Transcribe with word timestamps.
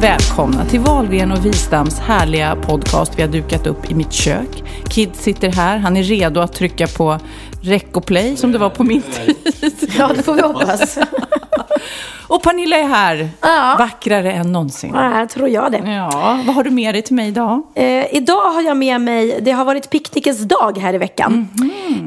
Välkomna 0.00 0.64
till 0.64 0.80
Valgren 0.80 1.32
och 1.32 1.46
Wistams 1.46 1.98
härliga 1.98 2.56
podcast 2.56 3.12
vi 3.18 3.22
har 3.22 3.28
dukat 3.28 3.66
upp 3.66 3.90
i 3.90 3.94
mitt 3.94 4.12
kök. 4.12 4.64
Kid 4.88 5.10
sitter 5.14 5.52
här, 5.52 5.78
han 5.78 5.96
är 5.96 6.02
redo 6.02 6.40
att 6.40 6.52
trycka 6.52 6.86
på 6.86 7.18
rec 7.62 7.84
och 7.92 8.06
play 8.06 8.36
som 8.36 8.52
det 8.52 8.58
var 8.58 8.70
på 8.70 8.84
min 8.84 9.02
tid. 9.02 9.36
Ja, 9.98 10.10
det 10.16 10.22
får 10.22 10.34
vi 10.34 10.42
hoppas. 10.42 10.98
Och 12.30 12.42
Pernilla 12.42 12.76
är 12.76 12.84
här, 12.88 13.28
Ja. 13.40 13.76
vackrare 13.78 14.32
än 14.32 14.52
någonsin. 14.52 14.90
Ja, 14.94 15.26
tror 15.26 15.48
jag 15.48 15.72
det. 15.72 15.78
Ja, 15.78 16.40
vad 16.46 16.54
har 16.54 16.64
du 16.64 16.70
med 16.70 16.94
dig 16.94 17.02
till 17.02 17.14
mig 17.14 17.28
idag? 17.28 17.62
Eh, 17.74 18.14
idag 18.16 18.50
har 18.52 18.62
jag 18.62 18.76
med 18.76 19.00
mig, 19.00 19.38
det 19.40 19.50
har 19.50 19.64
varit 19.64 19.90
picknickens 19.90 20.38
dag 20.38 20.78
här 20.78 20.94
i 20.94 20.98
veckan. 20.98 21.48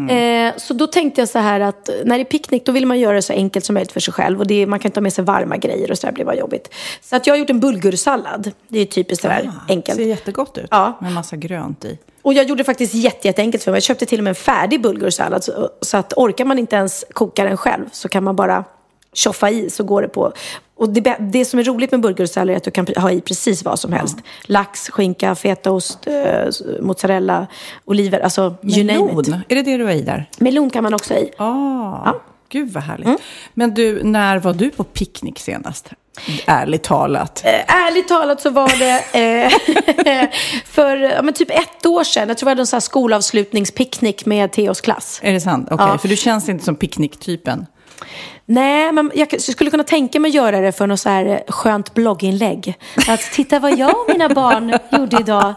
Eh, 0.10 0.54
så 0.58 0.74
då 0.74 0.88
tänkte 0.88 1.22
jag 1.22 1.30
så 1.30 1.40
här 1.40 1.60
att 1.60 1.90
när 2.06 2.16
det 2.18 2.22
är 2.22 2.26
picknick 2.26 2.66
då 2.66 2.72
vill 2.72 2.86
man 2.86 3.00
göra 3.00 3.16
det 3.16 3.22
så 3.22 3.34
enkelt 3.34 3.66
som 3.66 3.74
möjligt 3.74 3.92
för 3.92 4.00
sig 4.00 4.14
själv. 4.14 4.40
Och 4.40 4.48
det, 4.48 4.66
man 4.68 4.80
kan 4.80 4.90
inte 4.90 5.00
ha 5.00 5.02
med 5.04 5.14
sig 5.14 5.24
varma 5.24 5.58
grejer 5.58 5.92
och 5.92 5.98
så 5.98 6.08
där 6.08 6.14
blir 6.14 6.26
bara 6.26 6.36
jobbigt. 6.36 6.74
Så 7.02 7.16
att 7.16 7.28
jag 7.28 7.34
har 7.34 7.40
gjort 7.40 7.50
en 7.50 7.60
bulgursallad. 7.60 8.52
Det 8.68 8.80
är 8.80 8.86
typiskt 8.86 9.22
sådär 9.22 9.52
enkelt. 9.70 9.98
Ser 9.98 10.06
jättegott 10.06 10.58
ut, 10.58 10.68
Ja. 10.72 10.98
med 11.02 11.12
massa 11.14 11.36
grönt 11.36 11.86
i. 11.86 11.98
Och 12.22 12.34
jag 12.34 12.46
gjorde 12.46 12.60
det 12.60 12.66
faktiskt 12.66 12.94
jätte, 12.94 13.28
jätteenkelt 13.28 13.64
för 13.64 13.72
mig. 13.72 13.76
Jag 13.78 13.84
köpte 13.84 14.06
till 14.06 14.20
och 14.20 14.24
med 14.24 14.32
en 14.32 14.36
färdig 14.36 14.82
bulgursallad. 14.82 15.44
Så, 15.44 15.70
så 15.82 15.98
att 15.98 16.14
orkar 16.18 16.46
man 16.46 16.60
inte 16.60 16.76
ens 16.76 17.06
koka 17.14 17.44
den 17.44 17.58
själv 17.58 17.86
så 17.92 18.10
kan 18.10 18.24
man 18.24 18.36
bara 18.36 18.64
tjoffa 19.14 19.50
i 19.50 19.70
så 19.70 19.84
går 19.84 20.02
det 20.02 20.08
på. 20.08 20.34
Och 20.76 20.90
det, 20.90 21.18
det 21.20 21.46
som 21.46 21.60
är 21.60 21.64
roligt 21.64 21.92
med 21.92 22.02
bulgursallad 22.02 22.54
är 22.54 22.58
att 22.58 22.64
du 22.64 22.72
kan 22.72 22.88
ha 22.98 23.12
i 23.12 23.22
precis 23.22 23.64
vad 23.66 23.80
som 23.80 23.94
helst. 23.94 24.18
Lax, 24.46 24.90
skinka, 24.90 25.36
fetaost, 25.36 26.08
eh, 26.08 26.14
mozzarella, 26.82 27.48
oliver, 27.86 28.20
alltså 28.20 28.56
you 28.64 28.84
name 28.84 29.22
it. 29.22 29.28
Melon, 29.28 29.42
är 29.50 29.56
det 29.56 29.62
det 29.62 29.78
du 29.78 29.84
har 29.86 29.92
i 29.92 30.02
där? 30.02 30.30
Melon 30.38 30.70
kan 30.70 30.84
man 30.84 30.94
också 30.94 31.14
ha 31.14 31.20
i. 31.20 31.32
Ah, 31.38 32.14
Gud 32.50 32.74
vad 32.74 32.84
härligt. 32.84 33.22
Men 33.54 33.74
du, 33.74 34.04
när 34.04 34.38
var 34.40 34.54
du 34.54 34.70
på 34.70 34.84
picknick 34.84 35.40
senast? 35.40 35.90
Ärligt 36.46 36.84
talat. 36.84 37.42
Eh, 37.46 37.76
ärligt 37.76 38.08
talat 38.08 38.42
så 38.42 38.50
var 38.50 38.72
det 38.80 39.20
eh, 39.20 40.30
för 40.66 40.98
ja, 40.98 41.22
men 41.22 41.34
typ 41.34 41.50
ett 41.50 41.86
år 41.86 42.04
sedan. 42.04 42.28
Jag 42.28 42.38
tror 42.38 42.48
vi 42.48 42.52
hade 42.52 42.62
en 42.62 42.68
sån 42.68 42.78
här 42.78 42.82
skolavslutningspicknick 42.82 44.26
med 44.26 44.52
Theos 44.52 44.82
klass. 44.82 45.20
Är 45.24 45.34
det 45.34 45.42
sant? 45.42 45.68
Okej, 45.72 45.86
Ja. 45.90 45.98
för 45.98 46.08
du 46.08 46.16
känns 46.16 46.50
inte 46.50 46.66
som 46.66 46.76
picknicktypen. 46.76 47.66
Nej, 48.46 48.92
men 48.92 49.12
jag 49.16 49.42
skulle 49.42 49.70
kunna 49.70 49.84
tänka 49.84 50.20
mig 50.20 50.30
att 50.30 50.36
göra 50.36 50.60
det 50.62 50.72
för 50.72 50.88
något 50.88 51.00
så 51.00 51.10
här 51.10 51.26
eh, 51.26 51.40
skönt 51.48 51.94
blogginlägg. 51.94 52.78
Att 53.08 53.22
titta 53.22 53.60
vad 53.60 53.78
jag 53.78 53.90
och 53.90 54.06
mina 54.08 54.30
barn 54.30 54.78
gjorde 54.92 55.18
idag. 55.20 55.54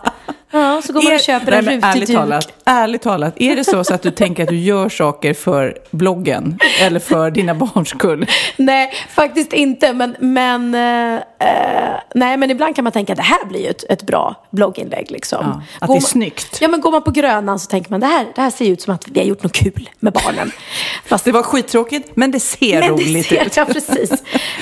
Ja, 0.57 0.83
så 0.85 0.93
går 0.93 1.03
man 1.03 1.15
och 1.15 1.21
köper 1.21 1.53
en 1.53 1.65
rutig 1.65 1.81
ärligt 1.85 2.07
duk. 2.09 2.17
talat, 2.17 2.49
ärligt 2.65 3.03
talat, 3.03 3.35
är 3.37 3.57
det 3.57 3.65
så, 3.65 3.85
så 3.85 3.95
att 3.95 4.03
du 4.03 4.11
tänker 4.11 4.43
att 4.43 4.49
du 4.49 4.57
gör 4.59 4.89
saker 4.89 5.35
för 5.35 5.79
bloggen 5.91 6.59
eller 6.81 7.01
för 7.01 7.31
dina 7.31 7.55
barns 7.55 7.89
skull? 7.89 8.27
Nej, 8.57 8.93
faktiskt 9.11 9.53
inte. 9.53 9.93
Men, 9.93 10.17
men, 10.21 10.75
eh, 10.75 11.15
eh, 11.15 11.97
nej, 12.15 12.37
men 12.37 12.51
ibland 12.51 12.75
kan 12.77 12.83
man 12.85 12.93
tänka 12.93 13.13
att 13.13 13.17
det 13.17 13.23
här 13.23 13.45
blir 13.45 13.61
ju 13.61 13.67
ett, 13.69 13.85
ett 13.89 14.03
bra 14.03 14.47
blogginlägg. 14.51 15.11
Liksom. 15.11 15.39
Ja, 15.47 15.63
att 15.81 15.87
Går 15.89 15.95
det 15.95 15.99
är 15.99 16.01
man- 16.03 16.09
snyggt. 16.09 16.59
Ja, 16.61 16.69
men 16.69 16.81
går 16.81 16.91
man 16.91 17.03
på 17.03 17.11
Grönan 17.11 17.59
så 17.59 17.67
tänker 17.71 17.91
man 17.91 18.01
det 18.01 18.07
här, 18.07 18.27
det 18.35 18.41
här 18.43 18.51
ser 18.51 18.65
ut 18.65 18.83
som 18.83 18.95
att 18.95 19.09
vi 19.09 19.21
har 19.21 19.27
gjort 19.27 19.43
något 19.43 19.53
kul 19.53 19.89
med 19.99 20.13
barnen. 20.13 20.51
Fast 21.07 21.25
Det 21.25 21.33
var 21.33 21.43
skittråkigt, 21.43 22.11
men 22.17 22.31
det 22.31 22.41
ser 22.41 22.81
Men 22.81 22.89
roligt 22.91 23.29
det 23.29 23.37
ser, 23.37 23.45
ut. 23.47 23.57
Ja, 23.57 23.65
precis. 23.65 24.11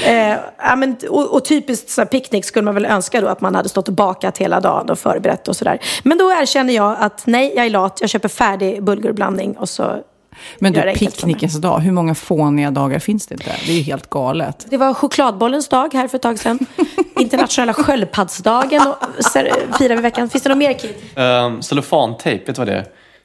eh, 0.06 0.37
ja, 0.59 0.76
men, 0.76 0.97
och, 1.11 1.34
och 1.34 1.44
typiskt 1.44 1.91
så 1.91 2.00
här, 2.00 2.06
picknick 2.06 2.44
skulle 2.44 2.65
man 2.65 2.75
väl 2.75 2.84
önska 2.87 3.21
då 3.21 3.28
att 3.28 3.41
man 3.41 3.55
hade 3.55 3.69
stått 3.69 3.88
och 3.88 3.94
bakat 3.94 4.38
hela 4.38 4.61
dagen 4.61 4.91
och 4.91 4.99
förberett 4.99 5.49
och 5.49 5.56
sådär. 5.56 5.78
Men 6.03 6.19
då 6.19 6.33
erkänner 6.33 6.75
jag 6.75 6.97
att 6.99 7.22
nej, 7.27 7.53
jag 7.56 7.67
är 7.67 7.71
lat. 7.71 7.99
Jag 8.00 8.11
köper 8.11 8.28
färdig 8.28 8.83
bulgurblandning 8.83 9.56
och 9.56 9.69
så 9.69 10.03
Men 10.59 10.72
gör 10.72 10.87
du, 10.87 10.93
picknickens 10.93 11.55
dag, 11.55 11.78
hur 11.78 11.93
många 11.93 12.15
fåniga 12.15 12.71
dagar 12.71 12.99
finns 12.99 13.27
det 13.27 13.34
inte? 13.34 13.56
Det 13.67 13.72
är 13.72 13.77
ju 13.77 13.83
helt 13.83 14.11
galet. 14.11 14.67
Det 14.71 14.77
var 14.77 14.94
chokladbollens 14.94 15.69
dag 15.69 15.94
här 15.94 16.09
för 16.09 16.17
ett 16.17 16.23
tag 16.23 16.39
sedan. 16.39 16.59
Internationella 17.21 17.75
sköldpaddsdagen 17.75 18.94
firar 19.78 19.97
vi 19.97 20.03
veckan. 20.03 20.31
Finns 20.31 20.43
det 20.43 20.49
något 20.49 20.59
mer 20.59 20.73
Kid? 20.73 20.94
Um, 21.17 21.62
Cellofantejp, 21.62 22.44
vet 22.47 22.56
du 22.56 22.61
vad 22.61 22.69
det 22.69 22.75
är? 22.75 22.84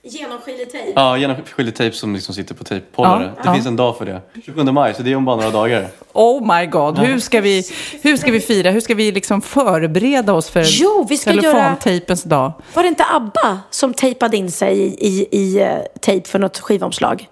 Genomskinlig 0.10 0.72
tejp. 0.72 0.92
Ja, 0.96 1.18
genomskinlig 1.18 1.76
tejp 1.76 1.96
som 1.96 2.14
liksom 2.16 2.36
sitter 2.36 2.56
på 2.56 2.64
tejphållare. 2.64 3.24
Ja, 3.38 3.44
det 3.44 3.50
ja. 3.50 3.54
finns 3.54 3.68
en 3.68 3.76
dag 3.76 3.98
för 3.98 4.06
det. 4.06 4.22
27 4.46 4.64
maj, 4.64 4.94
så 4.94 5.02
det 5.04 5.12
är 5.12 5.16
om 5.16 5.26
bara 5.26 5.36
några 5.36 5.50
dagar. 5.52 5.88
Oh 6.14 6.58
my 6.60 6.66
god, 6.66 7.00
hur 7.00 7.20
ska 7.20 7.42
vi, 7.42 7.64
hur 8.02 8.18
ska 8.18 8.32
vi 8.32 8.40
fira? 8.40 8.72
Hur 8.72 8.80
ska 8.82 8.94
vi 8.96 9.12
liksom 9.12 9.42
förbereda 9.42 10.34
oss 10.34 10.50
för 10.50 10.64
Jo, 10.68 11.06
vi 11.10 11.18
ska 11.18 11.32
göra- 11.34 11.42
cellofantejpens 11.42 12.24
dag? 12.24 12.52
Var 12.74 12.84
det 12.84 12.90
inte 12.90 13.06
ABBA 13.14 13.60
som 13.70 13.94
tejpade 13.94 14.38
in 14.38 14.52
sig 14.52 14.78
i, 14.80 15.08
i, 15.08 15.28
i 15.32 15.62
eh, 15.62 15.70
tejp 16.02 16.28
för 16.30 16.40
något 16.40 16.60
skivomslag? 16.60 17.28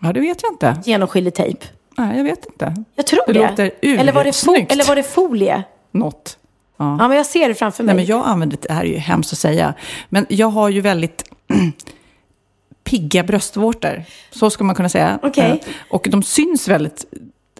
Ja, 0.00 0.12
det 0.12 0.20
vet 0.20 0.42
jag 0.42 0.52
inte. 0.52 0.76
Genomskinlig 0.90 1.34
tejp. 1.34 1.66
Nej, 1.98 2.16
jag 2.16 2.24
vet 2.24 2.46
inte. 2.46 2.74
Jag 2.96 3.06
tror 3.06 3.20
Det 3.26 3.32
det. 3.32 3.48
låter 3.50 3.70
eller, 3.82 4.12
var 4.12 4.24
det 4.24 4.30
fo- 4.30 4.50
ursnyggt. 4.50 4.72
eller 4.72 4.84
var 4.84 4.96
det 4.96 5.02
folie? 5.02 5.62
Något. 5.90 6.38
Ja. 6.76 6.96
Ja, 7.00 7.08
men 7.08 7.16
jag 7.16 7.26
ser 7.26 7.48
det 7.48 7.54
framför 7.54 7.84
mig. 7.84 7.94
Nej, 7.94 8.04
men 8.06 8.16
jag 8.16 8.26
använder, 8.26 8.58
det 8.62 8.72
här 8.72 8.82
är 8.82 8.88
ju 8.88 8.96
hemskt 8.96 9.32
att 9.32 9.38
säga, 9.38 9.74
men 10.08 10.26
jag 10.28 10.46
har 10.46 10.68
ju 10.68 10.80
väldigt 10.80 11.24
pigga 12.84 13.22
bröstvårtor. 13.22 14.04
Så 14.30 14.50
ska 14.50 14.64
man 14.64 14.74
kunna 14.74 14.88
säga. 14.88 15.18
Okej. 15.22 15.50
Eh, 15.50 15.56
Och 15.88 16.06
de 16.10 16.22
syns 16.22 16.68
väldigt 16.68 17.04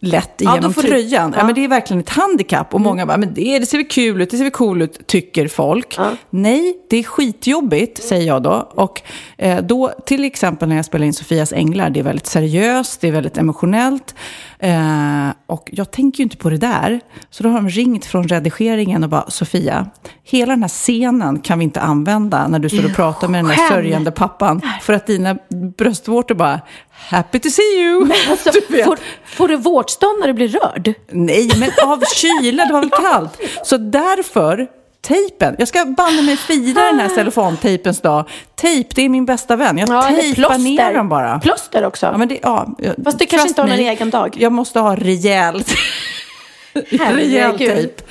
lätt 0.05 0.33
Ja, 0.39 0.53
igenom 0.53 0.75
får 0.75 0.83
du- 0.83 0.89
tröjan. 0.89 1.31
Ja. 1.33 1.39
ja. 1.41 1.47
men 1.47 1.55
det 1.55 1.65
är 1.65 1.69
verkligen 1.69 2.01
ett 2.01 2.09
handikapp. 2.11 2.75
Och 2.75 2.81
många 2.81 3.07
bara, 3.07 3.17
men 3.17 3.35
det, 3.35 3.59
det 3.59 3.67
ser 3.67 3.79
väl 3.79 3.87
kul 3.87 4.23
ut, 4.23 4.31
det 4.31 4.37
ser 4.37 4.45
väl 4.45 4.53
cool 4.53 4.83
ut, 4.83 5.07
tycker 5.07 5.49
folk. 5.49 5.99
Nej, 6.31 6.75
det 6.91 6.97
är 6.97 7.03
skitjobbigt, 7.03 8.03
säger 8.03 8.27
jag 8.27 8.43
då. 8.43 8.69
Och 8.75 9.03
eh, 9.39 9.63
då, 9.63 9.93
till 10.07 10.25
exempel 10.25 10.69
när 10.69 10.77
jag 10.77 10.85
spelar 10.85 11.07
in 11.07 11.13
Sofias 11.15 11.53
Änglar, 11.53 11.91
det 11.91 12.01
är 12.01 12.05
väldigt 12.05 12.27
seriöst, 12.27 13.01
det 13.01 13.09
är 13.09 13.13
väldigt 13.13 13.39
emotionellt. 13.39 14.15
Eh, 14.59 15.29
och 15.47 15.69
jag 15.73 15.91
tänker 15.91 16.19
ju 16.19 16.23
inte 16.25 16.37
på 16.37 16.51
det 16.51 16.57
där. 16.57 17.01
Så 17.31 17.43
då 17.43 17.49
har 17.49 17.57
de 17.57 17.69
ringt 17.69 18.05
från 18.05 18.29
redigeringen 18.29 19.05
och 19.05 19.11
bara, 19.11 19.31
Sofia, 19.31 19.87
hela 20.25 20.53
den 20.53 20.63
här 20.63 20.69
scenen 20.69 21.41
kan 21.41 21.59
vi 21.59 21.65
inte 21.65 21.81
använda 21.81 22.49
när 22.49 22.59
du 22.59 22.69
står 22.69 22.85
och 22.85 22.95
pratar 22.97 23.29
med 23.29 23.45
den 23.45 23.51
här 23.51 23.69
sörjande 23.69 24.11
pappan. 24.11 24.61
För 24.83 24.93
att 24.93 25.07
dina 25.07 25.37
bröstvårtor 25.79 26.35
bara, 26.35 26.61
happy 26.91 27.39
to 27.39 27.49
see 27.51 27.81
you. 27.81 28.09
Alltså, 28.31 28.51
Du 28.69 28.77
vet. 28.77 28.85
får, 28.85 28.99
får 29.25 29.49
du 29.49 29.57
vårtstånd 29.93 30.21
när 30.21 30.27
du 30.27 30.33
blir 30.33 30.49
rörd? 30.49 30.95
Nej, 31.11 31.51
men 31.59 31.71
av 31.89 32.03
kyla, 32.15 32.65
det 32.65 32.73
var 32.73 32.81
väl 32.81 32.91
kallt. 32.91 33.39
Så 33.65 33.77
därför, 33.77 34.67
tejpen. 35.07 35.57
Jag 35.59 35.69
ska 35.69 35.85
banne 35.85 36.23
mig 36.23 36.37
fira 36.37 36.83
den 36.83 37.01
här 37.01 37.09
cellofantejpens 37.09 38.01
dag. 38.01 38.29
Tejp, 38.55 38.91
det 38.95 39.03
är 39.03 39.09
min 39.09 39.25
bästa 39.27 39.57
vän. 39.57 39.79
Jag 39.79 39.89
eller 39.89 40.21
tejpar 40.23 40.59
ner 40.59 40.95
dem 40.95 41.09
bara. 41.09 41.41
Plåster 41.41 41.85
också. 41.85 42.07
Ja, 42.07 42.19
men 42.19 42.29
det, 42.29 42.39
ja, 42.43 42.69
Fast 43.05 43.19
det 43.19 43.27
kanske 43.27 43.49
inte 43.49 43.61
har 43.63 43.69
någon 43.69 43.79
egen 43.79 44.11
dag. 44.11 44.37
Jag 44.39 44.53
måste 44.53 44.81
ha 44.81 44.97
rejält, 44.97 45.75
rejäl 46.73 47.01
Herregud. 47.01 47.59
tejp. 47.59 48.03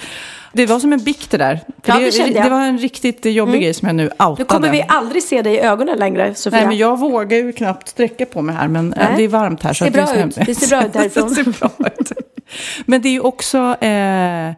Det 0.54 0.66
var 0.66 0.80
som 0.80 0.94
en 0.94 1.04
bikt 1.04 1.32
det 1.32 1.38
där. 1.38 1.60
För 1.84 1.92
Ja, 1.92 2.00
det 2.00 2.18
jag. 2.18 2.30
Mm. 2.30 2.44
det 2.44 2.50
var 2.50 2.62
en 2.62 2.78
riktigt 2.78 3.26
jobbig 3.26 3.62
grej 3.62 3.74
som 3.74 3.88
jag 3.88 3.96
nu 3.96 4.06
outade. 4.06 4.36
Nu 4.38 4.46
kommer 4.46 4.72
vi 4.72 4.86
aldrig 4.88 5.24
se 5.24 5.42
dig 5.42 5.54
i 5.54 5.60
ögonen 5.60 6.00
längre, 6.00 6.36
Sofia. 6.36 6.60
Nej, 6.60 6.68
men 6.68 6.78
jag 6.78 7.00
vågar 7.00 7.38
ju 7.38 7.52
knappt 7.52 7.88
sträcka 7.88 8.26
på 8.26 8.42
mig 8.42 8.56
här, 8.56 8.68
men 8.68 8.94
eh, 8.94 9.00
Nej. 9.08 9.14
det 9.18 9.24
är 9.24 9.28
varmt 9.28 9.64
här. 9.64 9.70
Det 9.70 9.76
ser 9.76 9.86
att 9.86 9.94
bra 9.94 10.16
ut. 10.16 10.36
Det 10.36 10.56
ser 10.56 10.68
bra 10.68 10.86
ut 10.86 10.94
därifrån. 10.94 11.30
det 11.30 11.36
ser 11.36 11.60
bra 11.60 11.70
ut. 12.00 12.12
Men 12.86 13.02
det 13.02 13.10
är 13.10 13.14
ju 13.14 13.20
också 13.20 13.58
eh, 13.82 14.52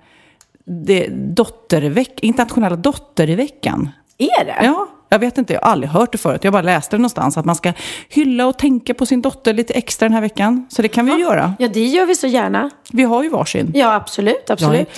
det, 0.65 1.07
dotterveck, 1.11 2.19
internationella 2.21 2.75
dotterveckan. 2.75 3.89
Är 4.17 4.45
det? 4.45 4.55
Ja, 4.63 4.87
Jag 5.09 5.19
vet 5.19 5.37
inte, 5.37 5.53
jag 5.53 5.61
har 5.61 5.71
aldrig 5.71 5.89
hört 5.91 6.11
det 6.11 6.17
förut. 6.17 6.43
Jag 6.43 6.53
bara 6.53 6.61
läste 6.61 6.95
det 6.95 6.99
någonstans. 6.99 7.37
Att 7.37 7.45
man 7.45 7.55
ska 7.55 7.73
hylla 8.09 8.47
och 8.47 8.57
tänka 8.57 8.93
på 8.93 9.05
sin 9.05 9.21
dotter 9.21 9.53
lite 9.53 9.73
extra 9.73 10.05
den 10.05 10.13
här 10.13 10.21
veckan. 10.21 10.67
Så 10.69 10.81
det 10.81 10.87
kan 10.87 11.05
vi 11.05 11.11
ju 11.11 11.19
göra. 11.19 11.53
Ja, 11.59 11.67
det 11.67 11.85
gör 11.85 12.05
vi 12.05 12.15
så 12.15 12.27
gärna. 12.27 12.69
Vi 12.91 13.03
har 13.03 13.23
ju 13.23 13.29
varsin. 13.29 13.71
Ja, 13.75 13.93
absolut, 13.93 14.49
absolut. 14.49 14.89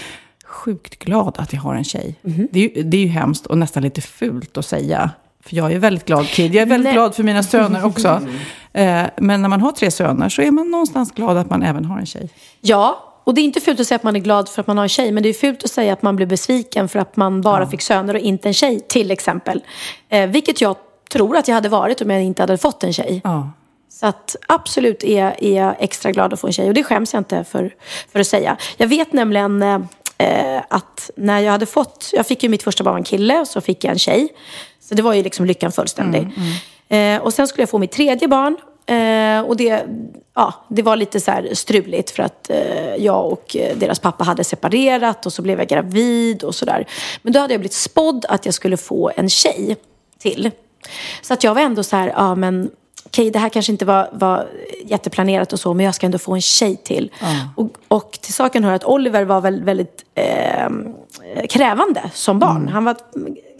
Sjukt 0.55 0.99
glad 0.99 1.35
att 1.37 1.53
jag 1.53 1.61
har 1.61 1.75
en 1.75 1.83
tjej. 1.83 2.15
Mhm. 2.21 2.47
Det, 2.51 2.59
är 2.59 2.77
ju, 2.77 2.83
det 2.83 2.97
är 2.97 3.01
ju 3.01 3.07
hemskt 3.07 3.45
och 3.45 3.57
nästan 3.57 3.83
lite 3.83 4.01
fult 4.01 4.57
att 4.57 4.65
säga. 4.65 5.09
För 5.43 5.55
jag 5.55 5.71
är 5.71 5.79
väldigt 5.79 6.05
glad 6.05 6.27
kid. 6.27 6.55
Jag 6.55 6.61
är 6.61 6.65
väldigt 6.65 6.83
Nej. 6.83 6.93
glad 6.93 7.15
för 7.15 7.23
mina 7.23 7.43
söner 7.43 7.85
också. 7.85 8.21
Eh, 8.73 9.03
men 9.17 9.41
när 9.41 9.49
man 9.49 9.61
har 9.61 9.71
tre 9.71 9.91
söner 9.91 10.29
så 10.29 10.41
är 10.41 10.51
man 10.51 10.71
någonstans 10.71 11.11
glad 11.11 11.37
att 11.37 11.49
man 11.49 11.63
även 11.63 11.85
har 11.85 11.99
en 11.99 12.05
tjej. 12.05 12.29
Ja, 12.61 13.13
och 13.23 13.33
det 13.33 13.41
är 13.41 13.43
inte 13.43 13.61
fult 13.61 13.79
att 13.79 13.87
säga 13.87 13.95
att 13.95 14.03
man 14.03 14.15
är 14.15 14.19
glad 14.19 14.49
för 14.49 14.61
att 14.61 14.67
man 14.67 14.77
har 14.77 14.83
en 14.83 14.89
tjej, 14.89 15.11
men 15.11 15.23
det 15.23 15.29
är 15.29 15.33
fult 15.33 15.63
att 15.63 15.71
säga 15.71 15.93
att 15.93 16.01
man 16.01 16.15
blir 16.15 16.25
besviken 16.25 16.89
för 16.89 16.99
att 16.99 17.15
man 17.15 17.41
bara 17.41 17.67
fick 17.67 17.81
söner 17.81 18.13
och 18.13 18.19
inte 18.19 18.49
en 18.49 18.53
tjej, 18.53 18.79
till 18.79 19.11
exempel. 19.11 19.63
Eh, 20.09 20.29
vilket 20.29 20.61
jag 20.61 20.75
tror 21.11 21.37
att 21.37 21.47
jag 21.47 21.55
hade 21.55 21.69
varit 21.69 22.01
om 22.01 22.09
jag 22.09 22.23
inte 22.23 22.41
hade 22.41 22.57
fått 22.57 22.83
en 22.83 22.93
tjej. 22.93 23.21
Ja. 23.23 23.49
Så 23.89 24.05
att 24.05 24.35
absolut 24.47 25.03
är 25.03 25.43
är 25.43 25.61
jag 25.61 25.75
extra 25.79 26.11
glad 26.11 26.33
att 26.33 26.39
få 26.39 26.47
en 26.47 26.53
tjej. 26.53 26.67
Och 26.67 26.73
det 26.73 26.83
skäms 26.83 27.13
jag 27.13 27.19
inte 27.19 27.43
för, 27.43 27.73
för 28.11 28.19
att 28.19 28.27
säga. 28.27 28.57
Jag 28.77 28.87
vet 28.87 29.13
nämligen 29.13 29.63
eh, 30.17 30.61
att 30.69 31.09
när 31.15 31.39
jag 31.39 31.51
hade 31.51 31.65
fått... 31.65 32.09
Jag 32.13 32.27
fick 32.27 32.43
ju 32.43 32.49
mitt 32.49 32.63
första 32.63 32.83
barn 32.83 32.97
en 32.97 33.03
kille 33.03 33.39
och 33.39 33.47
så 33.47 33.61
fick 33.61 33.83
jag 33.83 33.91
en 33.91 33.99
tjej. 33.99 34.27
Så 34.79 34.95
det 34.95 35.01
var 35.01 35.13
ju 35.13 35.23
liksom 35.23 35.45
lyckan 35.45 35.71
fullständig. 35.71 36.29
Eh, 36.89 37.21
och 37.21 37.33
sen 37.33 37.47
skulle 37.47 37.61
jag 37.61 37.69
få 37.69 37.77
mitt 37.77 37.91
tredje 37.91 38.27
barn. 38.27 38.57
Eh, 38.85 39.41
och 39.41 39.57
det, 39.57 39.85
ja, 40.33 40.53
det 40.67 40.81
var 40.81 40.95
lite 40.95 41.19
så 41.19 41.31
struligt 41.53 42.11
för 42.11 42.23
att 42.23 42.49
eh, 42.49 42.95
jag 42.95 43.31
och 43.31 43.55
eh, 43.55 43.77
deras 43.77 43.99
pappa 43.99 44.23
hade 44.23 44.43
separerat 44.43 45.25
och 45.25 45.33
så 45.33 45.41
blev 45.41 45.59
jag 45.59 45.67
gravid 45.67 46.43
och 46.43 46.55
sådär. 46.55 46.87
Men 47.21 47.33
då 47.33 47.39
hade 47.39 47.53
jag 47.53 47.59
blivit 47.59 47.73
spådd 47.73 48.25
att 48.29 48.45
jag 48.45 48.53
skulle 48.53 48.77
få 48.77 49.11
en 49.15 49.29
tjej 49.29 49.77
till. 50.19 50.51
Så 51.21 51.33
att 51.33 51.43
jag 51.43 51.53
var 51.55 51.61
ändå 51.61 51.83
så 51.83 51.95
här, 51.95 52.07
ja 52.07 52.35
men 52.35 52.69
okej 53.15 53.31
det 53.31 53.39
här 53.39 53.49
kanske 53.49 53.71
inte 53.71 53.85
var, 53.85 54.09
var 54.11 54.47
jätteplanerat 54.85 55.53
och 55.53 55.59
så 55.59 55.73
men 55.73 55.85
jag 55.85 55.95
ska 55.95 56.05
ändå 56.05 56.17
få 56.17 56.33
en 56.33 56.41
tjej 56.41 56.75
till. 56.75 57.11
Och, 57.55 57.69
och 57.87 58.11
till 58.11 58.33
saken 58.33 58.63
hör 58.63 58.73
att 58.73 58.83
Oliver 58.83 59.23
var 59.23 59.41
väl 59.41 59.63
väldigt 59.63 60.05
eh, 60.15 60.69
krävande 61.49 62.11
som 62.13 62.39
barn. 62.39 62.67
Han 62.67 62.85
var 62.85 62.95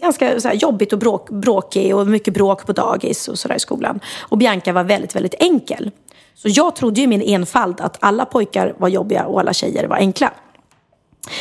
ganska 0.02 0.40
så 0.40 0.48
här, 0.48 0.54
jobbigt 0.54 0.92
och 0.92 0.98
bråk, 0.98 1.30
bråkig 1.30 1.96
och 1.96 2.06
mycket 2.06 2.34
bråk 2.34 2.66
på 2.66 2.72
dagis 2.72 3.28
och 3.28 3.38
sådär 3.38 3.56
i 3.56 3.60
skolan. 3.60 4.00
Och 4.18 4.38
Bianca 4.38 4.72
var 4.72 4.84
väldigt, 4.84 5.16
väldigt 5.16 5.34
enkel. 5.38 5.90
Så 6.34 6.48
jag 6.48 6.76
trodde 6.76 7.00
ju 7.00 7.04
i 7.04 7.06
min 7.06 7.22
enfald 7.22 7.80
att 7.80 7.96
alla 8.00 8.24
pojkar 8.24 8.74
var 8.78 8.88
jobbiga 8.88 9.24
och 9.24 9.40
alla 9.40 9.52
tjejer 9.52 9.88
var 9.88 9.96
enkla. 9.96 10.32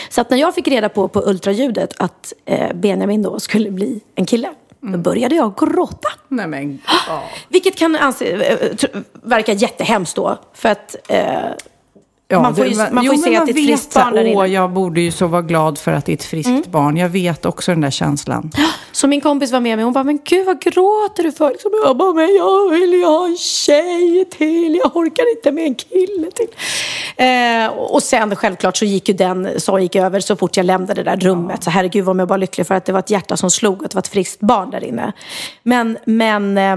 Så 0.10 0.22
att 0.22 0.30
när 0.30 0.38
jag 0.38 0.56
fick 0.56 0.68
reda 0.68 0.90
på 0.90 1.08
på 1.08 1.22
ultraljudet 1.30 1.94
att 1.98 2.34
eh, 2.46 2.74
Benjamin 2.76 3.24
då 3.24 3.40
skulle 3.40 3.72
bli 3.72 4.02
en 4.16 4.26
kille, 4.26 4.50
då 4.92 4.98
började 4.98 5.36
jag 5.36 5.54
gråta. 5.58 6.10
Nej 6.28 6.48
men, 6.48 6.82
ja. 7.08 7.24
Vilket 7.50 7.76
kan 7.76 7.96
anse, 7.96 8.26
eh, 8.26 9.02
verka 9.24 9.54
jättehemskt 9.54 10.16
då. 10.16 10.38
För 10.54 10.70
att 10.70 10.96
eh, 11.10 11.50
Ja, 12.28 12.42
Man 12.42 12.56
får 12.56 12.66
ju- 12.66 12.74
det- 12.74 12.90
man 12.92 13.06
får 13.06 13.16
jo, 13.16 13.22
se 13.22 13.36
att 13.38 13.46
det 13.46 13.52
är 13.52 13.56
ett 13.60 13.66
friskt 13.66 13.94
barn 13.94 14.14
där 14.14 14.24
inne. 14.24 14.38
Åh, 14.40 14.48
jag 14.48 14.72
borde 14.72 15.02
ju 15.02 15.12
så 15.12 15.28
vara 15.28 15.42
glad 15.42 15.78
för 15.78 15.92
att 15.92 16.06
det 16.06 16.12
är 16.12 16.14
ett 16.14 16.24
friskt 16.24 16.68
barn. 16.68 16.98
Jag 16.98 17.10
vet 17.10 17.46
också 17.46 17.72
den 17.72 17.82
där 17.82 17.92
känslan. 17.92 18.52
Så 18.92 19.08
min 19.08 19.22
kompis 19.22 19.52
var 19.52 19.60
med 19.60 19.78
mig. 19.78 19.84
Hon 19.84 19.94
bara, 19.94 20.04
men 20.04 20.20
gud 20.26 20.46
vad 20.46 20.62
gråter 20.62 21.24
du 21.24 21.32
för? 21.32 21.50
Liksom, 21.50 21.72
jag 21.86 21.98
bara, 21.98 22.14
men 22.14 22.36
jag 22.36 22.70
vill 22.70 22.94
ju 22.94 23.06
ha 23.06 23.26
en 23.26 23.38
tjej 23.38 24.26
till. 24.38 24.76
Jag 24.84 24.96
orkar 24.98 25.32
inte 25.38 25.52
med 25.52 25.66
en 25.66 25.76
kille 25.76 26.32
till. 26.32 26.48
Eh, 27.18 27.68
och 27.78 28.04
sen 28.04 28.36
självklart 28.36 28.78
så 28.78 28.86
gick 28.86 29.08
ju 29.10 29.16
den 29.16 29.60
så 29.60 29.80
gick 29.80 29.96
över 29.96 30.20
så 30.20 30.36
fort 30.36 30.58
jag 30.58 30.66
lämnade 30.66 31.04
det 31.04 31.12
där 31.12 31.18
rummet. 31.18 31.64
Så 31.64 31.70
herregud 31.70 32.06
vad 32.06 32.20
jag 32.20 32.28
bara 32.28 32.38
lycklig 32.38 32.68
för 32.68 32.76
att 32.76 32.86
det 32.86 32.92
var 32.92 33.00
ett 33.00 33.10
hjärta 33.10 33.38
som 33.38 33.52
slog 33.52 33.78
och 33.80 33.86
att 33.86 33.92
det 33.92 33.96
var 33.96 34.02
ett 34.02 34.08
friskt 34.08 34.40
barn 34.40 34.70
där 34.70 34.84
inne. 34.84 35.12
Men, 35.64 35.98
men 36.06 36.58
eh, 36.58 36.76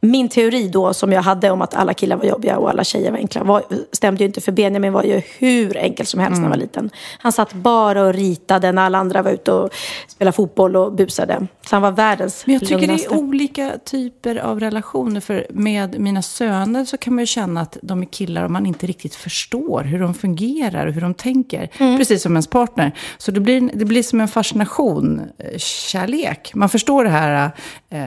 min 0.00 0.28
teori 0.28 0.68
då 0.68 0.94
som 0.94 1.12
jag 1.12 1.22
hade 1.22 1.50
om 1.50 1.62
att 1.62 1.74
alla 1.74 1.94
killar 1.94 2.16
var 2.16 2.24
jobbiga 2.24 2.58
och 2.58 2.70
alla 2.70 2.84
tjejer 2.84 3.10
var 3.10 3.18
enkla 3.18 3.44
var, 3.44 3.62
stämde 3.92 4.24
ju 4.24 4.26
inte 4.26 4.40
för 4.40 4.52
Benjamin 4.52 4.92
var 4.92 5.02
ju 5.02 5.22
hur 5.38 5.76
enkel 5.76 6.06
som 6.06 6.20
helst 6.20 6.36
när 6.36 6.42
han 6.42 6.50
var 6.50 6.56
liten. 6.56 6.90
Han 7.18 7.32
satt 7.32 7.52
bara 7.52 8.02
och 8.02 8.14
ritade 8.14 8.72
när 8.72 8.82
alla 8.82 8.98
andra 8.98 9.22
var 9.22 9.30
ute 9.30 9.52
och 9.52 9.70
spelade 10.08 10.36
fotboll 10.36 10.76
och 10.76 10.92
busade. 10.92 11.46
Så 11.68 11.76
han 11.76 11.82
var 11.82 11.90
världens 11.90 12.46
Men 12.46 12.52
jag 12.52 12.62
tycker 12.62 12.74
det 12.74 12.86
lugnaste. 12.86 13.14
är 13.14 13.18
olika 13.18 13.72
typer 13.84 14.36
av 14.36 14.60
relationer. 14.60 15.20
För 15.20 15.46
med 15.50 16.00
mina 16.00 16.22
söner 16.22 16.84
så 16.84 16.96
kan 16.96 17.14
man 17.14 17.22
ju 17.22 17.26
känna 17.26 17.60
att 17.60 17.78
de 17.82 18.02
är 18.02 18.06
killar 18.06 18.44
och 18.44 18.50
man 18.50 18.66
inte 18.66 18.86
riktigt 18.86 19.14
förstår 19.14 19.82
hur 19.82 20.00
de 20.00 20.14
fungerar 20.14 20.86
och 20.86 20.92
hur 20.92 21.00
de 21.00 21.14
tänker. 21.14 21.68
Mm. 21.78 21.98
Precis 21.98 22.22
som 22.22 22.32
ens 22.32 22.46
partner. 22.46 22.92
Så 23.18 23.30
det 23.30 23.40
blir, 23.40 23.70
det 23.74 23.84
blir 23.84 24.02
som 24.02 24.20
en 24.20 24.28
fascination, 24.28 25.20
eh, 25.38 25.58
kärlek. 25.58 26.54
Man 26.54 26.68
förstår 26.68 27.04
det 27.04 27.10
här 27.10 27.50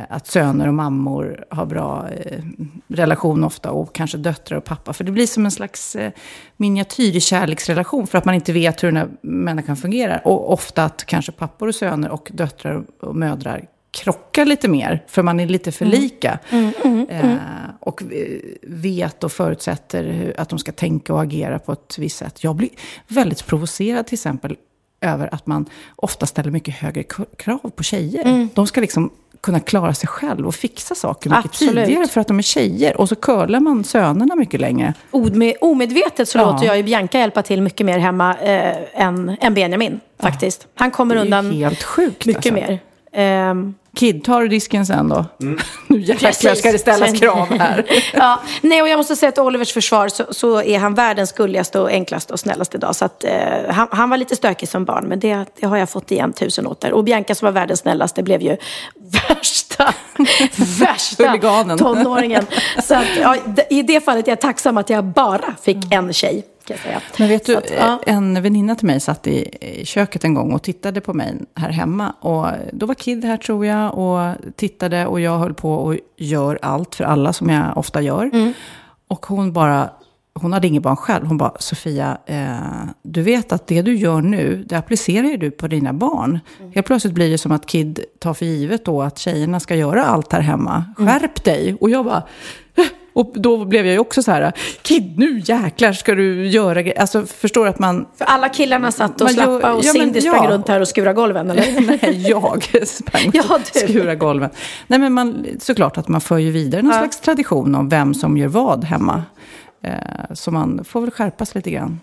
att 0.10 0.28
söner 0.28 0.68
och 0.68 0.74
mammor 0.74 1.46
har 1.50 1.66
bra 1.66 2.10
eh, 2.10 2.40
relation 2.88 3.44
ofta 3.44 3.72
och 3.72 3.96
kanske 3.96 4.18
döttrar 4.18 4.58
och 4.58 4.64
pappa. 4.64 4.94
För 4.94 5.04
det 5.04 5.12
blir 5.12 5.28
som 5.28 5.46
en 5.46 5.52
slags 5.52 5.96
eh, 5.96 6.12
miniatyrkärleksrelation 6.58 8.08
för 8.08 8.18
att 8.18 8.26
man 8.26 8.36
inte 8.36 8.54
vet 8.54 8.84
hur 8.84 8.88
den 8.88 8.98
här 8.98 9.10
människan 9.22 9.78
fungerar. 9.78 10.22
Och 10.26 10.54
ofta 10.54 10.86
att 10.86 11.06
kanske 11.06 11.32
pappor 11.32 11.68
och 11.68 11.76
söner 11.76 12.10
och 12.10 12.32
döttrar 12.34 12.84
och 13.00 13.16
mödrar 13.16 13.66
krockar 13.92 14.46
lite 14.46 14.68
mer, 14.68 15.04
för 15.08 15.24
man 15.24 15.40
är 15.40 15.48
lite 15.48 15.72
för 15.72 15.86
lika. 15.86 16.40
Eh, 17.10 17.36
och 17.80 18.04
eh, 18.04 18.40
vet 18.62 19.24
och 19.24 19.32
förutsätter 19.32 20.34
att 20.38 20.50
de 20.50 20.60
ska 20.60 20.72
tänka 20.72 21.14
och 21.14 21.22
agera 21.22 21.60
på 21.60 21.72
ett 21.72 21.98
visst 21.98 22.18
sätt. 22.18 22.44
Jag 22.44 22.56
blir 22.56 22.70
väldigt 23.08 23.46
provocerad 23.46 24.08
till 24.08 24.16
exempel 24.16 24.56
över 25.02 25.34
att 25.34 25.48
man 25.48 25.66
ofta 25.96 26.26
ställer 26.26 26.52
mycket 26.52 26.76
högre 26.76 27.04
krav 27.38 27.72
på 27.76 27.84
tjejer. 27.84 28.48
De 28.54 28.68
ska 28.68 28.82
liksom 28.82 29.12
kunna 29.42 29.60
klara 29.60 29.94
sig 29.94 30.08
själv 30.10 30.48
och 30.48 30.56
fixa 30.56 30.96
saker 30.96 31.30
mycket 31.30 31.46
Absolut. 31.46 31.86
tidigare 31.86 32.08
för 32.08 32.22
att 32.22 32.28
de 32.28 32.38
är 32.38 32.42
tjejer. 32.44 32.98
Och 33.02 33.10
så 33.10 33.16
curlar 33.16 33.60
man 33.60 33.84
sönerna 33.84 34.36
mycket 34.36 34.60
längre. 34.62 34.94
Ome- 35.12 35.54
omedvetet 35.62 36.30
så 36.30 36.38
Ja. 36.38 36.52
låter 36.52 36.66
jag 36.66 36.78
ju 36.78 36.84
Bianca 36.84 37.20
hjälpa 37.20 37.42
till 37.44 37.62
mycket 37.62 37.86
mer 37.86 38.00
hemma 38.00 38.36
eh, 38.38 39.02
än, 39.02 39.38
än 39.42 39.54
Benjamin 39.54 40.00
faktiskt. 40.20 40.68
Han 40.76 40.92
kommer 40.92 41.16
undan 41.16 41.52
helt 41.52 41.84
sjukt. 41.84 42.26
mycket 42.26 42.54
alltså. 42.54 42.72
mer. 42.72 42.80
Ehm, 43.14 43.74
Kid, 43.96 44.24
tar 44.24 44.42
du 44.42 44.48
disken 44.48 44.86
sen 44.86 45.10
då? 45.10 45.26
nu 45.88 46.00
jäklar 46.00 46.32
ska 46.56 46.72
det 46.72 46.80
ställas 46.80 47.20
krav 47.20 47.48
här. 47.60 47.86
ja, 48.14 48.42
nej, 48.62 48.82
och 48.82 48.90
jag 48.90 48.98
måste 48.98 49.16
säga 49.16 49.30
att 49.30 49.38
Olivers 49.38 49.74
försvar 49.74 50.08
så, 50.08 50.26
så 50.30 50.62
är 50.62 50.80
han 50.80 50.96
världens 50.96 51.32
gulligaste 51.32 51.80
och 51.80 51.90
enklaste 51.90 52.34
och 52.34 52.40
snällaste 52.40 52.78
idag. 52.78 52.96
Så 52.96 53.06
att, 53.06 53.24
eh, 53.24 53.34
han, 53.70 53.88
han 53.92 54.10
var 54.10 54.18
lite 54.18 54.36
stökig 54.36 54.70
som 54.70 54.86
barn, 54.86 55.06
men 55.08 55.20
det, 55.20 55.46
det 55.60 55.68
har 55.68 55.78
jag 55.78 55.90
fått 55.90 56.12
igen 56.12 56.34
tusen 56.34 56.68
åter. 56.68 56.94
Och 56.94 57.04
Bianca 57.04 57.36
som 57.36 57.46
var 57.46 57.52
världens 57.52 57.80
snällaste 57.80 58.24
blev 58.24 58.42
ju 58.42 58.58
värsta, 59.30 59.94
värsta 60.80 61.38
tonåringen. 61.78 62.46
Så 62.84 62.96
att, 62.96 63.08
ja, 63.22 63.36
i 63.70 63.82
det 63.82 64.06
fallet 64.06 64.28
är 64.28 64.32
jag 64.32 64.42
tacksam 64.42 64.78
att 64.78 64.90
jag 64.90 65.06
bara 65.06 65.56
fick 65.62 65.94
en 65.94 66.14
tjej. 66.14 66.46
Kan 66.66 66.76
jag 66.76 66.80
säga. 66.80 67.02
Men 67.20 67.30
vet 67.30 67.46
du, 67.46 67.56
att, 67.56 67.72
ja. 67.78 68.00
en 68.06 68.42
väninna 68.42 68.76
till 68.76 68.88
mig 68.88 69.00
satt 69.00 69.28
i, 69.28 69.56
i 69.62 69.86
köket 69.86 70.24
en 70.24 70.34
gång 70.34 70.54
och 70.54 70.64
tittade 70.64 71.02
på 71.02 71.14
mig 71.14 71.36
här 71.56 71.70
hemma. 71.70 72.12
Och 72.20 72.48
då 72.74 72.86
var 72.86 72.94
Kid 72.94 73.26
här 73.26 73.38
tror 73.38 73.66
jag 73.66 73.98
och 73.98 74.36
tittade 74.56 75.06
och 75.06 75.20
jag 75.20 75.38
höll 75.38 75.54
på 75.54 75.74
och 75.74 75.96
gör 76.18 76.60
allt 76.62 76.96
för 76.96 77.04
alla 77.04 77.34
som 77.34 77.50
jag 77.50 77.78
ofta 77.78 78.02
gör. 78.02 78.24
Mm. 78.34 78.54
Och 79.08 79.26
hon 79.26 79.54
bara, 79.54 79.90
hon 80.34 80.54
hade 80.54 80.68
inget 80.68 80.84
barn 80.84 80.96
själv. 80.98 81.26
Hon 81.26 81.38
bara, 81.38 81.54
Sofia, 81.60 82.18
eh, 82.26 82.56
du 83.04 83.22
vet 83.22 83.52
att 83.52 83.68
det 83.68 83.82
du 83.82 83.96
gör 83.96 84.22
nu, 84.22 84.66
det 84.70 84.78
applicerar 84.78 85.28
ju 85.28 85.38
du 85.38 85.52
på 85.52 85.68
dina 85.68 85.94
barn. 85.94 86.40
Mm. 86.60 86.72
Helt 86.72 86.88
plötsligt 86.88 87.14
blir 87.14 87.30
det 87.30 87.38
som 87.38 87.52
att 87.52 87.66
Kid 87.66 88.00
tar 88.20 88.34
för 88.34 88.46
givet 88.46 88.86
då 88.86 89.02
att 89.02 89.18
tjejerna 89.18 89.60
ska 89.60 89.76
göra 89.76 90.06
allt 90.06 90.34
här 90.34 90.42
hemma. 90.42 90.86
Mm. 91.00 91.14
Skärp 91.14 91.44
dig! 91.44 91.78
Och 91.82 91.90
jag 91.90 92.06
bara. 92.06 92.24
Och 93.14 93.32
då 93.36 93.66
blev 93.66 93.86
jag 93.86 93.94
ju 93.94 94.00
också 94.00 94.24
så 94.24 94.32
här, 94.32 94.52
Kid 94.82 95.14
nu 95.20 95.42
jäklar 95.46 95.94
ska 95.94 96.16
du 96.16 96.48
göra 96.48 96.82
grejer. 96.82 97.00
Alltså 97.02 97.26
förstår 97.26 97.68
att 97.68 97.80
man, 97.80 98.06
För 98.18 98.26
alla 98.26 98.50
killarna 98.50 98.92
satt 98.92 99.22
och 99.22 99.32
slappade 99.32 99.74
och 99.74 99.84
ja, 99.86 99.92
Cindy 99.94 100.22
sprang 100.22 100.44
ja. 100.46 100.52
runt 100.52 100.68
här 100.68 100.82
och 100.82 100.88
skurade 100.88 101.14
golven, 101.14 101.50
eller? 101.50 101.82
Nej, 102.02 102.26
jag 102.30 102.64
sprang 102.88 103.32
Ja, 103.34 103.44
och 103.56 103.62
du. 103.74 103.80
skura 103.80 104.16
golven. 104.16 104.50
Nej, 104.88 105.00
men 105.00 105.14
man, 105.14 105.46
såklart 105.60 105.98
att 105.98 106.08
man 106.08 106.22
för 106.22 106.38
ju 106.38 106.52
vidare 106.52 106.82
någon 106.82 106.92
Ja. 106.92 106.98
slags 107.00 107.20
tradition 107.20 107.76
om 107.76 107.90
vem 107.90 108.14
som 108.14 108.38
gör 108.38 108.48
vad 108.48 108.84
hemma. 108.84 109.24
Eh, 109.84 109.94
så 110.34 110.52
man 110.52 110.84
får 110.86 111.02
väl 111.02 111.12
skärpas 111.12 111.56
lite 111.56 111.72
grann. 111.72 112.00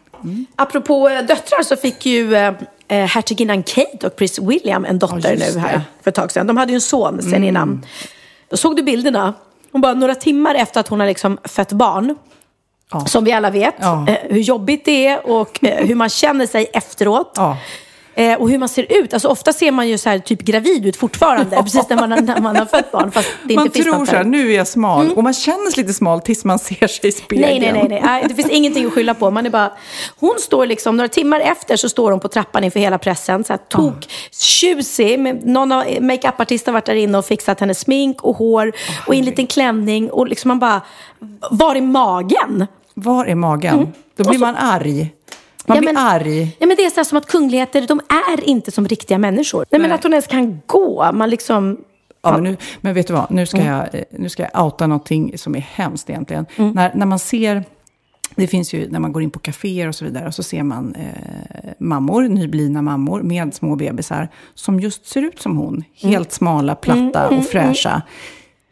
Apropå 0.57 1.09
eh, 1.09 1.19
döttrar 1.27 1.63
så 1.63 1.77
fick 1.77 2.07
ju 2.07 2.35
eh, 2.35 2.53
eh, 2.89 3.05
hertiginnan 3.07 3.63
Kate 3.63 4.07
och 4.07 4.17
prins 4.17 4.39
William 4.39 4.85
en 4.85 4.99
dotter 4.99 5.33
just 5.33 5.55
nu 5.55 5.61
här 5.61 5.81
för 6.03 6.11
ett 6.11 6.15
tag 6.15 6.33
sedan. 6.33 6.47
De 6.47 6.57
hade 6.57 6.73
ju 6.73 6.75
en 6.75 6.81
son 6.81 7.23
sen 7.23 7.45
innan. 7.45 7.85
Såg 8.53 8.77
du 8.77 8.83
bilderna? 8.83 9.35
Hon 9.73 9.81
bara 9.81 9.95
några 9.95 10.15
timmar 10.15 10.55
efter 10.55 10.81
att 10.81 10.89
hon 10.89 11.01
har 11.01 11.07
liksom 11.07 11.39
fött 11.45 11.73
barn. 11.73 12.17
Ja. 12.93 13.07
Som 13.07 13.25
vi 13.25 13.33
alla 13.33 13.51
vet. 13.51 13.75
Ja. 13.79 14.07
Eh, 14.09 14.17
hur 14.31 14.41
jobbigt 14.41 14.85
det 14.85 15.07
är 15.07 15.31
och 15.31 15.65
eh, 15.65 15.87
hur 15.87 15.95
man 15.95 16.09
känner 16.09 16.47
sig 16.47 16.71
efteråt. 16.73 17.33
Ja. 17.37 17.57
Eh, 18.19 18.35
och 18.41 18.51
hur 18.51 18.59
man 18.59 18.69
ser 18.69 18.87
ut. 19.03 19.15
Alltså 19.15 19.29
ofta 19.29 19.53
ser 19.53 19.71
man 19.73 19.89
ju 19.89 19.99
så 19.99 20.09
här, 20.11 20.19
typ 20.19 20.43
gravid 20.43 20.87
ut 20.87 20.97
fortfarande, 20.97 21.57
precis 21.63 21.89
när 21.89 21.97
man, 21.97 22.13
har- 22.13 22.21
när 22.21 22.41
man 22.41 22.57
har 22.57 22.67
fött 22.67 22.93
barn. 22.93 23.11
Fast 23.11 23.29
det 23.45 23.55
Man 23.55 23.67
inte 23.67 23.75
finns 23.83 23.87
tror 23.97 24.07
så 24.07 24.17
här, 24.17 24.25
nu 24.25 24.53
är 24.53 24.57
jag 24.57 24.67
smal. 24.69 25.11
Och 25.13 25.23
man 25.23 25.35
känner 25.35 25.71
sig 25.71 25.83
lite 25.83 25.95
smal 25.95 26.21
tills 26.21 26.45
man 26.45 26.59
ser 26.59 26.87
sig 26.87 27.09
i 27.09 27.13
spegeln. 27.13 27.63
Nej, 27.63 27.73
nej, 27.73 27.87
nej, 27.89 28.01
nej. 28.05 28.25
Det 28.29 28.35
finns 28.35 28.51
ingenting 28.51 28.87
att 28.87 28.93
skylla 28.93 29.15
på. 29.15 29.31
Man 29.31 29.47
är 29.47 29.51
bara... 29.51 29.73
Hon 30.21 30.35
står 30.39 30.67
liksom, 30.67 30.97
några 30.97 31.09
timmar 31.09 31.41
efter 31.41 31.77
så 31.77 31.89
står 31.89 32.11
hon 32.11 32.21
på 32.21 32.29
trappan 32.29 32.65
inför 32.65 32.81
hela 32.81 32.99
pressen. 32.99 33.45
Så 33.45 33.53
här, 33.53 33.61
tok, 33.69 34.09
tjusig. 34.31 35.41
Någon 35.47 35.73
av 35.73 35.85
makeupartister 36.01 36.73
har 36.73 36.75
varit 36.75 36.87
där 36.87 36.95
inne 36.95 37.19
och 37.19 37.25
fixat 37.25 37.61
hennes 37.61 37.79
smink 37.81 38.23
och 38.25 38.37
hår. 38.37 38.73
och 39.07 39.15
i 39.15 39.19
en 39.19 39.25
liten 39.25 39.47
klänning. 39.47 40.11
Och 40.11 40.29
liksom 40.29 40.49
man 40.49 40.59
bara, 40.59 40.81
var 41.51 41.75
är 41.77 41.81
magen? 41.81 42.67
Var 42.95 43.25
är 43.27 43.35
magen? 43.35 43.93
Då 44.17 44.25
blir 44.29 44.39
man 44.39 44.57
arg. 44.57 45.15
Man 45.69 45.77
Ja, 45.77 45.81
blir 45.81 45.93
men- 45.93 46.03
arg. 46.07 46.57
Ja, 46.59 46.67
men 46.67 46.77
det 46.77 46.85
är 46.85 46.91
så 46.91 47.05
som 47.05 47.19
att 47.19 47.27
kungligheter, 47.27 47.87
de 47.89 48.01
är 48.09 48.45
inte 48.49 48.71
som 48.71 48.89
riktiga 48.89 49.19
människor. 49.19 49.65
Nej, 49.71 49.81
men 49.81 49.93
att 49.93 50.03
hon 50.03 50.13
ens 50.13 50.27
kan 50.27 50.61
gå. 50.67 51.11
Man 51.13 51.31
liksom... 51.31 51.79
Ja, 52.23 52.33
men, 52.33 52.43
nu, 52.45 52.57
men 52.81 52.95
vet 52.95 53.07
du 53.07 53.13
vad, 53.13 53.31
nu 53.31 53.47
ska, 53.47 53.57
Mm. 53.59 53.69
jag, 53.93 54.05
nu 54.11 54.29
ska 54.29 54.49
jag 54.53 54.65
outa 54.65 54.87
någonting 54.87 55.39
som 55.39 55.55
är 55.57 55.61
hemskt 55.61 56.11
egentligen. 56.11 56.47
När, 56.57 56.95
när 56.95 57.07
man 57.07 57.19
ser, 57.19 57.65
det 58.37 58.47
finns 58.47 58.73
ju 58.75 58.91
när 58.91 58.99
man 59.01 59.13
går 59.13 59.23
in 59.23 59.31
på 59.31 59.39
kaféer 59.39 59.89
och 59.89 59.95
så 59.95 60.05
vidare, 60.05 60.27
och 60.27 60.35
så 60.35 60.43
ser 60.43 60.63
man 60.63 60.95
eh, 60.95 61.71
mammor, 61.79 62.23
nyblivna 62.23 62.83
mammor 62.83 63.23
med 63.23 63.55
små 63.55 63.77
bebisar, 63.77 64.29
som 64.55 64.81
just 64.81 65.07
ser 65.07 65.23
ut 65.23 65.41
som 65.41 65.57
hon. 65.57 65.75
Mm. 65.75 65.85
Helt 65.95 66.33
smala, 66.33 66.75
platta 66.75 67.29
och 67.29 67.45
fräscha. 67.45 68.03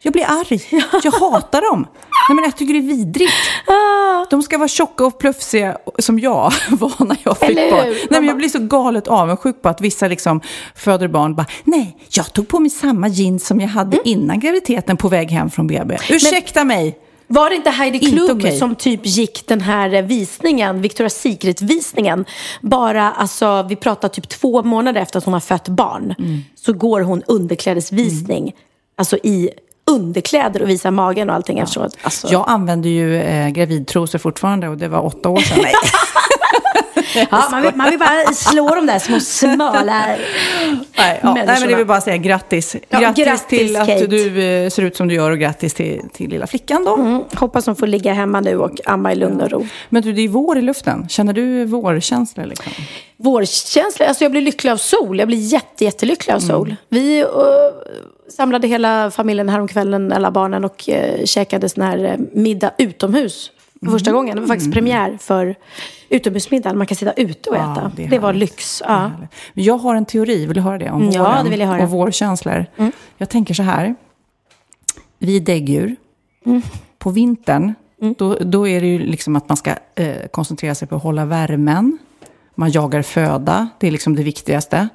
Jag 0.01 0.13
blir 0.13 0.23
arg. 0.27 0.61
Jag 1.03 1.11
hatar 1.11 1.61
dem. 1.71 1.87
Nej, 2.29 2.35
men 2.35 2.43
jag 2.43 2.57
tycker 2.57 2.73
det 2.73 2.79
är 2.79 2.95
vidrigt. 2.97 3.31
Ah. 3.67 4.25
De 4.29 4.41
ska 4.43 4.57
vara 4.57 4.67
tjocka 4.67 5.05
och 5.05 5.19
plufsiga 5.19 5.77
som 5.99 6.19
jag 6.19 6.53
var 6.69 7.05
när 7.05 7.17
jag 7.23 7.37
fick 7.37 7.49
Eller 7.49 7.71
barn. 7.71 7.85
Nej, 7.87 8.07
men 8.09 8.25
jag 8.25 8.37
blir 8.37 8.49
så 8.49 8.59
galet 8.59 9.07
avundsjuk 9.07 9.61
på 9.61 9.69
att 9.69 9.81
vissa 9.81 10.07
liksom 10.07 10.41
föder 10.75 11.07
barn 11.07 11.35
bara, 11.35 11.45
nej, 11.63 11.97
jag 12.09 12.33
tog 12.33 12.47
på 12.47 12.59
mig 12.59 12.69
samma 12.69 13.07
jeans 13.07 13.47
som 13.47 13.59
jag 13.61 13.67
hade 13.67 13.97
Mm. 13.97 14.01
innan 14.05 14.39
graviditeten 14.39 14.97
på 14.97 15.07
väg 15.07 15.31
hem 15.31 15.49
från 15.49 15.67
BB. 15.67 15.97
Ursäkta 16.09 16.63
mig! 16.63 16.97
Var 17.29 17.49
det 17.49 17.55
inte 17.55 17.69
Heidi 17.69 17.97
Inte 17.97 18.11
Klum 18.11 18.37
okej. 18.37 18.57
som 18.59 18.75
typ 18.75 18.99
gick 19.03 19.47
den 19.47 19.61
här 19.61 20.01
visningen, 20.01 20.83
Victoria's 20.83 21.09
Secret-visningen, 21.09 22.25
bara, 22.61 23.11
alltså 23.11 23.65
vi 23.69 23.75
pratar 23.75 24.07
typ 24.09 24.29
två 24.29 24.63
månader 24.63 25.01
efter 25.01 25.17
att 25.17 25.25
hon 25.25 25.33
har 25.33 25.41
fött 25.41 25.67
barn, 25.67 26.15
Mm. 26.19 26.39
så 26.55 26.73
går 26.73 27.01
hon 27.01 27.23
underklädesvisning, 27.27 28.55
alltså 28.97 29.17
i 29.17 29.49
underkläder 29.87 30.61
och 30.61 30.69
visar 30.69 30.91
magen 30.91 31.29
och 31.29 31.35
allting 31.35 31.59
efteråt. 31.59 31.97
Alltså, 32.01 32.27
Jag 32.31 32.45
använder 32.47 32.89
ju 32.89 33.21
eh, 33.21 33.49
gravidtrosor 33.49 34.19
fortfarande 34.19 34.67
och 34.67 34.77
det 34.77 34.87
var 34.87 35.05
åtta 35.05 35.29
år 35.29 35.39
sedan. 35.39 35.65
Ja, 37.31 37.47
man, 37.51 37.61
vill, 37.61 37.75
man 37.75 37.89
vill 37.89 37.99
bara 37.99 38.33
slå 38.33 38.75
de 38.75 38.85
där 38.85 38.99
små 38.99 39.19
smala 39.19 40.05
Nej, 40.97 41.19
ja, 41.23 41.33
nej, 41.33 41.45
men 41.59 41.67
det 41.69 41.75
vill 41.75 41.85
bara 41.85 42.01
säga 42.01 42.17
grattis. 42.17 42.75
Ja, 42.89 42.99
grattis, 42.99 43.25
grattis, 43.25 43.59
till 43.59 43.75
att 43.75 43.87
Kate. 43.87 44.07
du 44.07 44.43
eh, 44.43 44.69
ser 44.69 44.83
ut 44.83 44.95
som 44.95 45.07
du 45.07 45.15
gör 45.15 45.31
och 45.31 45.39
grattis 45.39 45.73
till, 45.73 46.01
till 46.13 46.29
lilla 46.29 46.47
flickan 46.47 46.85
då. 46.85 46.95
Mm, 46.95 47.23
hoppas 47.33 47.65
hon 47.65 47.75
får 47.75 47.87
ligga 47.87 48.13
hemma 48.13 48.41
nu 48.41 48.57
och 48.57 48.79
amma 48.85 49.11
i 49.11 49.15
lugn 49.15 49.41
och 49.41 49.51
ro. 49.51 49.67
Men 49.89 50.03
du, 50.03 50.13
det 50.13 50.21
är 50.21 50.27
vår 50.27 50.57
i 50.57 50.61
luften. 50.61 51.09
Känner 51.09 51.33
du 51.33 51.65
vårkänsla 51.65 52.45
liksom? 52.45 52.71
Vårkänsla, 53.17 54.07
alltså 54.07 54.23
jag 54.23 54.31
blir 54.31 54.41
lycklig 54.41 54.71
av 54.71 54.77
sol. 54.77 55.19
Jag 55.19 55.27
blir 55.27 55.37
jätte, 55.37 55.85
jättelycklig 55.85 56.33
av 56.33 56.39
sol. 56.39 56.75
Vi 56.89 57.23
uh, 57.23 57.27
samlade 58.29 58.67
hela 58.67 59.11
familjen 59.11 59.49
häromkvällen, 59.49 60.11
alla 60.11 60.31
barnen, 60.31 60.65
och 60.65 60.89
uh, 60.89 61.25
käkade 61.25 61.69
sån 61.69 61.83
här 61.83 61.97
uh, 61.97 62.25
middag 62.33 62.71
utomhus. 62.77 63.51
För 63.79 63.91
första 63.91 64.11
gången. 64.11 64.35
Det 64.35 64.41
var 64.41 64.47
faktiskt 64.47 64.73
premiär 64.73 65.17
för 65.21 65.55
utomhusmiddagen. 66.09 66.77
Man 66.77 66.87
kan 66.87 66.95
sitta 66.95 67.13
ute 67.13 67.49
och 67.49 67.55
Ja, 67.55 67.73
äta. 67.73 67.91
det 67.95 68.07
det, 68.07 68.19
var 68.19 68.33
lyx. 68.33 68.83
Ja. 68.85 69.11
Men 69.53 69.63
jag 69.63 69.77
har 69.77 69.95
en 69.95 70.05
teori, 70.05 70.45
vill 70.45 70.55
du 70.55 70.61
höra 70.61 70.77
det? 70.77 70.89
Om 70.91 71.01
Mm, 71.01 71.13
ja, 71.13 71.23
våren 71.23 71.43
det 71.43 71.49
vill 71.49 71.59
jag 71.59 71.67
höra. 71.67 71.77
Mm. 71.77 71.85
Och 71.85 71.91
vårkänslor. 71.91 72.65
Jag 73.17 73.29
tänker 73.29 73.53
så 73.53 73.63
här. 73.63 73.95
Vi 75.19 75.39
däggdjur. 75.39 75.95
Mm. 76.45 76.61
På 76.97 77.09
vintern, 77.09 77.73
då, 78.17 78.35
då 78.35 78.67
är 78.67 78.81
det 78.81 78.87
ju 78.87 78.99
liksom 78.99 79.35
att 79.35 79.49
man 79.49 79.57
ska 79.57 79.73
eh, 79.95 80.27
koncentrera 80.31 80.75
sig 80.75 80.87
på 80.87 80.95
att 80.95 81.03
hålla 81.03 81.25
värmen. 81.25 81.97
Man 82.55 82.71
jagar 82.71 83.01
föda, 83.01 83.69
det 83.79 83.87
är 83.87 83.91
liksom 83.91 84.15
det 84.15 84.23
viktigaste. 84.23 84.89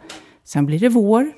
Sen 0.45 0.67
blir 0.67 0.79
det 0.79 0.89
vår, 0.89 1.33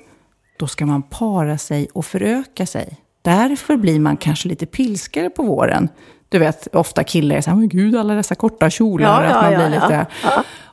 då 0.57 0.67
ska 0.67 0.85
man 0.85 1.03
para 1.03 1.57
sig 1.57 1.87
och 1.93 2.05
föröka 2.05 2.65
sig. 2.65 2.97
Därför 3.21 3.77
blir 3.77 3.99
man 3.99 4.17
kanske 4.17 4.47
lite 4.49 4.65
pilskare 4.65 5.29
på 5.29 5.43
våren. 5.43 5.89
Du 6.29 6.39
vet, 6.39 6.75
ofta 6.75 7.03
killar 7.03 7.35
är 7.35 7.41
så 7.41 7.49
här, 7.49 7.57
men 7.57 7.69
gud, 7.69 7.95
alla 7.95 8.13
dessa 8.13 8.35
korta 8.35 8.69
kjolar. 8.69 9.23
Ja, 9.23 9.29
att 9.29 9.43
man 9.43 9.53
ja, 9.53 9.67
blir 9.67 9.77
ja. 9.77 9.87
lite... 9.87 10.05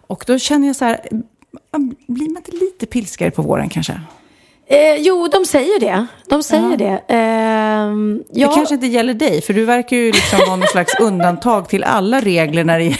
Och 0.06 0.24
då 0.26 0.38
känner 0.38 0.66
jag 0.66 0.76
så 0.76 0.84
här, 0.84 1.00
man- 1.72 1.94
blir 2.06 2.28
man 2.28 2.36
inte 2.36 2.52
lite 2.52 2.86
pilskare 2.86 3.30
på 3.30 3.42
våren 3.42 3.68
kanske? 3.68 4.00
Eh, 4.66 4.94
jo, 4.98 5.28
de 5.28 5.44
säger 5.44 5.80
det. 5.80 6.06
De 6.28 6.42
säger 6.42 6.76
det. 6.76 7.02
Ehm, 7.08 8.22
ja. 8.32 8.48
Det 8.48 8.54
kanske 8.54 8.74
inte 8.74 8.86
gäller 8.86 9.14
dig, 9.14 9.42
för 9.42 9.52
du 9.54 9.64
verkar 9.64 9.96
ju 9.96 10.12
liksom 10.12 10.38
vara 10.38 10.56
någon 10.56 10.68
slags 10.68 11.00
undantag 11.00 11.68
till 11.68 11.84
alla 11.84 12.20
regler 12.20 12.64
när 12.64 12.78
det, 12.78 12.96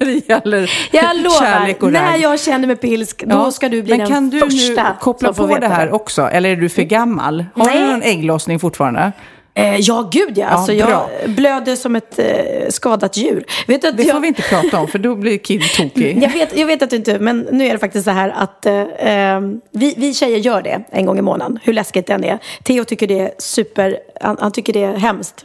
när 0.00 0.06
det 0.06 0.28
gäller 0.28 0.70
Jag 0.90 1.16
lovar, 1.16 1.38
kärlek 1.40 1.82
och 1.82 1.92
när 1.92 2.12
ragg. 2.12 2.20
jag 2.20 2.40
känner 2.40 2.66
mig 2.66 2.76
pilsk, 2.76 3.22
då 3.26 3.36
Ja, 3.36 3.50
ska 3.50 3.68
du 3.68 3.82
bli 3.82 3.90
Men 3.90 3.98
den 3.98 4.08
kan 4.08 4.30
du 4.30 4.40
första 4.40 4.82
nu 4.88 4.94
koppla 5.00 5.32
på 5.32 5.46
det 5.58 5.68
här 5.68 5.92
också? 5.92 6.22
Eller 6.22 6.50
är 6.50 6.56
du 6.56 6.68
för 6.68 6.82
gammal? 6.82 7.44
Har 7.54 7.64
Nej. 7.66 7.78
du 7.78 7.86
någon 7.86 8.02
ägglossning 8.02 8.58
fortfarande? 8.60 9.12
Eh, 9.54 9.76
ja, 9.76 10.08
gud 10.12 10.38
ja. 10.38 10.46
Alltså, 10.46 10.72
jag 10.72 10.88
bra. 10.88 11.10
blöder 11.26 11.76
som 11.76 11.96
ett 11.96 12.18
eh, 12.18 12.24
skadat 12.68 13.16
djur. 13.16 13.44
Vet 13.66 13.84
att 13.84 13.96
Det 13.96 14.02
jag, 14.02 14.14
får 14.14 14.20
vi 14.20 14.28
inte 14.28 14.42
prata 14.42 14.80
om, 14.80 14.88
för 14.88 14.98
då 14.98 15.14
blir 15.14 15.38
Kid 15.38 15.62
tokig. 15.76 16.22
jag, 16.22 16.30
vet, 16.30 16.56
jag 16.56 16.66
vet 16.66 16.82
att 16.82 16.90
du 16.90 16.96
inte, 16.96 17.18
men 17.18 17.40
nu 17.52 17.66
är 17.66 17.72
det 17.72 17.78
faktiskt 17.78 18.04
så 18.04 18.10
här 18.10 18.34
att 18.36 18.66
eh, 18.66 18.74
eh, 18.80 19.40
vi, 19.72 19.94
vi 19.96 20.14
tjejer 20.14 20.38
gör 20.38 20.62
det 20.62 20.82
en 20.90 21.06
gång 21.06 21.18
i 21.18 21.22
månaden, 21.22 21.58
hur 21.62 21.72
läskigt 21.72 22.06
det 22.06 22.12
än 22.12 22.24
är. 22.24 22.38
Theo 22.64 22.84
tycker 22.84 23.06
det 23.06 23.18
är 23.18 23.30
super, 23.38 23.96
han, 24.20 24.36
han 24.40 24.52
tycker 24.52 24.72
det 24.72 24.82
är 24.82 24.96
hemskt. 24.96 25.44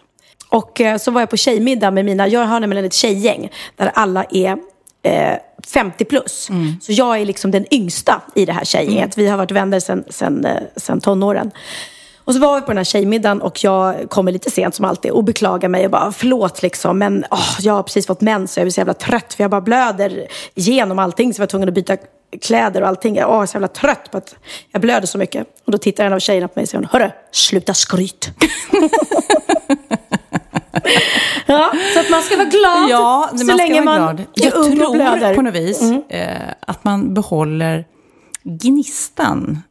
Och 0.49 0.81
eh, 0.81 0.97
så 0.97 1.11
var 1.11 1.21
jag 1.21 1.29
på 1.29 1.37
tjejmiddag 1.37 1.91
med 1.91 2.05
mina, 2.05 2.27
jag 2.27 2.45
har 2.45 2.59
nämligen 2.59 2.85
ett 2.85 2.93
tjejgäng 2.93 3.49
där 3.75 3.91
alla 3.93 4.25
är 4.29 4.57
eh, 5.03 5.37
50 5.67 6.05
plus. 6.05 6.49
Så 6.81 6.91
jag 6.91 7.21
är 7.21 7.25
liksom 7.25 7.51
den 7.51 7.73
yngsta 7.73 8.21
i 8.35 8.45
det 8.45 8.53
här 8.53 8.65
tjejgänget. 8.65 9.17
Vi 9.17 9.27
har 9.27 9.37
varit 9.37 9.51
vänner 9.51 9.79
sedan 9.79 10.03
sen, 10.09 10.45
eh, 10.45 10.61
sen 10.75 11.01
tonåren. 11.01 11.51
Och 12.25 12.33
så 12.33 12.39
var 12.39 12.55
vi 12.55 12.61
på 12.61 12.67
den 12.67 12.77
här 12.77 12.83
tjejmiddagen 12.83 13.41
och 13.41 13.63
jag 13.63 14.09
kommer 14.09 14.31
lite 14.31 14.51
sent 14.51 14.75
som 14.75 14.85
alltid 14.85 15.11
och 15.11 15.23
beklagar 15.23 15.69
mig 15.69 15.85
och 15.85 15.91
bara 15.91 16.11
förlåt 16.11 16.61
liksom 16.61 16.97
men 16.97 17.25
åh, 17.31 17.57
jag 17.59 17.73
har 17.73 17.83
precis 17.83 18.07
fått 18.07 18.21
mens 18.21 18.57
och 18.57 18.61
jag 18.61 18.67
är 18.67 18.71
så 18.71 18.79
jävla 18.79 18.93
trött 18.93 19.33
för 19.33 19.43
jag 19.43 19.51
bara 19.51 19.61
blöder 19.61 20.27
igenom 20.55 20.99
allting 20.99 21.33
så 21.33 21.39
jag 21.39 21.43
var 21.43 21.47
tvungen 21.47 21.69
att 21.69 21.75
byta 21.75 21.97
kläder 22.41 22.81
och 22.81 22.87
allting. 22.87 23.15
Jag 23.15 23.41
är 23.41 23.45
så 23.45 23.55
jävla 23.55 23.67
trött 23.67 24.11
på 24.11 24.17
att 24.17 24.35
jag 24.71 24.81
blöder 24.81 25.07
så 25.07 25.17
mycket. 25.17 25.47
Och 25.65 25.71
då 25.71 25.77
tittar 25.77 26.05
en 26.05 26.13
av 26.13 26.19
tjejerna 26.19 26.47
på 26.47 26.53
mig 26.55 26.63
och 26.63 26.69
säger 26.69 26.87
hörru, 26.91 27.11
sluta 27.31 27.73
skryt. 27.73 28.29
ja, 31.45 31.71
så 31.93 31.99
att 31.99 32.09
man 32.09 32.21
ska 32.21 32.35
vara 32.37 32.47
glad 32.49 32.89
Ja, 32.89 33.29
så 33.37 33.45
man 33.45 33.57
länge 33.57 33.81
man 33.81 33.95
glad. 33.97 34.19
är 34.19 34.25
Jag 34.33 34.55
ung 34.55 34.71
och 34.71 34.77
tror 34.77 34.93
blöder. 34.95 35.35
på 35.35 35.41
något 35.41 35.53
vis 35.55 35.81
eh, 36.09 36.37
att 36.59 36.83
man 36.83 37.13
behåller 37.13 37.85
gnistan 38.43 39.61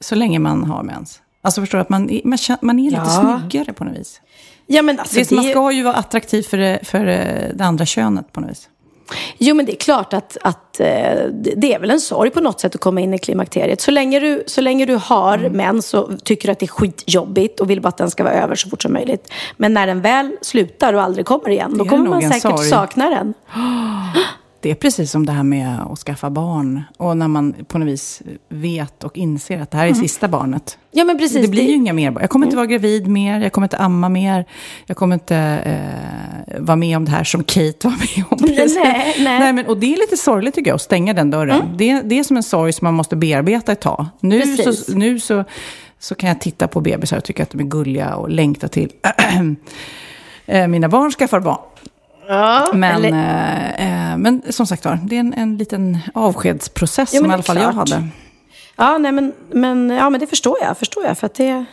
så 0.00 0.14
länge 0.14 0.38
man 0.38 0.64
har 0.64 0.82
mens. 0.82 1.20
Alltså 1.42 1.60
förstår 1.60 1.78
du, 1.78 1.82
att 1.82 1.88
man, 1.88 2.10
är- 2.10 2.20
man, 2.24 2.38
man 2.60 2.78
är 2.78 2.90
lite 2.90 3.02
Ja. 3.06 3.38
snyggare 3.40 3.72
på 3.72 3.84
något 3.84 3.98
vis. 3.98 4.20
Ja, 4.66 4.82
men 4.82 4.98
alltså, 5.00 5.14
Det 5.14 5.20
är, 5.20 5.24
som- 5.24 5.36
man 5.36 5.44
det- 5.46 5.50
ska 5.50 5.70
ju 5.72 5.82
vara 5.82 5.94
attraktiv 5.94 6.42
för 6.42 6.56
det, 6.58 6.78
för 6.82 7.04
det 7.54 7.64
andra 7.64 7.86
könet 7.86 8.32
på 8.32 8.40
något 8.40 8.50
vis. 8.50 8.68
Jo, 9.38 9.54
men 9.54 9.66
det 9.66 9.72
är 9.72 9.76
klart 9.76 10.12
att, 10.12 10.36
att 10.42 10.80
eh, 10.80 10.86
det 11.56 11.74
är 11.74 11.78
väl 11.80 11.90
en 11.90 12.00
sorg 12.00 12.30
på 12.30 12.40
något 12.40 12.60
sätt 12.60 12.74
att 12.74 12.80
komma 12.80 13.00
in 13.00 13.14
i 13.14 13.18
klimakteriet. 13.18 13.80
Så 13.80 13.90
länge 13.90 14.20
du, 14.20 14.44
så 14.46 14.60
länge 14.60 14.86
du 14.86 14.94
har 14.94 15.38
Mm. 15.38 15.52
mens 15.52 15.86
så 15.86 16.10
tycker 16.24 16.50
att 16.50 16.58
det 16.58 16.66
är 16.66 16.68
skitjobbigt 16.68 17.60
och 17.60 17.70
vill 17.70 17.80
bara 17.80 17.88
att 17.88 17.96
den 17.96 18.10
ska 18.10 18.24
vara 18.24 18.34
över 18.34 18.54
så 18.54 18.68
fort 18.68 18.82
som 18.82 18.92
möjligt. 18.92 19.32
Men 19.56 19.74
när 19.74 19.86
den 19.86 20.00
väl 20.00 20.36
slutar 20.42 20.92
och 20.92 21.02
aldrig 21.02 21.26
kommer 21.26 21.48
igen, 21.50 21.78
då 21.78 21.84
kommer 21.84 22.10
man 22.10 22.22
säkert 22.22 22.42
sorg. 22.42 22.68
sakna 22.68 23.10
den. 23.10 23.34
Det 24.60 24.70
är 24.70 24.74
precis 24.74 25.10
som 25.10 25.26
det 25.26 25.32
här 25.32 25.42
med 25.42 25.80
att 25.80 25.98
skaffa 25.98 26.30
barn. 26.30 26.82
Och 26.96 27.16
när 27.16 27.28
man 27.28 27.54
på 27.68 27.78
något 27.78 27.88
vis 27.88 28.22
vet 28.48 29.04
och 29.04 29.16
inser 29.16 29.60
att 29.60 29.70
det 29.70 29.78
här 29.78 29.86
är 29.86 29.94
sista 29.94 30.28
barnet. 30.28 30.78
Ja, 30.90 31.04
men 31.04 31.18
precis. 31.18 31.42
det 31.42 31.48
blir 31.48 31.62
ju 31.62 31.74
inga 31.74 31.92
mer 31.92 32.10
barn. 32.10 32.20
Jag 32.20 32.30
kommer 32.30 32.46
inte 32.46 32.56
vara 32.56 32.66
gravid 32.66 33.06
mer, 33.06 33.40
jag 33.40 33.52
kommer 33.52 33.64
inte 33.64 33.76
amma 33.76 34.08
mer. 34.08 34.44
Jag 34.86 34.96
kommer 34.96 35.14
inte 35.14 35.36
eh, 35.36 36.60
vara 36.60 36.76
med 36.76 36.96
om 36.96 37.04
det 37.04 37.10
här 37.10 37.24
som 37.24 37.44
Kate 37.44 37.88
var 37.88 37.90
med 37.90 38.24
om. 38.30 38.38
Nej, 38.56 38.68
nej. 38.78 39.14
Mm. 39.18 39.40
nej 39.40 39.52
men, 39.52 39.66
och 39.66 39.78
det 39.78 39.94
är 39.94 39.96
lite 39.96 40.16
sorgligt 40.16 40.54
tycker 40.54 40.70
jag, 40.70 40.74
att 40.74 40.82
stänga 40.82 41.14
den 41.14 41.30
dörren. 41.30 41.76
Det, 41.76 42.00
det 42.00 42.18
är 42.18 42.24
som 42.24 42.36
en 42.36 42.42
sorg 42.42 42.72
som 42.72 42.84
man 42.84 42.94
måste 42.94 43.16
bearbeta 43.16 43.72
ett 43.72 43.80
tag. 43.80 44.06
Nu, 44.20 44.40
Precis. 44.40 44.86
så, 44.86 44.92
nu 44.92 45.20
så, 45.20 45.44
så 45.98 46.14
kan 46.14 46.28
jag 46.28 46.40
titta 46.40 46.68
på 46.68 46.80
bebisar 46.80 47.16
och 47.16 47.24
tycka 47.24 47.42
att 47.42 47.50
de 47.50 47.60
är 47.60 47.64
gulliga 47.64 48.16
och 48.16 48.30
längta 48.30 48.68
till 48.68 48.92
eh, 50.46 50.68
mina 50.68 50.88
barn 50.88 51.10
skaffar 51.10 51.40
barn. 51.40 51.58
Ja, 52.28 52.66
Men, 52.72 53.04
eller- 53.04 53.72
eh, 53.78 54.10
eh, 54.12 54.18
men 54.18 54.42
som 54.50 54.66
sagt 54.66 54.84
var, 54.84 54.98
det 55.04 55.16
är 55.16 55.20
en, 55.20 55.32
en 55.34 55.56
liten 55.56 55.98
avskedsprocess 56.14 57.14
Ja, 57.14 57.20
som 57.20 57.30
i 57.30 57.34
alla 57.34 57.42
fall 57.42 57.56
jag 57.56 57.72
klart. 57.72 57.90
hade. 57.90 58.08
ja, 58.76 58.98
nej, 58.98 59.12
men, 59.12 59.32
men, 59.50 59.90
ja, 59.90 60.10
men 60.10 60.20
det 60.20 60.26
förstår 60.26 60.56
jag. 60.60 60.78
Förstår 60.78 61.04
jag 61.04 61.18
för 61.18 61.26
att 61.26 61.34
det... 61.34 61.64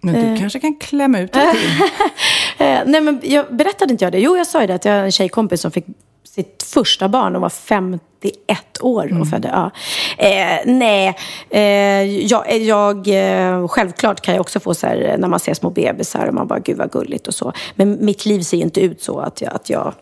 Men 0.00 0.14
du 0.34 0.40
kanske 0.40 0.60
kan 0.60 0.74
klämma 0.76 1.18
ut 1.20 1.32
det 1.32 1.50
till. 1.52 1.70
Eh, 2.66 2.80
nej, 2.86 3.00
men 3.00 3.20
jag, 3.22 3.46
berättade 3.56 3.92
inte 3.92 4.04
jag 4.04 4.12
det? 4.12 4.18
Jo, 4.20 4.36
jag 4.36 4.46
sa 4.46 4.60
ju 4.60 4.66
det 4.66 4.74
att 4.74 4.84
jag 4.84 4.92
har 4.92 5.04
en 5.04 5.12
tjejkompis 5.12 5.60
som 5.60 5.70
fick 5.70 5.86
sitt 6.26 6.62
första 6.62 7.08
barn. 7.08 7.32
Hon 7.34 7.42
var 7.42 7.48
51 7.48 8.30
år 8.80 9.20
och 9.20 9.28
födde. 9.28 9.48
Ja. 9.48 9.70
Eh, 10.18 10.58
nej, 10.66 11.16
eh, 11.50 11.60
jag, 12.26 12.58
jag, 12.58 13.08
eh, 13.08 13.68
självklart 13.68 14.20
kan 14.20 14.34
jag 14.34 14.40
också 14.40 14.60
få 14.60 14.74
så 14.74 14.86
här 14.86 15.16
när 15.18 15.28
man 15.28 15.40
ser 15.40 15.54
små 15.54 15.70
bebisar 15.70 16.26
och 16.26 16.34
man 16.34 16.46
bara, 16.46 16.58
gud 16.58 16.76
vad 16.76 16.90
gulligt 16.90 17.26
och 17.26 17.34
så. 17.34 17.52
Men 17.74 18.04
mitt 18.04 18.26
liv 18.26 18.40
ser 18.40 18.56
ju 18.56 18.62
inte 18.62 18.80
ut 18.80 19.02
så 19.02 19.18
att 19.18 19.40
jag, 19.40 19.54
att 19.54 19.70
jag 19.70 19.94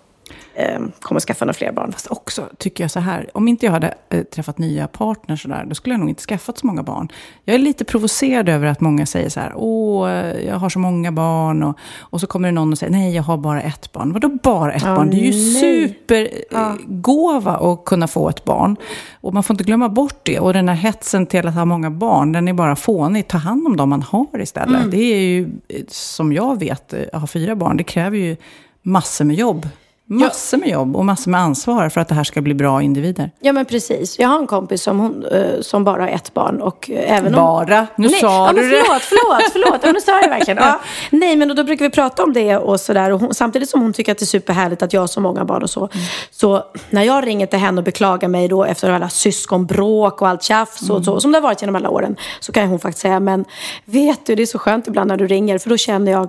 eh, 0.55 0.81
kommer 1.01 1.21
skaffa 1.21 1.45
några 1.45 1.55
fler 1.55 1.73
barn. 1.73 1.93
Fast 1.93 2.07
också 2.11 2.49
tycker 2.59 2.85
jag 2.85 2.91
så 2.91 3.01
här, 3.01 3.31
om 3.35 3.49
inte 3.49 3.67
jag 3.67 3.73
hade 3.73 3.95
eh, 4.11 4.23
träffat 4.23 4.59
nya 4.59 4.89
partners 4.89 5.43
så 5.43 5.49
där, 5.49 5.65
då 5.65 5.75
skulle 5.75 5.93
jag 5.95 6.01
nog 6.01 6.09
inte 6.09 6.23
skaffat 6.23 6.59
så 6.59 6.67
många 6.67 6.83
barn. 6.83 7.09
Jag 7.45 7.55
är 7.55 7.59
lite 7.59 7.85
provocerad 7.85 8.49
över 8.49 8.67
att 8.67 8.81
många 8.81 9.07
säger 9.07 9.29
så 9.29 9.41
här, 9.41 9.53
åh, 9.57 10.11
jag 10.47 10.57
har 10.57 10.69
så 10.69 10.79
många 10.79 11.13
barn. 11.13 11.63
Och, 11.63 11.79
och 12.01 12.21
så 12.21 12.27
kommer 12.27 12.49
det 12.49 12.53
någon 12.53 12.73
och 12.73 12.79
säger, 12.79 12.93
nej, 12.93 13.15
jag 13.15 13.23
har 13.23 13.37
bara 13.37 13.63
ett 13.63 13.93
barn. 13.93 14.13
Vadå 14.13 14.29
bara 14.43 14.73
ett 14.73 14.83
Ja, 14.85 14.97
barn? 14.97 15.11
Det 15.11 15.17
är 15.17 15.33
ju 15.33 15.33
supergåva 15.55 17.53
att 17.53 17.85
kunna 17.85 18.09
få 18.09 18.29
ett 18.29 18.45
barn. 18.45 18.77
Och 19.21 19.35
man 19.35 19.43
får 19.43 19.55
inte 19.55 19.65
glömma 19.65 19.89
bort 19.89 20.21
det. 20.23 20.39
Och 20.39 20.53
den 20.53 20.69
här 20.69 20.77
hetsen 20.77 21.27
till 21.27 21.49
att 21.49 21.55
ha 21.55 21.65
många 21.65 21.91
barn, 21.91 22.33
den 22.33 22.49
är 22.49 22.53
bara 22.53 22.77
fånig. 22.77 23.29
Ta 23.29 23.39
hand 23.39 23.67
om 23.67 23.77
dem 23.77 23.89
man 23.89 24.03
har 24.03 24.41
istället. 24.41 24.77
Mm. 24.77 24.91
Det 24.91 24.97
är 24.97 25.19
ju, 25.19 25.49
eh, 25.69 25.83
som 25.89 26.33
jag 26.33 26.59
vet, 26.59 26.93
eh, 26.93 27.01
jag 27.13 27.19
har 27.19 27.27
fyra 27.27 27.57
barn, 27.57 27.77
det 27.77 27.85
kräver 27.85 28.19
ju 28.19 28.37
massor 28.83 29.25
med 29.25 29.37
jobb. 29.37 29.69
Massor 30.07 30.59
med 30.59 30.69
jobb 30.69 30.97
och 30.97 31.05
massor 31.05 31.31
med 31.31 31.41
ansvar 31.41 31.89
för 31.89 32.01
att 32.01 32.09
det 32.09 32.15
här 32.15 32.25
ska 32.25 32.41
bli 32.41 32.55
bra 32.55 32.83
individer. 32.83 33.31
Ja 33.41 33.53
men 33.53 33.65
precis. 33.65 34.19
Jag 34.19 34.29
har 34.29 34.39
en 34.39 34.47
kompis 34.47 34.83
som, 34.83 34.99
hon, 34.99 35.25
eh, 35.25 35.61
som 35.61 35.85
bara 35.85 36.03
har 36.03 36.09
ett 36.09 36.35
barn. 36.35 36.61
Och 36.61 36.91
eh, 36.91 37.17
även 37.19 37.35
om... 37.35 37.41
Bara? 37.41 37.87
Nu 37.97 38.09
Nej, 38.09 38.21
sa 38.21 38.47
ja, 38.47 38.53
du 38.53 38.61
men 38.61 38.71
det. 38.71 38.83
förlåt, 38.87 39.03
förlåt, 39.03 39.53
förlåt. 39.53 39.81
Ja, 39.83 39.93
nu 39.93 40.01
sa 40.01 40.13
jag 40.13 40.23
det 40.23 40.29
verkligen. 40.29 40.59
Ja. 40.65 40.81
Nej, 41.11 41.37
men 41.37 41.57
då 41.57 41.65
brukar 41.65 41.85
vi 41.85 41.91
prata 41.91 42.23
om 42.23 42.33
det 42.33 42.57
och 42.57 42.81
sådär. 42.81 43.11
Och 43.11 43.21
hon, 43.21 43.35
samtidigt 43.35 43.71
som 43.71 43.83
hon 43.83 43.93
tycker 43.93 44.13
att 44.13 44.19
det 44.19 44.25
är 44.25 44.27
superhärligt 44.27 44.83
att 44.83 44.93
jag 44.93 45.01
har 45.01 45.07
så 45.07 45.21
många 45.21 45.45
barn 45.45 45.63
och 45.63 45.71
så. 45.71 45.89
Så 46.31 46.63
när 46.91 47.03
jag 47.03 47.27
ringer 47.27 47.47
till 47.47 47.59
henne 47.59 47.79
och 47.79 47.85
beklagar 47.85 48.29
mig 48.29 48.49
då 48.49 48.65
efter 48.65 48.91
alla 48.91 49.09
syskonbråk 49.09 50.23
och 50.23 50.29
allt 50.29 50.43
tjafs 50.43 50.91
och 50.91 51.05
så, 51.05 51.21
som 51.21 51.33
det 51.33 51.39
har 51.39 51.43
varit 51.43 51.63
genom 51.63 51.77
alla 51.77 51.91
åren. 51.91 52.17
Så 52.41 52.53
kan 52.53 52.69
hon 52.69 52.79
faktiskt 52.79 53.03
säga, 53.03 53.21
men 53.21 53.45
vet 53.85 54.27
du, 54.27 54.35
det 54.35 54.43
är 54.43 54.47
så 54.47 54.59
skönt 54.59 54.87
ibland 54.87 55.09
när 55.09 55.17
du 55.17 55.27
ringer. 55.27 55.59
För 55.59 55.71
då 55.71 55.77
känner 55.77 56.13
jag, 56.13 56.29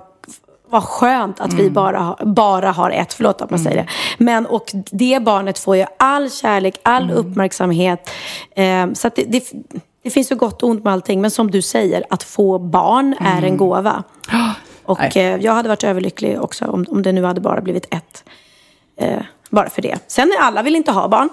vad 0.70 0.84
skönt 0.84 1.40
att 1.40 1.52
vi 1.52 1.70
bara, 1.70 2.16
bara 2.24 2.72
har 2.72 2.90
ett, 2.90 3.12
förlåt 3.12 3.42
att 3.42 3.50
man 3.50 3.58
säger 3.58 3.76
det. 3.76 3.88
Men 4.18 4.46
och 4.46 4.70
det 4.90 5.22
barnet 5.22 5.58
får 5.58 5.76
ju 5.76 5.86
all 5.96 6.30
kärlek, 6.30 6.74
all 6.82 7.10
uppmärksamhet. 7.10 8.10
Eh, 8.56 8.92
så 8.92 9.10
det, 9.14 9.24
det, 9.24 9.52
det 10.02 10.10
finns 10.10 10.32
ju 10.32 10.36
gott 10.36 10.62
och 10.62 10.68
ont 10.68 10.84
med 10.84 10.92
allting. 10.92 11.20
Men 11.20 11.30
som 11.30 11.50
du 11.50 11.62
säger, 11.62 12.04
att 12.10 12.22
få 12.22 12.58
barn 12.58 13.14
är 13.20 13.42
en 13.42 13.56
gåva. 13.56 14.02
Och 14.84 15.16
eh, 15.16 15.40
jag 15.40 15.52
hade 15.52 15.68
varit 15.68 15.84
överlycklig 15.84 16.42
också 16.42 16.64
om, 16.64 16.86
om 16.88 17.02
det 17.02 17.12
nu 17.12 17.24
hade 17.24 17.40
bara 17.40 17.60
blivit 17.60 17.94
ett. 17.94 18.24
Eh, 18.96 19.22
bara 19.50 19.70
för 19.70 19.82
det. 19.82 19.98
Sen 20.06 20.32
är 20.38 20.42
alla 20.42 20.62
vill 20.62 20.76
inte 20.76 20.92
ha 20.92 21.08
barn. 21.08 21.28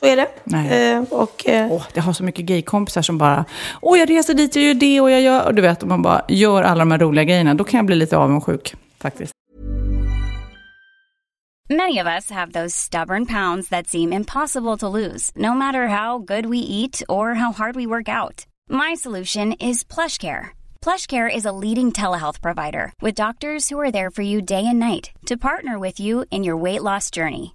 Så 0.00 0.06
är 0.06 0.16
det. 0.16 0.28
Nej. 0.44 0.92
Eh, 0.92 1.02
och, 1.10 1.48
eh, 1.48 1.72
Åh, 1.72 1.82
jag 1.94 2.02
har 2.02 2.12
så 2.12 2.24
mycket 2.24 2.44
gaykompisar 2.44 3.02
som 3.02 3.18
bara, 3.18 3.44
åh 3.82 3.98
jag 3.98 4.10
reser 4.10 4.34
dit, 4.34 4.56
jag 4.56 4.64
gör 4.64 4.74
det 4.74 5.00
och 5.00 5.10
jag 5.10 5.20
gör, 5.20 5.46
och 5.46 5.54
du 5.54 5.62
vet, 5.62 5.82
om 5.82 5.88
man 5.88 6.02
bara 6.02 6.22
gör 6.28 6.62
alla 6.62 6.78
de 6.78 6.90
här 6.90 6.98
roliga 6.98 7.24
grejerna, 7.24 7.54
då 7.54 7.64
kan 7.64 7.78
jag 7.78 7.86
bli 7.86 7.96
lite 7.96 8.16
avundsjuk 8.16 8.74
faktiskt. 9.00 9.32
Many 11.68 12.00
of 12.00 12.06
us 12.06 12.30
have 12.30 12.52
those 12.52 12.74
stubborn 12.74 13.26
pounds 13.26 13.68
that 13.68 13.86
seem 13.88 14.12
impossible 14.12 14.76
to 14.78 14.88
lose, 14.88 15.30
no 15.36 15.54
matter 15.54 15.86
how 15.86 16.18
good 16.18 16.46
we 16.46 16.58
eat 16.58 17.02
or 17.08 17.34
how 17.34 17.52
hard 17.52 17.76
we 17.76 17.86
work 17.86 18.08
out. 18.08 18.46
My 18.68 18.94
solution 18.96 19.52
is 19.52 19.84
PlushCare. 19.84 20.48
PlushCare 20.84 21.36
is 21.36 21.44
a 21.44 21.52
leading 21.52 21.92
telehealth 21.92 22.40
provider 22.40 22.92
with 23.00 23.14
doctors 23.14 23.68
who 23.68 23.78
are 23.78 23.92
there 23.92 24.10
for 24.10 24.22
you 24.22 24.42
day 24.42 24.64
and 24.66 24.80
night 24.80 25.10
to 25.26 25.36
partner 25.36 25.78
with 25.78 26.00
you 26.00 26.24
in 26.30 26.42
your 26.44 26.56
weight 26.56 26.82
loss 26.82 27.10
journey. 27.10 27.54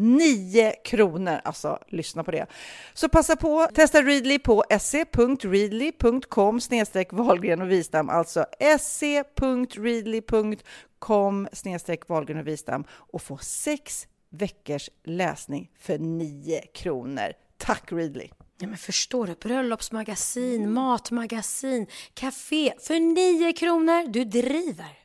9 0.00 0.72
kronor. 0.84 1.40
Alltså, 1.44 1.78
lyssna 1.88 2.24
på 2.24 2.30
det. 2.30 2.46
Så 2.94 3.08
passa 3.08 3.36
på, 3.36 3.68
testa 3.74 4.02
Readly 4.02 4.38
på 4.38 4.64
se.readly.com 4.80 6.60
snedstreck 6.60 7.12
Wahlgren 7.12 7.62
och 7.62 7.70
Wistam, 7.70 8.08
alltså 8.08 8.46
se.readly.com 8.80 9.48
snedstreck 11.52 12.08
Wahlgren 12.08 12.38
och 12.38 12.46
Wistam 12.46 12.84
och 12.90 13.22
få 13.22 13.38
sex 13.38 14.06
veckors 14.30 14.90
läsning 15.04 15.70
för 15.80 15.98
9 15.98 16.60
kronor. 16.74 17.32
Tack 17.58 17.92
Readly! 17.92 18.28
Ja, 18.58 18.68
men 18.68 18.76
förstår 18.76 19.26
du? 19.26 19.34
Bröllopsmagasin, 19.34 20.72
matmagasin, 20.72 21.86
café 22.14 22.72
för 22.80 23.00
9 23.00 23.52
kronor. 23.52 24.08
Du 24.08 24.24
driver. 24.24 24.98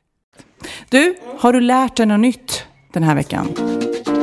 Du, 0.90 1.18
har 1.38 1.54
du 1.54 1.60
lärt 1.60 1.98
dig 1.98 2.06
något 2.06 2.20
nytt 2.20 2.64
den 2.94 3.04
här 3.04 3.16
veckan? 3.16 3.48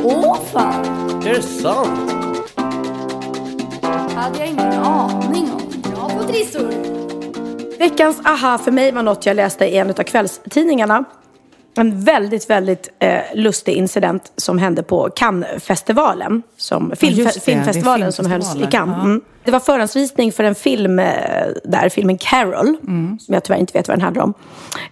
Åh 0.03 0.37
fan! 0.53 0.85
Är 1.25 1.33
det 1.33 1.41
sant? 1.41 2.11
hade 4.15 4.39
jag 4.39 4.47
ingen 4.47 4.73
aning 4.73 5.51
om. 5.51 5.91
Bra 5.91 6.09
på 6.09 6.23
trissor! 6.23 6.73
Veckans 7.79 8.25
aha 8.25 8.57
för 8.57 8.71
mig 8.71 8.91
var 8.91 9.03
något 9.03 9.25
jag 9.25 9.35
läste 9.35 9.65
i 9.65 9.77
en 9.77 9.89
av 9.89 9.93
kvällstidningarna. 9.93 11.03
En 11.77 12.01
väldigt, 12.03 12.49
väldigt 12.49 12.89
eh, 12.99 13.19
lustig 13.33 13.73
incident 13.73 14.31
som 14.37 14.57
hände 14.57 14.83
på 14.83 15.09
Cannesfestivalen. 15.15 16.43
Som, 16.57 16.93
film, 16.95 17.13
just 17.17 17.33
det, 17.33 17.39
filmfestivalen 17.39 18.11
som 18.11 18.25
hölls 18.25 18.55
i 18.55 18.67
Cannes. 18.71 18.95
ja. 18.97 19.03
Mm. 19.03 19.21
Det 19.43 19.51
var 19.51 19.59
förhandsvisning 19.59 20.31
för 20.31 20.43
en 20.43 20.55
film 20.55 20.99
eh, 20.99 21.05
där, 21.63 21.89
filmen 21.89 22.17
Carol, 22.17 22.77
Mm. 22.87 23.19
som 23.19 23.33
jag 23.33 23.43
tyvärr 23.43 23.59
inte 23.59 23.77
vet 23.77 23.87
vad 23.87 23.97
den 23.97 24.01
handlar 24.03 24.23
om. 24.23 24.33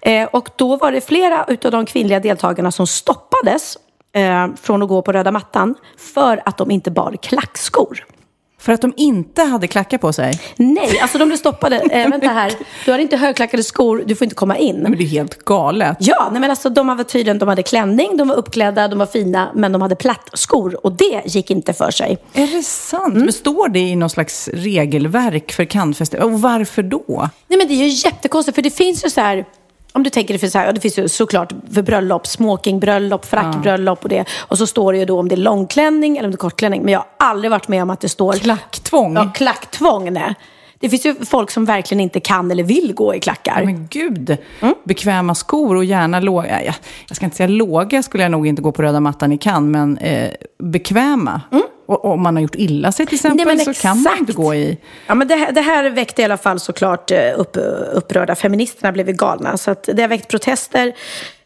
Eh, 0.01 0.27
och 0.31 0.49
då 0.55 0.75
var 0.77 0.91
det 0.91 1.01
flera 1.01 1.43
av 1.43 1.71
de 1.71 1.85
kvinnliga 1.85 2.19
deltagarna 2.19 2.71
som 2.71 2.87
stoppades 2.87 3.77
eh, 4.13 4.47
från 4.61 4.83
att 4.83 4.89
gå 4.89 5.01
på 5.01 5.11
röda 5.11 5.31
mattan 5.31 5.75
för 5.97 6.41
att 6.45 6.57
de 6.57 6.71
inte 6.71 6.91
bar 6.91 7.15
klackskor. 7.21 8.05
För 8.61 8.73
att 8.73 8.81
de 8.81 8.93
inte 8.97 9.43
hade 9.43 9.67
klackar 9.67 9.97
på 9.97 10.13
sig? 10.13 10.33
Nej, 10.55 10.99
alltså 11.01 11.17
de 11.17 11.27
blev 11.27 11.37
stoppade. 11.37 11.75
Eh, 11.75 12.09
vänta 12.09 12.27
här, 12.27 12.53
du 12.85 12.91
har 12.91 12.99
inte 12.99 13.17
högklackade 13.17 13.63
skor, 13.63 14.03
du 14.05 14.15
får 14.15 14.25
inte 14.25 14.35
komma 14.35 14.57
in. 14.57 14.75
Men 14.75 14.91
det 14.91 15.03
är 15.03 15.07
helt 15.07 15.45
galet. 15.45 15.97
Ja, 15.99 16.29
nej 16.31 16.41
men 16.41 16.49
alltså 16.49 16.69
de 16.69 16.87
var 16.87 17.03
tydligen, 17.03 17.39
de 17.39 17.49
hade 17.49 17.63
klänning, 17.63 18.17
de 18.17 18.27
var 18.27 18.35
uppklädda, 18.35 18.87
de 18.87 18.99
var 18.99 19.05
fina, 19.05 19.51
men 19.55 19.71
de 19.71 19.81
hade 19.81 19.95
plattskor 19.95 20.85
och 20.85 20.91
det 20.91 21.21
gick 21.25 21.51
inte 21.51 21.73
för 21.73 21.91
sig. 21.91 22.17
Är 22.33 22.47
det 22.47 22.63
sant? 22.63 23.13
Men 23.13 23.33
står 23.33 23.69
det 23.69 23.79
i 23.79 23.95
någon 23.95 24.09
slags 24.09 24.47
regelverk 24.53 25.51
för 25.51 25.65
Cannesfestivalen? 25.65 26.33
Och 26.33 26.41
varför 26.41 26.83
då? 26.83 27.29
Nej 27.47 27.57
men 27.57 27.67
det 27.67 27.73
är 27.73 27.85
ju 27.85 27.87
jättekonstigt, 27.87 28.55
för 28.55 28.61
det 28.61 28.71
finns 28.71 29.05
ju 29.05 29.09
så 29.09 29.21
här, 29.21 29.45
om 29.93 30.03
du 30.03 30.09
tänker 30.09 30.33
det 30.33 30.39
finns 30.39 30.53
så 30.53 30.59
här, 30.59 30.73
det 30.73 30.81
finns 30.81 30.99
ju 30.99 31.07
såklart 31.09 31.53
för 31.73 31.81
bröllop, 31.81 32.27
smokingbröllop, 32.27 33.25
frackbröllop 33.25 34.03
och 34.03 34.09
det. 34.09 34.25
Och 34.39 34.57
så 34.57 34.67
står 34.67 34.93
det 34.93 34.99
ju 34.99 35.05
då 35.05 35.19
om 35.19 35.27
det 35.29 35.35
är 35.35 35.37
långklänning 35.37 36.17
eller 36.17 36.27
om 36.27 36.31
det 36.31 36.35
är 36.35 36.37
kortklänning. 36.37 36.81
Men 36.83 36.93
jag 36.93 36.99
har 36.99 37.29
aldrig 37.29 37.51
varit 37.51 37.67
med 37.67 37.83
om 37.83 37.89
att 37.89 37.99
det 37.99 38.09
står... 38.09 38.33
Klacktvång? 38.33 39.13
Ja, 39.15 39.31
klacktvång, 39.33 40.13
nej. 40.13 40.35
Det 40.79 40.89
finns 40.89 41.05
ju 41.05 41.15
folk 41.25 41.51
som 41.51 41.65
verkligen 41.65 41.99
inte 41.99 42.19
kan 42.19 42.51
eller 42.51 42.63
vill 42.63 42.93
gå 42.93 43.15
i 43.15 43.19
klackar. 43.19 43.61
Men 43.65 43.87
gud, 43.87 44.37
Mm. 44.59 44.75
bekväma 44.83 45.35
skor 45.35 45.75
och 45.75 45.85
gärna 45.85 46.19
låga. 46.19 46.63
Jag, 47.07 47.15
ska 47.15 47.25
inte 47.25 47.37
säga 47.37 47.47
låga 47.47 48.03
skulle 48.03 48.23
jag 48.23 48.31
nog 48.31 48.47
inte 48.47 48.61
gå 48.61 48.71
på 48.71 48.81
röda 48.81 48.99
mattan 48.99 49.31
i 49.31 49.37
Cannes, 49.37 49.71
men 49.71 49.97
eh, 49.97 50.29
bekväma. 50.59 51.41
Och 51.51 51.61
och 51.85 52.05
om 52.05 52.21
man 52.21 52.35
har 52.35 52.41
gjort 52.41 52.55
illa 52.55 52.91
sig 52.91 53.05
till 53.05 53.15
exempel. 53.15 53.47
Nej, 53.47 53.65
så 53.65 53.73
kan 53.73 54.01
man 54.01 54.17
inte 54.17 54.33
gå 54.33 54.55
i... 54.55 54.77
Ja, 55.07 55.15
men 55.15 55.27
det, 55.27 55.35
här, 55.35 55.51
det 55.51 55.61
här 55.61 55.89
väckte 55.89 56.21
i 56.21 56.25
alla 56.25 56.37
fall 56.37 56.59
såklart 56.59 57.11
eh, 57.11 57.39
upp, 57.39 57.57
upprörda. 57.93 58.35
Feministerna 58.35 58.91
blev 58.91 59.11
galna. 59.11 59.57
Så 59.57 59.71
att 59.71 59.89
det 59.93 60.01
har 60.01 60.09
väckt 60.09 60.27
protester, 60.27 60.93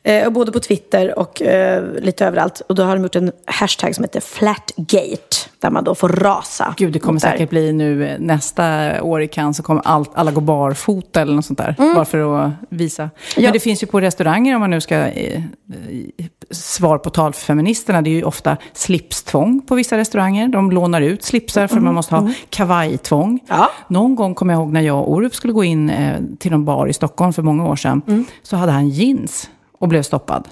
eh, 0.05 0.29
både 0.29 0.51
på 0.51 0.59
Twitter 0.59 1.19
och 1.19 1.41
eh, 1.41 1.83
lite 2.01 2.25
överallt. 2.25 2.61
Och 2.69 2.75
då 2.75 2.83
har 2.83 2.95
de 2.95 3.03
gjort 3.03 3.15
en 3.15 3.31
hashtag 3.45 3.95
som 3.95 4.03
heter 4.03 4.19
Flatgate, 4.19 5.37
där 5.59 5.69
man 5.69 5.83
då 5.83 5.95
får 5.95 6.09
rasa. 6.09 6.73
Gud, 6.77 6.93
det 6.93 6.99
kommer 6.99 7.19
säkert 7.19 7.49
bli 7.49 7.73
nu 7.73 8.07
eh, 8.07 8.19
nästa 8.19 9.03
år 9.03 9.21
i 9.21 9.27
Cannes 9.27 9.57
så 9.57 9.63
kommer 9.63 9.81
allt, 9.85 10.11
alla 10.13 10.31
gå 10.31 10.41
barfota 10.41 11.21
eller 11.21 11.33
något 11.33 11.45
sånt 11.45 11.59
där. 11.59 11.75
Bara 11.95 12.05
för 12.05 12.45
att 12.45 12.51
visa. 12.69 13.03
Mm. 13.03 13.13
Ja. 13.35 13.41
Men 13.41 13.53
det 13.53 13.59
finns 13.59 13.83
ju 13.83 13.87
på 13.87 14.01
restauranger, 14.01 14.55
om 14.55 14.59
man 14.61 14.69
nu 14.69 14.81
ska 14.81 14.95
eh, 14.95 15.35
eh, 15.35 16.25
svar 16.51 16.97
på 16.97 17.09
tal 17.09 17.33
för 17.33 17.41
feministerna, 17.41 18.01
det 18.01 18.09
är 18.09 18.15
ju 18.15 18.23
ofta 18.23 18.57
slipstvång 18.73 19.61
på 19.61 19.75
vissa 19.75 19.97
restauranger. 19.97 20.47
De 20.47 20.71
lånar 20.71 21.01
ut 21.01 21.23
slipsar 21.23 21.67
för 21.67 21.79
man 21.79 21.93
måste 21.95 22.15
ha 22.15 22.29
kavajtvång. 22.49 23.29
Mm. 23.29 23.39
Ja. 23.47 23.69
Någon 23.87 24.15
gång 24.15 24.35
kommer 24.35 24.53
jag 24.53 24.59
ihåg 24.61 24.71
när 24.73 24.81
jag 24.81 24.99
och 24.99 25.11
Orup 25.11 25.35
skulle 25.35 25.53
gå 25.53 25.63
in 25.63 25.89
eh, 25.89 26.15
till 26.39 26.51
någon 26.51 26.65
bar 26.65 26.87
i 26.87 26.93
Stockholm 26.93 27.33
för 27.33 27.41
många 27.41 27.67
år 27.67 27.75
sedan, 27.75 28.01
Mm. 28.07 28.25
så 28.43 28.55
hade 28.57 28.71
han 28.71 28.89
jeans 28.89 29.49
och 29.79 29.87
blev 29.87 30.01
stoppad. 30.03 30.47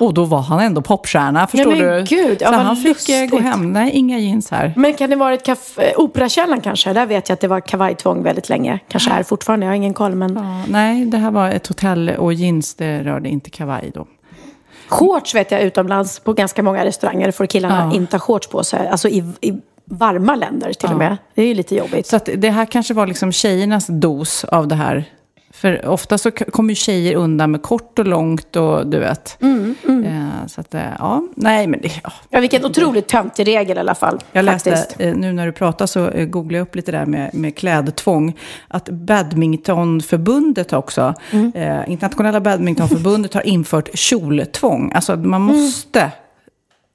Och 0.00 0.14
då 0.14 0.24
var 0.24 0.40
han 0.40 0.60
ändå 0.60 0.82
popstjärna, 0.82 1.46
förstår 1.46 1.72
Ah. 1.72 1.76
men 1.76 1.78
du? 1.78 2.02
gud, 2.04 2.38
ja, 2.40 2.48
så 2.48 2.54
han 2.54 2.76
fick 2.76 3.08
eh, 3.08 3.16
gå 3.18 3.22
lustigt. 3.22 3.40
hem. 3.40 3.72
Nej, 3.72 3.90
inga 3.90 4.18
jeans 4.18 4.50
här. 4.50 4.72
Men 4.76 4.94
kan 4.94 5.10
det 5.10 5.16
vara 5.16 5.34
ett 5.34 5.44
kaffe, 5.44 5.92
Operakällaren 5.96 6.60
kanske? 6.60 6.92
Där 6.92 7.06
vet 7.06 7.28
jag 7.28 7.34
att 7.34 7.40
det 7.40 7.48
var 7.48 7.60
kavajtvång 7.60 8.22
väldigt 8.22 8.48
länge. 8.48 8.78
Kanske 8.88 9.10
är 9.10 9.22
fortfarande, 9.22 9.66
jag 9.66 9.70
har 9.70 9.76
ingen 9.76 9.94
koll. 9.94 10.14
Men 10.14 10.34
Ja, 10.36 10.62
nej, 10.68 11.04
det 11.06 11.18
här 11.18 11.30
var 11.30 11.48
ett 11.50 11.66
hotell 11.66 12.08
och 12.18 12.34
jeans, 12.34 12.74
det 12.74 13.02
rörde 13.02 13.28
inte 13.28 13.50
kavaj 13.50 13.90
då. 13.94 14.06
shorts 14.88 15.34
vet 15.34 15.50
jag 15.50 15.60
utomlands 15.62 16.18
på 16.20 16.32
ganska 16.32 16.62
många 16.62 16.84
restauranger 16.84 17.30
får 17.30 17.46
killarna 17.46 17.90
Ja. 17.92 17.96
inte 17.96 18.16
ha 18.16 18.20
shorts 18.20 18.48
på 18.48 18.64
sig. 18.64 18.88
Alltså 18.88 19.08
i, 19.08 19.24
i 19.40 19.52
varma 19.84 20.34
länder 20.34 20.72
till 20.72 20.88
och 20.90 20.98
med. 20.98 21.16
Det 21.34 21.42
är 21.42 21.46
ju 21.46 21.54
lite 21.54 21.74
jobbigt. 21.74 22.06
Så 22.06 22.18
det 22.36 22.50
här 22.50 22.66
kanske 22.66 22.94
var 22.94 23.06
liksom 23.06 23.32
tjejernas 23.32 23.86
dos 23.86 24.44
av 24.44 24.68
det 24.68 24.74
här. 24.74 25.04
För 25.64 25.86
ofta 25.88 26.18
så 26.18 26.30
kommer 26.30 26.70
ju 26.70 26.74
tjejer 26.74 27.14
undan 27.16 27.50
med 27.50 27.62
kort 27.62 27.98
och 27.98 28.06
långt 28.06 28.56
och 28.56 28.86
du 28.86 28.98
vet. 28.98 29.36
Eh, 29.42 30.46
så 30.46 30.60
att, 30.60 30.74
eh, 30.74 30.82
ja, 30.98 31.22
nej 31.36 31.66
men 31.66 31.80
det, 31.80 31.90
ja. 32.02 32.12
Ja, 32.30 32.40
vilken 32.40 32.64
otroligt 32.64 33.08
töntig 33.08 33.46
regel 33.46 33.76
i 33.76 33.80
alla 33.80 33.94
fall. 33.94 34.18
Jag 34.32 34.44
läste, 34.44 34.86
eh, 34.98 35.14
nu 35.16 35.32
när 35.32 35.46
du 35.46 35.52
pratar 35.52 35.86
så 35.86 36.08
eh, 36.08 36.26
googlade 36.26 36.58
jag 36.58 36.62
upp 36.62 36.76
lite 36.76 36.92
där 36.92 37.06
med, 37.06 37.34
med 37.34 37.56
klädtvång. 37.56 38.38
Att 38.68 38.88
badmintonförbundet 38.88 40.72
också, 40.72 41.14
Mm. 41.30 41.52
eh, 41.54 41.90
internationella 41.90 42.40
badmintonförbundet 42.40 43.34
har 43.34 43.46
infört 43.46 43.88
kjoltvång. 43.94 44.92
Alltså 44.94 45.16
man 45.16 45.40
måste 45.40 46.10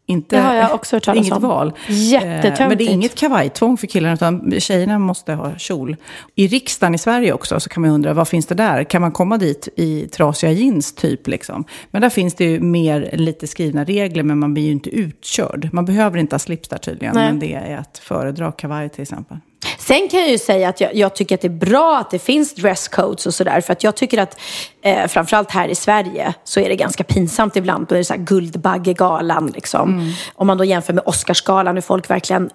inte... 0.09 0.35
Det 0.35 0.41
har 0.41 0.53
jag 0.55 0.73
också 0.73 0.95
hört 0.95 1.03
talas 1.03 1.25
Inget 1.25 1.33
om. 1.33 1.41
val. 1.41 1.73
Jättetöntigt. 1.87 2.59
Eh, 2.59 2.67
Men 2.67 2.77
det 2.77 2.83
är 2.83 2.89
inget 2.89 3.15
kavajtvång 3.15 3.77
för 3.77 3.87
killarna, 3.87 4.13
utan 4.13 4.51
tjejerna 4.59 4.99
måste 4.99 5.33
ha 5.33 5.51
kjol. 5.57 5.95
I 6.35 6.47
riksdagen 6.47 6.95
i 6.95 6.97
Sverige 6.97 7.33
också 7.33 7.59
så 7.59 7.69
kan 7.69 7.81
man 7.81 7.91
undra, 7.91 8.13
vad 8.13 8.27
finns 8.27 8.45
det 8.45 8.55
där? 8.55 8.83
Kan 8.83 9.01
man 9.01 9.11
komma 9.11 9.37
dit 9.37 9.67
i 9.75 10.07
trasiga 10.07 10.51
jeans 10.51 10.95
typ? 10.95 11.27
Liksom? 11.27 11.63
Men 11.91 12.01
där 12.01 12.09
finns 12.09 12.33
det 12.35 12.43
ju 12.45 12.59
mer 12.59 13.09
lite 13.13 13.47
skrivna 13.47 13.83
regler, 13.83 14.23
men 14.23 14.39
man 14.39 14.53
blir 14.53 14.63
ju 14.63 14.71
inte 14.71 14.89
utkörd. 14.89 15.69
Man 15.71 15.85
behöver 15.85 16.17
inte 16.17 16.33
ha 16.33 16.39
slips 16.39 16.69
där 16.69 16.77
tydligen, 16.77 17.15
Nej. 17.15 17.25
men 17.27 17.39
det 17.39 17.53
är 17.53 17.77
att 17.77 17.97
föredra 17.97 18.51
kavaj 18.51 18.89
till 18.89 19.01
exempel. 19.01 19.37
Sen 19.77 20.09
kan 20.09 20.19
jag 20.19 20.29
ju 20.29 20.37
säga 20.37 20.69
att 20.69 20.81
jag, 20.81 20.95
jag 20.95 21.15
tycker 21.15 21.35
att 21.35 21.41
det 21.41 21.47
är 21.47 21.49
bra 21.49 21.97
att 21.97 22.11
det 22.11 22.19
finns 22.19 22.55
dresscodes 22.55 23.25
och 23.25 23.33
sådär. 23.33 23.61
För 23.61 23.73
att 23.73 23.83
jag 23.83 23.95
tycker 23.95 24.17
att, 24.17 24.39
eh, 24.81 25.07
framförallt 25.07 25.51
här 25.51 25.67
i 25.67 25.75
Sverige, 25.75 26.33
så 26.43 26.59
är 26.59 26.69
det 26.69 26.75
ganska 26.75 27.03
pinsamt 27.03 27.55
ibland. 27.55 27.87
Då 27.87 27.95
är 27.95 27.99
det 27.99 28.05
så 28.05 28.13
här 28.13 28.21
Guldbaggegalan 28.21 29.47
liksom. 29.55 30.13
Om 30.35 30.47
man 30.47 30.57
då 30.57 30.63
jämför 30.63 30.93
med 30.93 31.03
Oscarsgalan, 31.05 31.75
hur 31.75 31.81
folk 31.81 32.09
verkligen 32.09 32.49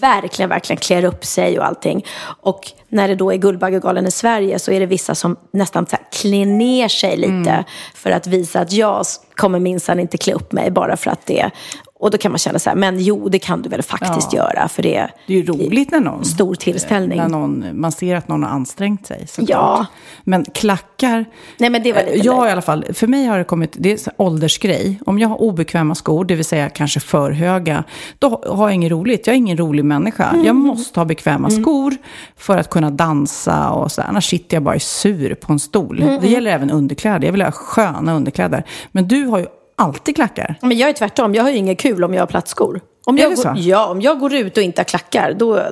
verkligen, 0.00 0.48
verkligen 0.48 0.80
klär 0.80 1.04
upp 1.04 1.24
sig 1.24 1.58
och 1.58 1.66
allting. 1.66 2.04
Och 2.40 2.72
när 2.88 3.08
det 3.08 3.14
då 3.14 3.32
är 3.32 3.36
Guldbaggegalan 3.36 4.06
i 4.06 4.10
Sverige 4.10 4.58
så 4.58 4.72
är 4.72 4.80
det 4.80 4.86
vissa 4.86 5.14
som 5.14 5.36
nästan 5.52 5.86
så 5.86 5.96
här 5.96 6.04
klär 6.12 6.46
ner 6.46 6.88
sig 6.88 7.16
lite 7.16 7.64
för 7.94 8.10
att 8.10 8.26
visa 8.26 8.60
att 8.60 8.72
jag 8.72 9.04
kommer 9.34 9.58
minsann 9.58 10.00
inte 10.00 10.18
klä 10.18 10.32
upp 10.32 10.52
mig 10.52 10.70
bara 10.70 10.96
för 10.96 11.10
att 11.10 11.26
det 11.26 11.40
är 11.40 11.50
Och 11.98 12.10
då 12.10 12.18
kan 12.18 12.32
man 12.32 12.38
känna 12.38 12.58
så 12.58 12.70
här, 12.70 12.76
men 12.76 12.98
jo, 13.00 13.28
det 13.28 13.38
kan 13.38 13.62
du 13.62 13.68
väl 13.68 13.82
faktiskt 13.82 14.32
Ja. 14.32 14.38
göra, 14.38 14.68
för 14.68 14.82
det 14.82 14.96
är 14.96 15.10
Det 15.26 15.32
är 15.34 15.36
ju 15.38 15.44
roligt 15.46 15.90
när 15.90 16.00
någon... 16.00 16.24
stor 16.24 16.54
tillställning. 16.54 17.18
När 17.18 17.28
någon, 17.28 17.64
man 17.72 17.92
ser 17.92 18.16
att 18.16 18.28
någon 18.28 18.42
har 18.42 18.50
ansträngt 18.50 19.06
sig. 19.06 19.26
såklart. 19.26 19.48
Ja. 19.50 19.86
Men 20.24 20.44
klackar... 20.44 21.24
Nej, 21.58 21.70
men 21.70 21.82
det 21.82 21.92
var 21.92 22.02
lite 22.02 22.26
jag 22.26 22.48
i 22.48 22.50
alla 22.50 22.62
fall, 22.62 22.84
för 22.94 23.06
mig 23.06 23.26
har 23.26 23.38
det 23.38 23.44
kommit, 23.44 23.76
det 23.78 23.92
är 23.92 24.08
en 24.08 24.14
åldersgrej. 24.16 25.00
Om 25.06 25.18
jag 25.18 25.28
har 25.28 25.40
obekväma 25.42 25.94
skor, 25.94 26.24
det 26.24 26.34
vill 26.34 26.44
säga 26.44 26.68
kanske 26.68 27.00
för 27.00 27.30
höga, 27.30 27.84
då 28.18 28.42
har 28.48 28.68
jag 28.68 28.74
inget 28.74 28.92
roligt. 28.92 29.26
Jag 29.26 29.34
är 29.34 29.38
ingen 29.38 29.56
rolig 29.56 29.84
människa. 29.84 30.24
Mm. 30.30 30.44
Jag 30.44 30.56
måste 30.56 31.00
ha 31.00 31.04
bekväma 31.04 31.50
skor 31.50 31.96
för 32.36 32.58
att 32.58 32.70
kunna 32.70 32.90
dansa 32.90 33.70
och 33.70 33.92
så. 33.92 34.02
Annars 34.02 34.28
sitter 34.30 34.56
jag 34.56 34.62
bara 34.62 34.78
sur 34.78 35.34
på 35.34 35.52
en 35.52 35.58
stol. 35.58 36.02
Mm, 36.02 36.20
Det 36.20 36.28
gäller 36.28 36.50
även 36.50 36.70
underkläder. 36.70 37.24
Jag 37.26 37.32
vill 37.32 37.42
ha 37.42 37.50
sköna 37.50 38.14
underkläder. 38.14 38.64
Men 38.92 39.08
du 39.08 39.24
har 39.26 39.38
ju 39.38 39.46
alltid 39.76 40.14
klackar. 40.14 40.58
Men 40.62 40.78
jag 40.78 40.88
är 40.88 40.92
tvärtom, 40.92 41.34
jag 41.34 41.42
har 41.42 41.50
ju 41.50 41.56
inget 41.56 41.78
kul 41.78 42.04
om 42.04 42.14
jag 42.14 42.22
har 42.22 42.26
plattskor. 42.26 42.80
Om 43.06 43.16
Är 43.18 43.22
jag 43.22 43.30
det 43.30 43.34
går, 43.36 43.42
så? 43.42 43.52
Ja, 43.56 43.86
om 43.86 44.00
jag 44.00 44.18
går 44.18 44.34
ut 44.34 44.56
och 44.56 44.62
inte 44.62 44.80
har 44.80 44.84
klackar, 44.84 45.32
då, 45.38 45.62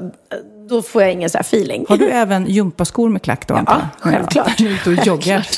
då 0.68 0.82
får 0.82 1.02
jag 1.02 1.12
ingen 1.12 1.30
så 1.30 1.38
här 1.38 1.42
feeling. 1.42 1.86
Har 1.88 1.96
du 1.96 2.08
även 2.10 2.46
gympaskor 2.46 3.08
med 3.08 3.22
klack 3.22 3.46
då? 3.48 3.54
antar 3.54 3.74
jag? 4.02 4.12
självklart. 4.12 4.60
Ja, 4.60 4.68
ute 4.68 4.90
och 4.90 5.06
joggar. 5.06 5.46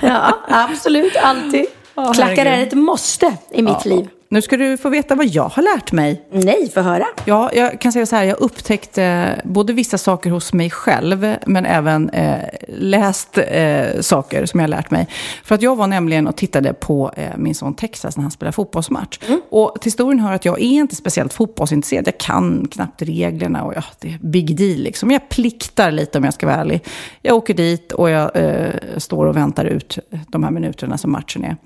Ja, 0.00 0.38
absolut, 0.48 1.16
alltid. 1.16 1.66
Ja, 1.94 2.12
Klackar 2.14 2.46
är 2.46 2.50
herregud. 2.50 2.68
ett 2.68 2.74
måste 2.78 3.36
i 3.50 3.62
mitt 3.62 3.84
liv. 3.84 4.08
Nu 4.28 4.42
ska 4.42 4.56
du 4.56 4.76
få 4.76 4.88
veta 4.88 5.14
vad 5.14 5.26
jag 5.26 5.48
har 5.48 5.62
lärt 5.62 5.92
mig. 5.92 6.26
Nej, 6.32 6.70
för 6.70 6.82
höra. 6.82 7.06
Ja, 7.24 7.50
jag 7.54 7.80
kan 7.80 7.92
säga 7.92 8.06
så 8.06 8.16
här, 8.16 8.24
jag 8.24 8.40
upptäckte 8.40 9.34
både 9.44 9.72
vissa 9.72 9.98
saker 9.98 10.30
hos 10.30 10.52
mig 10.52 10.70
själv, 10.70 11.36
men 11.46 11.66
även 11.66 12.10
eh, 12.10 12.38
läst 12.68 13.38
eh, 13.38 14.00
saker 14.00 14.46
som 14.46 14.60
jag 14.60 14.64
har 14.64 14.68
lärt 14.68 14.90
mig. 14.90 15.08
För 15.44 15.54
att 15.54 15.62
jag 15.62 15.76
var 15.76 15.86
nämligen 15.86 16.26
och 16.26 16.36
tittade 16.36 16.72
på 16.72 17.12
eh, 17.16 17.28
min 17.36 17.54
son 17.54 17.74
Texas 17.74 18.16
när 18.16 18.22
han 18.22 18.30
spelade 18.30 18.52
fotbollsmatch. 18.52 19.18
Och 19.50 19.76
till 19.80 19.86
historien 19.86 20.20
hör 20.20 20.32
att 20.32 20.44
jag 20.44 20.58
är 20.60 20.80
inte 20.80 20.96
speciellt 20.96 21.32
fotbollsintresserad. 21.32 22.06
Jag 22.06 22.18
kan 22.18 22.68
knappt 22.70 23.02
reglerna 23.02 23.64
och 23.64 23.72
ja, 23.76 23.84
det 24.00 24.08
är 24.08 24.18
big 24.18 24.56
deal 24.56 24.78
liksom. 24.78 25.10
Jag 25.10 25.28
pliktar 25.28 25.90
lite 25.90 26.18
om 26.18 26.24
jag 26.24 26.34
ska 26.34 26.46
vara 26.46 26.56
ärlig. 26.56 26.84
Jag 27.22 27.36
åker 27.36 27.54
dit 27.54 27.92
och 27.92 28.10
jag 28.10 28.30
eh, 28.36 28.70
står 28.96 29.26
och 29.26 29.36
väntar 29.36 29.64
ut 29.64 29.98
de 30.28 30.44
här 30.44 30.50
minuterna 30.50 30.98
som 30.98 31.12
matchen 31.12 31.44
är. 31.44 31.56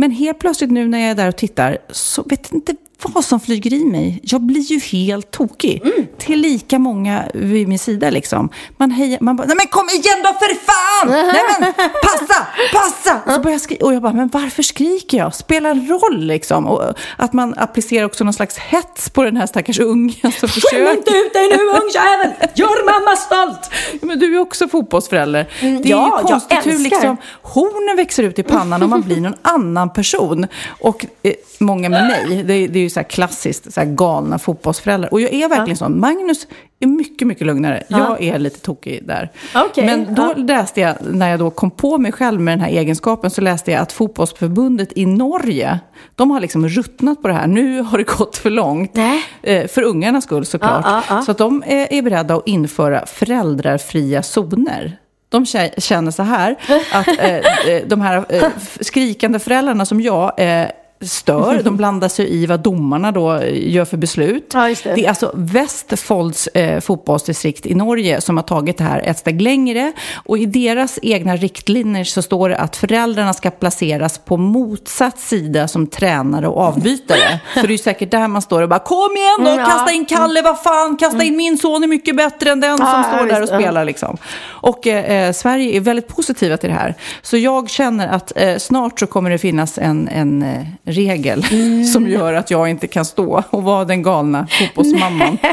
Men 0.00 0.10
helt 0.10 0.38
plötsligt 0.38 0.70
nu 0.70 0.88
när 0.88 0.98
jag 0.98 1.10
är 1.10 1.14
där 1.14 1.28
och 1.28 1.36
tittar 1.36 1.78
så 1.90 2.22
vet 2.22 2.48
jag 2.50 2.58
inte 2.58 2.76
vad 3.02 3.24
som 3.24 3.40
flyger 3.40 3.72
i 3.72 3.84
mig. 3.84 4.20
Jag 4.22 4.40
blir 4.40 4.60
ju 4.60 4.78
helt 4.78 5.30
tokig. 5.30 5.82
Till 6.18 6.40
lika 6.40 6.78
många 6.78 7.24
vid 7.34 7.68
min 7.68 7.78
sida 7.78 8.10
liksom. 8.10 8.48
Man 8.76 8.90
hejar, 8.90 9.18
man 9.20 9.36
bara, 9.36 9.46
nej 9.46 9.56
men 9.56 9.66
kom 9.66 9.88
igen 9.88 10.18
då 10.24 10.28
för 10.32 10.54
fan! 10.54 11.08
nej 11.32 11.42
men 11.60 11.72
passa, 12.02 12.46
passa! 12.72 13.34
Så 13.34 13.40
börjar 13.40 13.60
jag 13.68 13.82
och 13.82 13.94
jag 13.94 14.02
bara, 14.02 14.12
men 14.12 14.28
varför 14.28 14.62
skriker 14.62 15.18
jag? 15.18 15.34
Spelar 15.34 15.74
roll 15.74 16.26
liksom. 16.26 16.66
Och 16.66 16.82
att 17.16 17.32
man 17.32 17.54
applicerar 17.56 18.04
också 18.06 18.24
någon 18.24 18.32
slags 18.32 18.58
hets 18.58 19.10
på 19.10 19.24
den 19.24 19.36
här 19.36 19.46
stackars 19.46 19.78
ungen 19.80 20.12
som 20.20 20.30
Skäm 20.32 20.48
försöker. 20.48 20.90
inte 20.96 21.10
ut 21.10 21.32
dig 21.32 21.48
nu 21.48 21.56
ungjävel! 21.56 22.50
Gör 22.54 22.84
mamma 22.84 23.16
stolt! 23.16 23.70
Men 24.02 24.18
du 24.18 24.36
är 24.36 24.40
också 24.40 24.68
fotbollsförälder. 24.68 25.48
Det 25.60 25.66
är 25.66 25.68
Mm, 25.68 25.82
ja, 25.84 26.20
ju 26.22 26.28
konstigt 26.28 26.66
hur 26.66 26.78
liksom 26.78 27.16
hornen 27.42 27.96
växer 27.96 28.22
ut 28.22 28.38
i 28.38 28.42
pannan 28.42 28.82
och 28.82 28.88
man 28.88 29.02
blir 29.02 29.20
någon 29.20 29.34
annan 29.42 29.92
person. 29.92 30.46
Och 30.80 31.06
eh, 31.22 31.32
många 31.58 31.88
med 31.88 32.06
mig, 32.06 32.42
det, 32.44 32.66
det 32.66 32.78
är 32.78 32.87
ju 32.88 32.90
så 32.90 33.00
här 33.00 33.04
klassiskt, 33.08 33.72
så 33.72 33.80
här 33.80 33.86
galna 33.86 34.38
fotbollsföräldrar. 34.38 35.12
Och 35.12 35.20
jag 35.20 35.32
är 35.32 35.48
verkligen 35.48 35.76
sån. 35.76 36.00
Magnus 36.00 36.46
är 36.80 36.86
mycket, 36.86 37.26
mycket 37.28 37.46
lugnare. 37.46 37.82
Jag 37.88 38.22
är 38.22 38.38
lite 38.38 38.60
tokig 38.60 39.06
där. 39.06 39.30
Okej, 39.54 39.86
Men 39.86 40.14
då 40.14 40.34
läste 40.36 40.80
jag, 40.80 40.94
när 41.12 41.30
jag 41.30 41.38
då 41.38 41.50
kom 41.50 41.70
på 41.70 41.98
mig 41.98 42.12
själv 42.12 42.40
med 42.40 42.52
den 42.52 42.60
här 42.60 42.68
egenskapen, 42.70 43.30
så 43.30 43.40
läste 43.40 43.70
jag 43.72 43.80
att 43.82 43.92
fotbollsförbundet 43.92 44.88
i 44.98 45.06
Norge, 45.06 45.78
de 46.14 46.30
har 46.30 46.40
liksom 46.40 46.68
ruttnat 46.68 47.22
på 47.22 47.28
det 47.28 47.34
här. 47.34 47.46
Nu 47.46 47.82
har 47.82 47.98
det 47.98 48.04
gått 48.18 48.36
för 48.36 48.50
långt. 48.50 48.94
Nej. 48.94 49.22
Eh, 49.42 49.66
för 49.66 49.82
ungarnas 49.82 50.24
skull 50.24 50.44
såklart. 50.46 50.84
Ja, 50.84 51.02
ja, 51.08 51.16
ja. 51.16 51.22
Så 51.22 51.30
att 51.30 51.38
de 51.38 51.62
är, 51.66 51.92
är 51.92 52.02
beredda 52.02 52.34
att 52.34 52.48
införa 52.48 53.06
föräldrafria 53.06 54.22
zoner. 54.22 54.96
De 55.30 55.44
kä- 55.44 55.80
känner 55.80 56.10
så 56.10 56.22
här, 56.22 56.56
att 56.92 57.08
eh, 57.08 57.34
eh, 57.36 57.82
de 57.86 58.00
här 58.00 58.24
eh, 58.28 58.42
skrikande 58.80 59.38
föräldrarna 59.38 59.84
som 59.86 60.00
jag 60.00 60.32
eh, 60.40 60.66
stör, 61.00 61.62
de 61.62 61.76
blandar 61.76 62.08
sig 62.08 62.34
i 62.42 62.46
vad 62.46 62.60
domarna 62.60 63.12
då 63.12 63.34
eh, 63.34 63.70
gör 63.72 63.84
för 63.84 63.96
beslut. 63.96 64.50
Ja, 64.54 64.68
just 64.68 64.84
det. 64.84 65.04
är 65.04 65.08
alltså 65.08 65.32
Westfolds 65.34 66.46
eh, 66.46 66.80
fotbollsdistrikt 66.80 67.66
i 67.66 67.74
Norge 67.74 68.20
som 68.20 68.36
har 68.36 68.44
tagit 68.44 68.78
det 68.78 68.84
här 68.84 69.00
ett 69.04 69.18
steg 69.18 69.40
längre. 69.42 69.92
Och 70.24 70.38
i 70.38 70.46
deras 70.46 70.98
egna 71.02 71.36
riktlinjer 71.36 72.04
så 72.04 72.22
står 72.22 72.48
det 72.48 72.56
att 72.56 72.76
föräldrarna 72.76 73.32
ska 73.34 73.50
placeras 73.50 74.18
på 74.18 74.36
motsatt 74.36 75.18
sida 75.18 75.68
som 75.68 75.86
tränare 75.86 76.48
och 76.48 76.60
avbytare. 76.62 77.40
För 77.54 77.60
det 77.62 77.68
är 77.68 77.72
ju 77.72 77.78
säkert 77.78 78.10
där 78.10 78.28
man 78.28 78.42
står 78.42 78.62
och 78.62 78.68
bara 78.68 78.78
kom 78.78 79.16
igen 79.16 79.34
då, 79.38 79.48
Mm, 79.48 79.58
ja. 79.60 79.66
kasta 79.66 79.92
in 79.92 80.06
Kalle, 80.06 80.42
vad 80.42 80.62
fan, 80.62 80.96
kasta 80.96 81.24
in 81.24 81.36
min 81.36 81.58
son 81.58 81.82
är 81.82 81.86
mycket 81.86 82.16
bättre 82.16 82.50
än 82.50 82.60
den 82.60 82.78
som 82.78 82.86
Ja, 82.86 83.04
står 83.16 83.26
där 83.26 83.42
och 83.42 83.48
spelar 83.48 83.84
liksom. 83.84 84.16
Och 84.44 84.86
eh, 84.86 85.32
Sverige 85.32 85.76
är 85.76 85.80
väldigt 85.80 86.08
positiva 86.08 86.56
till 86.56 86.68
det 86.68 86.74
här. 86.74 86.94
Så 87.22 87.36
jag 87.36 87.70
känner 87.70 88.08
att 88.08 88.32
eh, 88.36 88.56
snart 88.56 89.00
så 89.00 89.06
kommer 89.06 89.30
det 89.30 89.38
finnas 89.38 89.78
en, 89.78 90.08
en 90.08 90.42
eh, 90.42 90.87
regel 90.92 91.44
Mm. 91.50 91.84
som 91.92 92.08
gör 92.08 92.34
att 92.34 92.50
jag 92.50 92.68
inte 92.68 92.86
kan 92.86 93.04
stå 93.04 93.42
och 93.50 93.62
vara 93.62 93.84
den 93.84 94.02
galna 94.02 94.46
fotbollsmamman. 94.50 95.38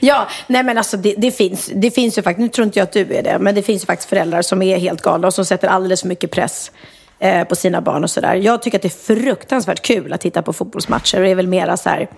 Ja, 0.00 0.28
nej 0.46 0.62
men 0.62 0.78
alltså 0.78 0.96
det, 0.96 1.14
det, 1.18 1.30
finns, 1.30 1.70
det 1.74 1.90
finns 1.90 2.18
ju 2.18 2.22
faktiskt, 2.22 2.40
nu 2.42 2.48
tror 2.48 2.64
inte 2.64 2.78
jag 2.78 2.84
att 2.84 2.92
du 2.92 3.14
är 3.14 3.22
det, 3.22 3.38
men 3.38 3.54
det 3.54 3.62
finns 3.62 3.82
ju 3.82 3.86
faktiskt 3.86 4.08
föräldrar 4.08 4.42
som 4.42 4.62
är 4.62 4.78
helt 4.78 5.02
galna 5.02 5.26
och 5.26 5.34
som 5.34 5.44
sätter 5.44 5.68
alldeles 5.68 6.00
för 6.00 6.08
mycket 6.08 6.30
press 6.30 6.70
eh, 7.18 7.44
på 7.44 7.56
sina 7.56 7.80
barn 7.80 8.04
och 8.04 8.10
sådär. 8.10 8.34
Jag 8.34 8.62
tycker 8.62 8.78
att 8.78 8.82
det 8.82 8.88
är 8.88 9.14
fruktansvärt 9.16 9.82
kul 9.82 10.12
att 10.12 10.20
titta 10.20 10.42
på 10.42 10.52
fotbollsmatcher 10.52 11.16
och 11.18 11.24
det 11.24 11.30
är 11.30 11.34
väl 11.34 11.46
mera 11.46 11.76
så 11.76 11.88
här, 11.88 12.08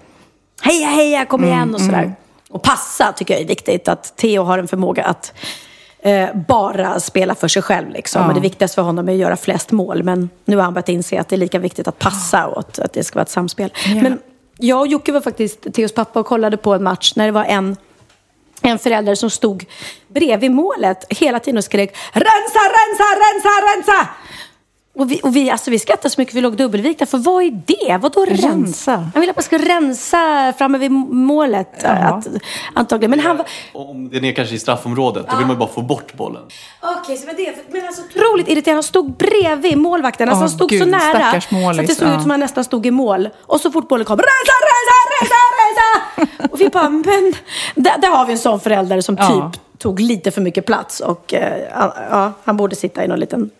heja 0.63 0.87
heja, 0.87 1.25
kom 1.25 1.45
igen 1.45 1.75
och 1.75 1.81
sådär. 1.81 2.13
Och 2.51 2.63
passa 2.63 3.13
tycker 3.13 3.35
jag 3.35 3.43
är 3.43 3.47
viktigt, 3.47 3.89
att 3.89 4.17
Theo 4.17 4.43
har 4.43 4.59
en 4.59 4.69
förmåga 4.69 5.05
att 5.05 5.33
eh, 6.03 6.29
bara 6.49 7.01
spela 7.01 7.35
för 7.35 7.49
sig 7.49 7.63
själv 7.63 7.91
liksom. 7.91 8.23
Ja. 8.23 8.29
Och 8.29 8.35
det 8.35 8.41
viktigaste 8.41 8.75
för 8.75 8.83
honom 8.83 9.09
är 9.09 9.13
att 9.13 9.19
göra 9.19 9.37
flest 9.37 9.71
mål, 9.71 10.03
men 10.03 10.31
nu 10.45 10.57
har 10.57 10.63
han 10.63 10.75
börjat 10.75 10.89
inse 10.89 11.21
att 11.21 11.29
det 11.29 11.37
är 11.37 11.39
lika 11.39 11.59
viktigt 11.59 11.89
att 11.89 11.99
passa 11.99 12.47
och 12.47 12.59
att, 12.59 12.79
att 12.79 12.93
det 12.93 13.05
ska 13.05 13.15
vara 13.15 13.23
ett 13.23 13.31
samspel. 13.31 13.73
Ja. 13.87 14.03
Men 14.03 14.19
jag 14.59 14.81
och 14.81 14.87
Jocke 14.87 15.13
var 15.13 15.21
faktiskt 15.21 15.73
Theos 15.75 15.93
pappa 15.93 16.21
och 16.21 16.27
kollade 16.27 16.57
på 16.57 16.75
en 16.75 16.83
match 16.83 17.13
när 17.17 17.27
det 17.27 17.33
var 17.33 17.45
en 17.45 17.77
en 18.63 18.79
förälder 18.79 19.15
som 19.15 19.31
stod 19.31 19.65
bredvid 20.09 20.51
målet 20.51 21.07
hela 21.09 21.41
tiden 21.41 21.59
och 21.59 21.65
skrek 21.65 21.97
rensa, 22.13 22.61
rensa, 22.77 23.05
rensa, 23.05 23.49
rensa! 23.77 24.09
Och 24.95 25.11
vi, 25.11 25.21
och 25.23 25.37
vi, 25.37 25.51
alltså, 25.51 25.71
vi 25.71 25.79
skrattade 25.79 26.11
så 26.11 26.21
mycket 26.21 26.35
vi 26.35 26.41
låg 26.41 26.57
dubbelvikta. 26.57 27.07
För 27.07 27.19
vad 27.19 27.43
är 27.43 27.63
det? 27.67 27.97
Vadå 27.97 28.25
rensa? 28.25 28.49
Rensa? 28.49 28.93
Han 29.15 29.21
ville 29.21 29.31
att 29.31 29.37
man 29.37 29.43
ska 29.43 29.59
rensa 29.59 30.53
framme 30.59 30.79
vid 30.79 30.91
målet. 30.91 31.85
Att, 31.85 32.27
antagligen. 32.75 33.11
Men 33.11 33.21
han 33.21 33.37
var... 33.37 33.47
Om 33.73 34.11
den 34.11 34.25
är 34.25 34.33
kanske 34.33 34.55
i 34.55 34.59
straffområdet, 34.59 35.27
då 35.31 35.37
vill 35.37 35.47
man 35.47 35.57
ju 35.57 35.59
bara 35.59 35.69
få 35.69 35.83
bort 35.83 36.15
bollen. 36.15 36.43
Okej, 36.81 37.17
så 37.17 37.27
var 37.27 37.35
det. 37.35 37.55
Men 37.73 37.87
alltså 37.87 38.03
otroligt 38.03 38.49
irriterande. 38.49 38.77
Han 38.77 38.83
stod 38.83 39.17
bredvid 39.17 39.79
målvakten. 39.79 40.29
Alltså, 40.29 40.39
Åh, 40.39 40.43
han 40.43 40.51
stod 40.51 40.71
gud, 40.71 40.83
så 40.83 40.87
nära. 40.87 41.41
Så 41.41 41.81
att 41.81 41.87
det 41.87 41.95
såg 41.95 42.09
ja. 42.09 42.17
ut 42.17 42.23
som 42.23 42.31
han 42.31 42.41
nästan 42.41 42.65
stod 42.65 42.87
i 42.87 42.91
mål. 42.91 43.29
Och 43.43 43.61
så 43.61 43.71
fort 43.71 43.89
bollen 43.89 44.05
kom. 44.07 44.19
Rensa, 44.19 44.55
rensa, 44.71 44.97
rensa, 45.21 45.37
rensa! 45.61 46.51
Och 46.53 46.61
vi 46.61 46.69
bara, 46.69 46.89
men. 46.89 47.35
Där, 47.75 47.99
där 47.99 48.09
har 48.09 48.27
vi 48.27 48.33
en 48.33 48.39
sån 48.39 48.61
förälder 48.61 49.01
som 49.01 49.17
Ja. 49.21 49.51
typ 49.53 49.63
tog 49.79 50.01
lite 50.01 50.31
för 50.31 50.41
mycket 50.41 50.67
plats. 50.67 51.01
Och 51.01 51.35
eh, 51.35 51.61
ja, 52.11 52.33
han 52.45 52.57
borde 52.57 52.77
sitta 52.77 53.05
i 53.05 53.09
någon 53.09 53.21
liten, 53.21 53.51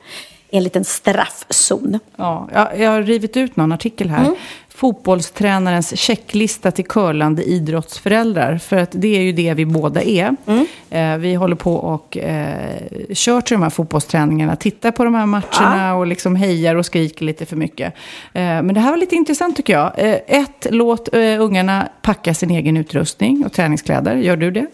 en 0.53 0.63
liten 0.63 0.85
straffzon. 0.85 1.99
Ja, 2.17 2.49
jag, 2.53 2.81
jag 2.81 2.91
har 2.91 3.03
rivit 3.03 3.37
ut 3.37 3.57
någon 3.57 3.73
artikel 3.73 4.11
här. 4.11 4.25
Mm. 4.25 4.35
Fotbollstränarens 4.81 5.99
checklista 5.99 6.71
till 6.71 6.85
curlande 6.85 7.43
idrottsföräldrar. 7.43 8.59
För 8.59 8.77
att 8.77 8.91
det 8.93 9.17
är 9.17 9.23
ju 9.23 9.33
det 9.33 9.55
vi 9.55 9.67
båda 9.67 10.03
är. 10.03 10.37
Mm. 10.47 10.67
Eh, 10.91 11.19
vi 11.19 11.35
håller 11.35 11.57
på 11.57 11.75
och 11.75 12.17
eh, 12.17 12.77
kör 13.13 13.41
till 13.41 13.55
de 13.55 13.63
här 13.63 13.71
fotbollsträningarna. 13.71 14.57
Tittar 14.57 14.91
på 14.91 15.05
de 15.05 15.15
här 15.15 15.27
matcherna 15.27 15.95
och 15.95 16.07
liksom 16.07 16.37
hejar 16.37 16.75
och 16.75 16.87
skriker 16.87 17.25
lite 17.25 17.47
för 17.47 17.57
mycket. 17.57 17.95
Eh, 18.33 18.41
men 18.43 18.75
det 18.75 18.81
här 18.81 18.91
var 18.91 18.97
lite 18.97 19.15
intressant 19.17 19.57
tycker 19.57 19.73
jag. 19.73 19.93
Eh, 19.97 20.17
ett, 20.27 20.67
låt 20.71 21.15
eh, 21.15 21.21
ungarna 21.21 21.89
packa 22.03 22.35
sin 22.35 22.51
egen 22.51 22.77
utrustning 22.77 23.45
och 23.47 23.53
träningskläder. 23.53 24.17
Gör 24.17 24.37
du 24.37 24.51
det? 24.51 24.67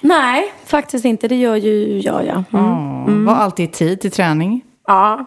Nej, 0.00 0.52
faktiskt 0.64 1.04
inte. 1.04 1.28
Det 1.28 1.36
gör 1.36 1.56
ju 1.56 1.98
jag, 1.98 2.26
ja. 2.26 2.58
Mm. 2.58 3.24
Ja, 3.26 3.32
Var 3.32 3.34
alltid 3.34 3.64
i 3.64 3.72
tid 3.72 4.00
till 4.00 4.10
träning. 4.10 4.62
Ja. 4.90 5.24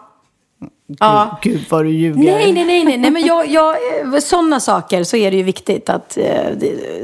Ja. 1.00 1.38
Gud, 1.42 1.52
Gud 1.52 1.64
vad 1.70 1.84
du 1.84 1.90
ljuger. 1.90 2.18
Nej, 2.24 2.52
nej, 2.52 2.64
nej, 2.64 2.84
nej, 2.84 2.98
nej, 2.98 3.10
men 3.10 3.26
jag, 3.26 3.46
jag, 3.46 3.74
eh, 4.14 4.18
sådana 4.20 4.60
saker 4.60 5.04
så 5.04 5.16
är 5.16 5.30
det 5.30 5.36
ju 5.36 5.42
viktigt 5.42 5.88
att, 5.90 6.16
eh, 6.16 6.24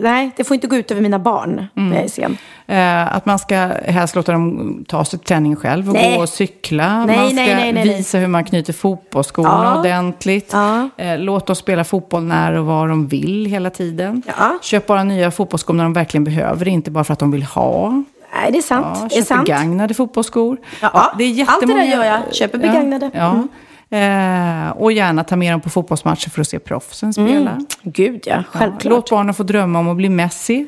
nej, 0.00 0.30
det 0.36 0.44
får 0.44 0.54
inte 0.54 0.66
gå 0.66 0.76
ut 0.76 0.90
över 0.90 1.02
mina 1.02 1.18
barn 1.18 1.66
när 1.74 1.96
jag 1.96 2.04
är 2.04 2.08
sen. 2.08 2.36
Eh, 2.66 3.16
att 3.16 3.26
man 3.26 3.38
ska 3.38 3.56
helst 3.84 4.16
låta 4.16 4.32
dem 4.32 4.84
ta 4.88 5.04
sig 5.04 5.18
till 5.18 5.28
träningen 5.28 5.56
själv 5.56 5.88
och 5.88 5.94
Nej. 5.94 6.16
gå 6.16 6.22
och 6.22 6.28
cykla. 6.28 7.04
Nej, 7.06 7.16
man 7.16 7.26
ska 7.26 7.34
nej, 7.34 7.54
nej, 7.54 7.72
nej, 7.72 7.84
nej. 7.84 7.96
visa 7.96 8.18
hur 8.18 8.26
man 8.26 8.44
knyter 8.44 8.72
fotbollsskorna 8.72 9.72
Ja. 9.74 9.80
ordentligt. 9.80 10.50
Ja. 10.52 10.88
Eh, 10.96 11.18
låt 11.18 11.46
dem 11.46 11.56
spela 11.56 11.84
fotboll 11.84 12.22
när 12.22 12.52
och 12.52 12.66
var 12.66 12.88
de 12.88 13.08
vill 13.08 13.46
hela 13.46 13.70
tiden. 13.70 14.22
Ja. 14.26 14.58
Köp 14.62 14.86
bara 14.86 15.04
nya 15.04 15.30
fotbollsskor 15.30 15.74
när 15.74 15.84
de 15.84 15.92
verkligen 15.92 16.24
behöver 16.24 16.64
det, 16.64 16.70
inte 16.70 16.90
bara 16.90 17.04
för 17.04 17.12
att 17.12 17.18
de 17.18 17.30
vill 17.30 17.42
ha. 17.42 18.02
Nej, 18.34 18.52
det 18.52 18.58
är 18.58 18.62
sant. 18.62 18.86
Ja, 19.00 19.06
det 19.10 19.18
är 19.18 19.22
sant. 19.24 19.46
begagnade 19.46 19.94
fotbollsskor. 19.94 20.58
Ja, 20.80 21.14
det 21.18 21.24
är 21.24 21.46
allt 21.48 21.60
det 21.60 21.66
där 21.66 21.74
jättemånga- 21.82 21.84
gör 21.84 22.04
jag. 22.04 22.34
Köper 22.34 22.58
begagnade. 22.58 23.10
Ja, 23.14 23.18
ja. 23.20 23.30
Mm. 23.30 23.48
Eh, 23.92 24.70
och 24.70 24.92
gärna 24.92 25.24
ta 25.24 25.36
med 25.36 25.52
dem 25.52 25.60
på 25.60 25.70
fotbollsmatcher 25.70 26.28
för 26.30 26.40
att 26.40 26.48
se 26.48 26.58
proffsen 26.58 27.12
spela. 27.12 27.64
Gud 27.82 28.22
ja, 28.26 28.34
Ja, 28.36 28.42
självklart. 28.58 28.84
låt 28.84 29.10
barnen 29.10 29.34
få 29.34 29.42
drömma 29.42 29.78
om 29.78 29.88
att 29.88 29.96
bli 29.96 30.08
Messi. 30.08 30.66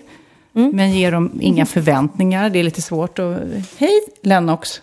Men 0.52 0.92
ge 0.92 1.10
dem 1.10 1.38
inga 1.40 1.66
förväntningar. 1.66 2.50
Det 2.50 2.58
är 2.58 2.62
lite 2.64 2.82
svårt. 2.82 3.18
att... 3.18 3.36
Hej 3.78 4.00
Lennox! 4.22 4.80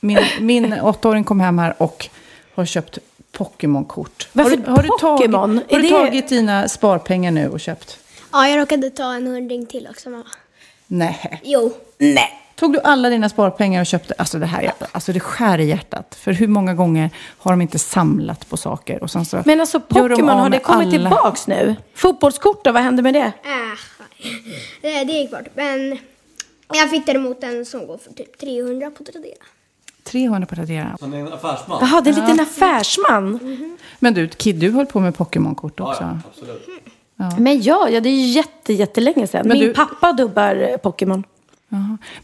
Min, 0.00 0.18
min 0.40 0.72
åttaåring 0.80 1.24
kom 1.24 1.40
hem 1.40 1.58
här 1.58 1.74
och 1.78 2.08
har 2.54 2.64
köpt 2.64 2.98
Pokémon-kort. 3.32 4.28
Varför 4.32 4.50
har 4.50 4.56
du, 4.56 4.70
har 4.70 4.82
du 4.82 4.88
Pokémon? 4.88 5.56
Tagit, 5.58 5.70
har 5.72 5.78
Är 5.78 5.82
du 5.82 5.88
det- 5.88 5.94
tagit 6.04 6.28
dina 6.28 6.68
sparpengar 6.68 7.30
nu 7.30 7.48
och 7.48 7.60
köpt? 7.60 7.98
Ja, 8.32 8.48
jag 8.48 8.58
råkade 8.58 8.90
ta 8.90 9.14
en 9.14 9.26
hundring 9.26 9.66
till 9.66 9.88
också 9.90 10.10
mamma. 10.10 10.24
Nej. 10.86 11.40
Jo. 11.44 11.72
Nej. 12.14 12.40
Tog 12.56 12.72
du 12.72 12.80
alla 12.80 13.08
dina 13.10 13.28
sparpengar 13.28 13.80
och 13.80 13.86
köpte? 13.86 14.14
Alltså 14.18 14.38
det 14.38 14.46
här 14.46 14.72
alltså 14.92 15.12
det 15.12 15.20
skär 15.20 15.58
i 15.58 15.64
hjärtat. 15.68 16.14
För 16.20 16.32
hur 16.32 16.48
många 16.48 16.74
gånger 16.74 17.10
har 17.38 17.52
de 17.52 17.60
inte 17.60 17.78
samlat 17.78 18.48
på 18.48 18.56
saker? 18.56 19.02
Och 19.02 19.10
sen 19.10 19.24
så 19.24 19.42
Men 19.46 19.60
alltså 19.60 19.78
de 19.78 19.84
Pokémon, 20.08 20.30
av 20.30 20.38
har 20.38 20.50
det 20.50 20.58
kommit 20.58 20.86
alla- 20.86 20.90
tillbaks 20.90 21.46
nu? 21.46 21.76
Fotbollskort 21.94 22.64
då, 22.64 22.72
vad 22.72 22.82
hände 22.82 23.02
med 23.02 23.14
det? 23.14 23.20
Äh, 23.20 23.32
det, 24.82 25.04
det 25.04 25.12
gick 25.12 25.30
bort. 25.30 25.48
Men 25.54 25.98
jag 26.74 26.90
fick 26.90 27.06
däremot 27.06 27.42
en 27.44 27.64
som 27.66 27.86
går 27.86 27.98
för 27.98 28.12
typ 28.12 28.38
300 28.38 28.90
på 28.90 29.04
Tradera. 29.04 29.34
300 30.04 30.46
på 30.46 30.54
Tradera. 30.54 30.96
Han 31.00 31.12
är 31.14 31.18
en 31.18 31.32
affärsman. 31.32 31.78
Jaha, 31.80 32.00
det 32.00 32.10
är 32.10 32.14
en 32.14 32.20
liten 32.20 32.40
affärsman. 32.40 33.38
Men 33.98 34.14
du, 34.14 34.28
Kid, 34.28 34.56
du 34.56 34.70
höll 34.70 34.86
på 34.86 35.00
med 35.00 35.14
Pokémon-kort 35.16 35.80
också. 35.80 36.02
Ja, 36.02 36.18
absolut. 36.30 36.68
Men 37.38 37.62
ja, 37.62 37.88
ja, 37.88 38.00
det 38.00 38.08
är 38.08 38.14
ju 38.14 38.26
jätte, 38.26 38.72
jättelänge 38.72 39.26
sedan. 39.26 39.48
Men 39.48 39.58
Min 39.58 39.66
du- 39.68 39.74
pappa 39.74 40.12
dubbar 40.12 40.56
eh, 40.70 40.76
Pokémon. 40.76 41.24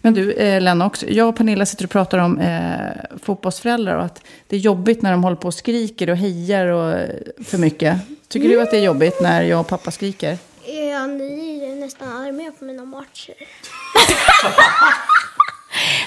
Men 0.02 0.14
du, 0.14 0.32
eh, 0.32 0.60
Lennox, 0.60 1.04
jag 1.08 1.28
och 1.28 1.36
Pernilla 1.36 1.66
sitter 1.66 1.84
och 1.84 1.90
pratar 1.90 2.18
om 2.18 2.38
eh, 2.38 2.80
fotbollsföräldrar 3.22 3.96
och 3.96 4.04
att 4.04 4.22
det 4.48 4.56
är 4.56 4.60
jobbigt 4.60 5.02
när 5.02 5.10
de 5.12 5.24
håller 5.24 5.36
på 5.36 5.48
och 5.48 5.54
skriker 5.54 6.10
och 6.10 6.16
hejar 6.16 6.66
och, 6.66 6.92
eh, 6.92 7.08
för 7.44 7.58
mycket. 7.58 7.96
Tycker 8.28 8.48
du 8.48 8.60
att 8.62 8.70
det 8.70 8.76
är 8.78 8.82
jobbigt 8.84 9.20
när 9.20 9.42
jag 9.42 9.60
och 9.60 9.66
pappa 9.68 9.90
skriker? 9.90 10.38
Ja, 10.64 11.06
ni 11.06 11.64
är 11.72 11.76
nästan 11.80 12.36
med 12.36 12.58
på 12.58 12.64
mina 12.64 12.84
matcher. 12.84 13.34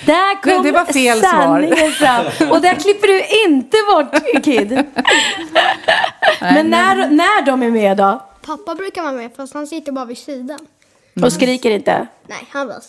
Där 0.05 0.41
kom 0.41 0.63
Det- 0.63 0.69
det 0.71 0.77
var 0.77 0.85
fel 0.85 1.19
svar. 1.19 1.29
sanningen 1.31 1.91
fram. 1.91 2.25
Och 2.51 2.61
där 2.61 2.73
klipper 2.75 3.07
du 3.07 3.23
inte 3.51 3.77
bort, 3.91 4.43
Kid. 4.45 4.69
Men 6.41 6.69
när, 6.69 6.95
när 7.09 7.45
de 7.45 7.63
är 7.63 7.69
med 7.71 7.97
då? 7.97 8.25
Pappa 8.45 8.75
brukar 8.75 9.01
vara 9.01 9.11
med 9.13 9.31
fast 9.35 9.53
han 9.53 9.67
sitter 9.67 9.91
bara 9.91 10.05
vid 10.05 10.17
sidan. 10.17 10.59
Och 11.21 11.33
skriker 11.33 11.71
inte? 11.71 12.07
Nej, 12.27 12.47
han 12.51 12.67
bara, 12.67 12.79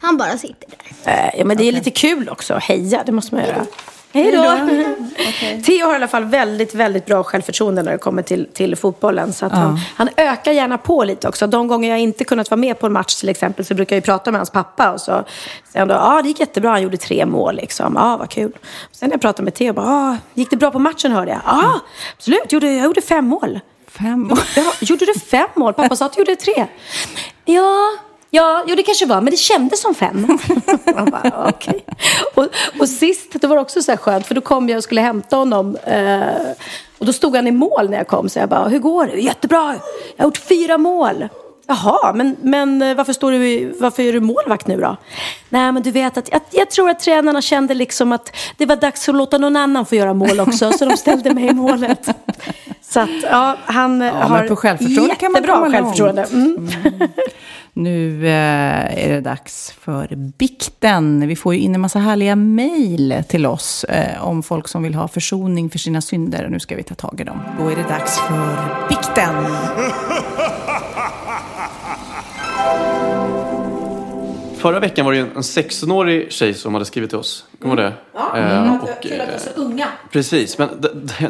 han 0.00 0.16
bara 0.16 0.38
sitter 0.38 0.68
där. 1.04 1.12
Eh, 1.12 1.38
Ja, 1.38 1.44
men 1.44 1.56
det 1.56 1.64
är 1.68 1.72
lite 1.72 1.90
kul 1.90 2.28
också. 2.28 2.54
Heja, 2.54 3.02
det 3.06 3.12
måste 3.12 3.34
man 3.34 3.44
göra. 3.44 3.66
Hej 4.12 4.32
då! 4.32 4.42
Theo 5.64 5.86
har 5.86 5.92
i 5.92 5.96
alla 5.96 6.08
fall 6.08 6.24
väldigt, 6.24 6.74
väldigt 6.74 7.06
bra 7.06 7.22
självförtroende 7.24 7.82
när 7.82 7.92
det 7.92 7.98
kommer 7.98 8.22
till, 8.22 8.46
till 8.52 8.76
fotbollen. 8.76 9.32
Så 9.32 9.46
att 9.46 9.52
han, 9.52 9.80
han 9.96 10.08
ökar 10.16 10.52
gärna 10.52 10.78
på 10.78 11.04
lite 11.04 11.28
också. 11.28 11.46
De 11.46 11.68
gånger 11.68 11.90
jag 11.90 11.98
inte 11.98 12.24
kunnat 12.24 12.50
vara 12.50 12.58
med 12.58 12.78
på 12.78 12.86
en 12.86 12.92
match 12.92 13.14
till 13.14 13.28
exempel 13.28 13.64
så 13.64 13.74
brukar 13.74 13.96
jag 13.96 14.00
ju 14.00 14.04
prata 14.04 14.30
med 14.30 14.38
hans 14.38 14.50
pappa. 14.50 14.90
Och 14.92 15.00
så 15.00 15.24
säger 15.72 15.78
han 15.78 15.88
då, 15.88 15.94
ja 15.94 16.20
det 16.22 16.28
gick 16.28 16.40
jättebra, 16.40 16.70
han 16.70 16.82
gjorde 16.82 16.96
tre 16.96 17.26
mål 17.26 17.56
liksom. 17.56 17.92
Ja, 17.96 18.16
vad 18.16 18.30
kul. 18.30 18.52
Sen 18.92 19.08
när 19.08 19.14
jag 19.14 19.20
pratar 19.20 19.42
med 19.44 19.54
Theo, 19.54 19.72
bara, 19.72 19.86
ja, 19.86 20.16
gick 20.34 20.50
det 20.50 20.56
bra 20.56 20.70
på 20.70 20.78
matchen 20.78 21.12
hörde 21.12 21.30
jag? 21.30 21.40
Ja, 21.46 21.80
absolut, 22.16 22.52
gjorde, 22.52 22.72
jag 22.72 22.84
gjorde 22.84 23.00
fem 23.02 23.24
mål. 23.24 23.60
Fem 23.88 24.32
år. 24.32 24.38
Ja, 24.56 24.72
gjorde 24.80 25.04
du 25.06 25.14
fem 25.20 25.48
mål? 25.56 25.74
Pappa 25.74 25.96
sa 25.96 26.06
att 26.06 26.12
du 26.12 26.18
gjorde 26.20 26.36
tre. 26.36 26.66
Ja, 27.44 27.92
ja, 28.30 28.64
jo 28.66 28.74
det 28.74 28.82
kanske 28.82 29.06
var, 29.06 29.20
men 29.20 29.30
det 29.30 29.36
kändes 29.36 29.80
som 29.80 29.94
fem. 29.94 30.26
Bara, 30.84 31.48
okej. 31.48 31.84
Och, 32.34 32.46
och 32.80 32.88
sist, 32.88 33.40
det 33.40 33.46
var 33.46 33.56
också 33.56 33.82
så 33.82 33.92
här 33.92 33.96
skönt, 33.96 34.26
för 34.26 34.34
då 34.34 34.40
kom 34.40 34.68
jag 34.68 34.76
och 34.76 34.84
skulle 34.84 35.00
hämta 35.00 35.36
honom. 35.36 35.76
Eh, 35.76 36.52
och 36.98 37.06
då 37.06 37.12
stod 37.12 37.36
han 37.36 37.46
i 37.46 37.50
mål 37.50 37.90
när 37.90 37.98
jag 37.98 38.06
kom, 38.06 38.28
så 38.28 38.38
jag 38.38 38.48
bara, 38.48 38.68
hur 38.68 38.78
går 38.78 39.06
det? 39.06 39.20
Jättebra, 39.20 39.74
jag 40.16 40.24
har 40.24 40.28
gjort 40.28 40.38
fyra 40.38 40.78
mål. 40.78 41.28
Jaha, 41.66 42.12
men, 42.12 42.36
men 42.42 42.82
eh, 42.82 42.96
varför, 42.96 43.12
står 43.12 43.32
du, 43.32 43.72
varför 43.80 44.02
är 44.02 44.12
du 44.12 44.20
målvakt 44.20 44.66
nu 44.66 44.76
då? 44.76 44.96
Nej, 45.48 45.72
men 45.72 45.82
du 45.82 45.90
vet 45.90 46.16
att 46.16 46.28
jag, 46.32 46.40
jag 46.50 46.70
tror 46.70 46.90
att 46.90 47.00
tränarna 47.00 47.42
kände 47.42 47.74
liksom 47.74 48.12
att 48.12 48.36
det 48.56 48.66
var 48.66 48.76
dags 48.76 49.08
att 49.08 49.14
låta 49.14 49.38
någon 49.38 49.56
annan 49.56 49.86
få 49.86 49.94
göra 49.94 50.14
mål 50.14 50.40
också, 50.40 50.72
så 50.72 50.84
de 50.84 50.96
ställde 50.96 51.34
mig 51.34 51.46
i 51.46 51.52
målet. 51.52 52.08
Så 52.80 53.00
att, 53.00 53.10
ja, 53.22 53.56
han 53.64 53.98
men 53.98 54.14
har 54.14 54.48
på 54.48 54.56
självförtroende 54.56 55.14
kan 55.14 55.32
man 55.32 55.42
komma 55.42 55.70
självförtroende. 55.70 56.22
Mm. 56.32 56.68
Nu 57.72 58.26
eh, 58.26 59.04
är 59.04 59.08
det 59.08 59.20
dags 59.20 59.74
för 59.80 60.16
bikten. 60.16 61.28
Vi 61.28 61.36
får 61.36 61.54
ju 61.54 61.60
in 61.60 61.74
en 61.74 61.80
massa 61.80 61.98
härliga 61.98 62.36
mejl 62.36 63.22
till 63.28 63.46
oss 63.46 63.84
eh, 63.84 64.24
om 64.24 64.42
folk 64.42 64.68
som 64.68 64.82
vill 64.82 64.94
ha 64.94 65.08
försoning 65.08 65.70
för 65.70 65.78
sina 65.78 66.00
synder. 66.00 66.48
Nu 66.48 66.60
ska 66.60 66.76
vi 66.76 66.82
ta 66.82 66.94
tag 66.94 67.20
i 67.20 67.24
dem. 67.24 67.40
Då 67.58 67.68
är 67.68 67.76
det 67.76 67.88
dags 67.88 68.18
för 68.18 68.88
bikten. 68.88 69.34
Förra 74.64 74.80
veckan 74.80 75.06
var 75.06 75.12
det 75.12 75.18
en 75.18 75.30
16-årig 75.36 76.32
tjej 76.32 76.54
som 76.54 76.74
hade 76.74 76.86
skrivit 76.86 77.10
till 77.10 77.18
oss. 77.18 77.44
Kommer 77.62 77.76
du 77.76 77.82
ihåg 77.82 77.92
det? 78.12 78.40
Eh, 78.40 78.82
och, 78.82 79.06
eh, 79.06 79.38
så 79.38 79.60
unga. 79.60 79.88
Precis, 80.12 80.58
men 80.58 80.68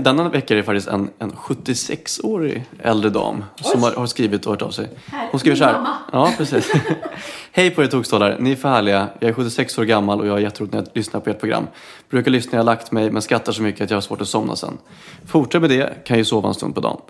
denna 0.00 0.28
vecka 0.28 0.54
är 0.54 0.56
det 0.56 0.62
faktiskt 0.62 0.88
en, 0.88 1.10
en 1.18 1.32
76-årig 1.32 2.64
äldre 2.82 3.10
dam 3.10 3.44
som 3.56 3.82
har, 3.82 3.92
har 3.92 4.06
skrivit 4.06 4.46
och 4.46 4.52
hört 4.52 4.62
av 4.62 4.70
sig. 4.70 4.88
Hon 5.30 5.40
skriver 5.40 5.56
så 5.56 5.64
här. 5.64 5.86
Ja, 6.12 6.32
precis. 6.38 6.72
Hej 7.52 7.70
på 7.70 7.82
er 7.82 7.86
tokstollar, 7.86 8.36
ni 8.40 8.52
är 8.52 8.56
för 8.56 8.68
härliga. 8.68 9.08
Jag 9.18 9.30
är 9.30 9.34
76 9.34 9.78
år 9.78 9.84
gammal 9.84 10.20
och 10.20 10.26
jag 10.26 10.32
har 10.32 10.38
jätteroligt 10.38 10.74
när 10.74 10.80
jag 10.80 10.88
lyssnar 10.92 11.20
på 11.20 11.30
ert 11.30 11.40
program. 11.40 11.66
Brukar 12.10 12.30
lyssna 12.30 12.50
när 12.50 12.58
jag 12.58 12.64
har 12.64 12.72
lagt 12.72 12.92
mig 12.92 13.10
men 13.10 13.22
skrattar 13.22 13.52
så 13.52 13.62
mycket 13.62 13.80
att 13.80 13.90
jag 13.90 13.96
har 13.96 14.02
svårt 14.02 14.20
att 14.20 14.28
somna 14.28 14.56
sen. 14.56 14.78
Fortsätt 15.26 15.60
med 15.60 15.70
det, 15.70 16.04
kan 16.04 16.18
ju 16.18 16.24
sova 16.24 16.48
en 16.48 16.54
stund 16.54 16.74
på 16.74 16.80
dagen. 16.80 17.00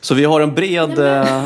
Så 0.00 0.14
vi 0.14 0.24
har 0.24 0.40
en 0.40 0.54
bred... 0.54 0.98
eh, 0.98 1.44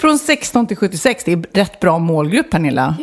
Från 0.00 0.18
16 0.18 0.66
till 0.66 0.76
76. 0.76 1.24
Det 1.24 1.32
är 1.32 1.42
rätt 1.52 1.80
bra 1.80 1.98
målgrupp, 1.98 2.50
Pernilla. 2.50 2.96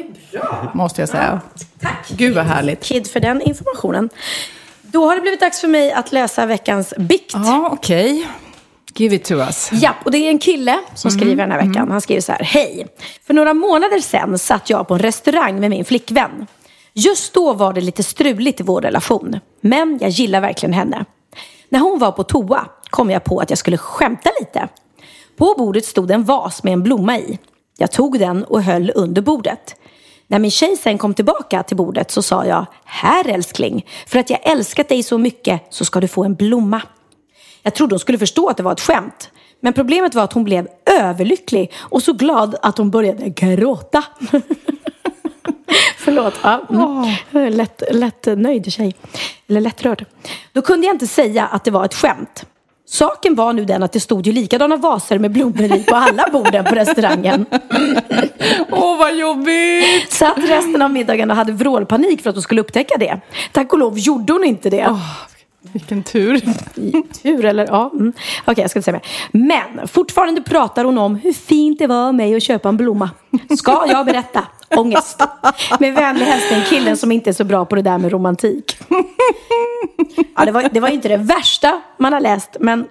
Måste 0.73 1.01
jag 1.01 1.09
säga. 1.09 1.41
Tack. 1.81 2.07
Gud 2.09 2.35
vad 2.35 2.45
härligt. 2.45 2.83
Kid 2.83 3.07
för 3.07 3.19
den 3.19 3.41
informationen. 3.41 4.09
Då 4.81 5.05
har 5.05 5.15
det 5.15 5.21
blivit 5.21 5.39
dags 5.39 5.61
för 5.61 5.67
mig 5.67 5.91
att 5.91 6.11
läsa 6.11 6.45
veckans 6.45 6.93
bikt. 6.97 7.31
Ja, 7.33 7.69
okej. 7.73 8.27
Give 8.95 9.15
it 9.15 9.25
to 9.25 9.33
us. 9.33 9.69
Ja, 9.71 9.95
och 10.05 10.11
det 10.11 10.17
är 10.17 10.29
en 10.29 10.39
kille 10.39 10.79
som 10.95 11.11
skriver 11.11 11.35
den 11.35 11.51
här 11.51 11.67
veckan. 11.67 11.91
Han 11.91 12.01
skriver 12.01 12.21
så 12.21 12.31
här. 12.31 12.43
Hej! 12.43 12.87
För 13.27 13.33
några 13.33 13.53
månader 13.53 13.99
sedan 13.99 14.39
satt 14.39 14.69
jag 14.69 14.87
på 14.87 14.93
en 14.93 14.99
restaurang 14.99 15.59
med 15.59 15.69
min 15.69 15.85
flickvän. 15.85 16.47
Just 16.93 17.33
då 17.33 17.53
var 17.53 17.73
det 17.73 17.81
lite 17.81 18.03
struligt 18.03 18.59
i 18.59 18.63
vår 18.63 18.81
relation. 18.81 19.39
Men 19.61 19.97
jag 20.01 20.09
gillar 20.09 20.41
verkligen 20.41 20.73
henne. 20.73 21.05
När 21.69 21.79
hon 21.79 21.99
var 21.99 22.11
på 22.11 22.23
toa 22.23 22.65
kom 22.89 23.11
jag 23.11 23.23
på 23.23 23.39
att 23.39 23.49
jag 23.49 23.59
skulle 23.59 23.77
skämta 23.77 24.29
lite. 24.39 24.67
På 25.37 25.55
bordet 25.57 25.85
stod 25.85 26.11
en 26.11 26.23
vas 26.23 26.63
med 26.63 26.73
en 26.73 26.83
blomma 26.83 27.17
i. 27.17 27.39
Jag 27.77 27.91
tog 27.91 28.19
den 28.19 28.43
och 28.43 28.63
höll 28.63 28.91
under 28.95 29.21
bordet. 29.21 29.75
När 30.27 30.39
min 30.39 30.51
tjej 30.51 30.77
sen 30.77 30.97
kom 30.97 31.13
tillbaka 31.13 31.63
till 31.63 31.77
bordet 31.77 32.11
så 32.11 32.21
sa 32.21 32.45
jag 32.45 32.65
Här 32.85 33.27
älskling, 33.27 33.85
för 34.07 34.19
att 34.19 34.29
jag 34.29 34.39
älskat 34.43 34.89
dig 34.89 35.03
så 35.03 35.17
mycket 35.17 35.61
så 35.69 35.85
ska 35.85 35.99
du 35.99 36.07
få 36.07 36.23
en 36.23 36.35
blomma. 36.35 36.81
Jag 37.63 37.73
trodde 37.73 37.93
hon 37.93 37.99
skulle 37.99 38.17
förstå 38.17 38.49
att 38.49 38.57
det 38.57 38.63
var 38.63 38.71
ett 38.71 38.81
skämt. 38.81 39.31
Men 39.59 39.73
problemet 39.73 40.15
var 40.15 40.23
att 40.23 40.33
hon 40.33 40.43
blev 40.43 40.67
överlycklig 40.99 41.73
och 41.77 42.03
så 42.03 42.13
glad 42.13 42.55
att 42.61 42.77
hon 42.77 42.91
började 42.91 43.29
gråta. 43.29 44.03
Förlåt. 45.97 46.33
Ja, 46.43 46.61
mm. 47.31 47.53
lätt, 47.53 47.83
lätt 47.91 48.25
nöjd 48.25 48.73
tjej. 48.73 48.95
Eller 49.47 49.61
lättrörd. 49.61 50.05
Då 50.53 50.61
kunde 50.61 50.87
jag 50.87 50.95
inte 50.95 51.07
säga 51.07 51.47
att 51.47 51.63
det 51.63 51.71
var 51.71 51.85
ett 51.85 51.93
skämt. 51.93 52.45
Saken 52.89 53.35
var 53.35 53.53
nu 53.53 53.65
den 53.65 53.83
att 53.83 53.91
det 53.91 53.99
stod 53.99 54.27
ju 54.27 54.31
likadana 54.31 54.77
vaser 54.77 55.19
med 55.19 55.31
blommor 55.31 55.63
i 55.63 55.83
på 55.83 55.95
alla 55.95 56.25
borden 56.31 56.65
på 56.65 56.75
restaurangen. 56.75 57.45
Åh, 58.71 58.97
vad 58.97 59.15
jobbigt! 59.15 60.11
Satt 60.11 60.37
resten 60.37 60.81
av 60.81 60.91
middagen 60.91 61.31
och 61.31 61.37
hade 61.37 61.51
vrålpanik 61.51 62.21
för 62.21 62.29
att 62.29 62.35
hon 62.35 62.43
skulle 62.43 62.61
upptäcka 62.61 62.97
det. 62.97 63.21
Tack 63.51 63.73
och 63.73 63.79
lov 63.79 63.99
gjorde 63.99 64.33
hon 64.33 64.43
inte 64.43 64.69
det. 64.69 64.99
Vilken 65.61 66.03
tur. 66.03 66.41
Tur 67.23 67.45
eller 67.45 67.67
ja. 67.67 67.91
Mm. 67.93 68.13
Okej, 68.45 68.61
jag 68.61 68.69
ska 68.69 68.79
inte 68.79 68.85
säga 68.85 68.99
mer. 69.31 69.47
Men 69.47 69.87
fortfarande 69.87 70.41
pratar 70.41 70.85
hon 70.85 70.97
om 70.97 71.15
hur 71.15 71.33
fint 71.33 71.79
det 71.79 71.87
var 71.87 72.07
av 72.07 72.15
mig 72.15 72.35
att 72.35 72.43
köpa 72.43 72.69
en 72.69 72.77
blomma. 72.77 73.09
Ska 73.57 73.85
jag 73.87 74.05
berätta? 74.05 74.43
Ångest. 74.75 75.21
Med 75.79 75.93
vänlig 75.93 76.25
hälsning 76.25 76.61
killen 76.69 76.97
som 76.97 77.11
inte 77.11 77.29
är 77.29 77.33
så 77.33 77.43
bra 77.43 77.65
på 77.65 77.75
det 77.75 77.81
där 77.81 77.97
med 77.97 78.11
romantik. 78.11 78.77
Ja, 80.35 80.45
det, 80.45 80.51
var, 80.51 80.69
det 80.71 80.79
var 80.79 80.89
inte 80.89 81.07
det 81.07 81.17
värsta 81.17 81.81
man 81.97 82.13
har 82.13 82.19
läst, 82.19 82.57
men 82.59 82.85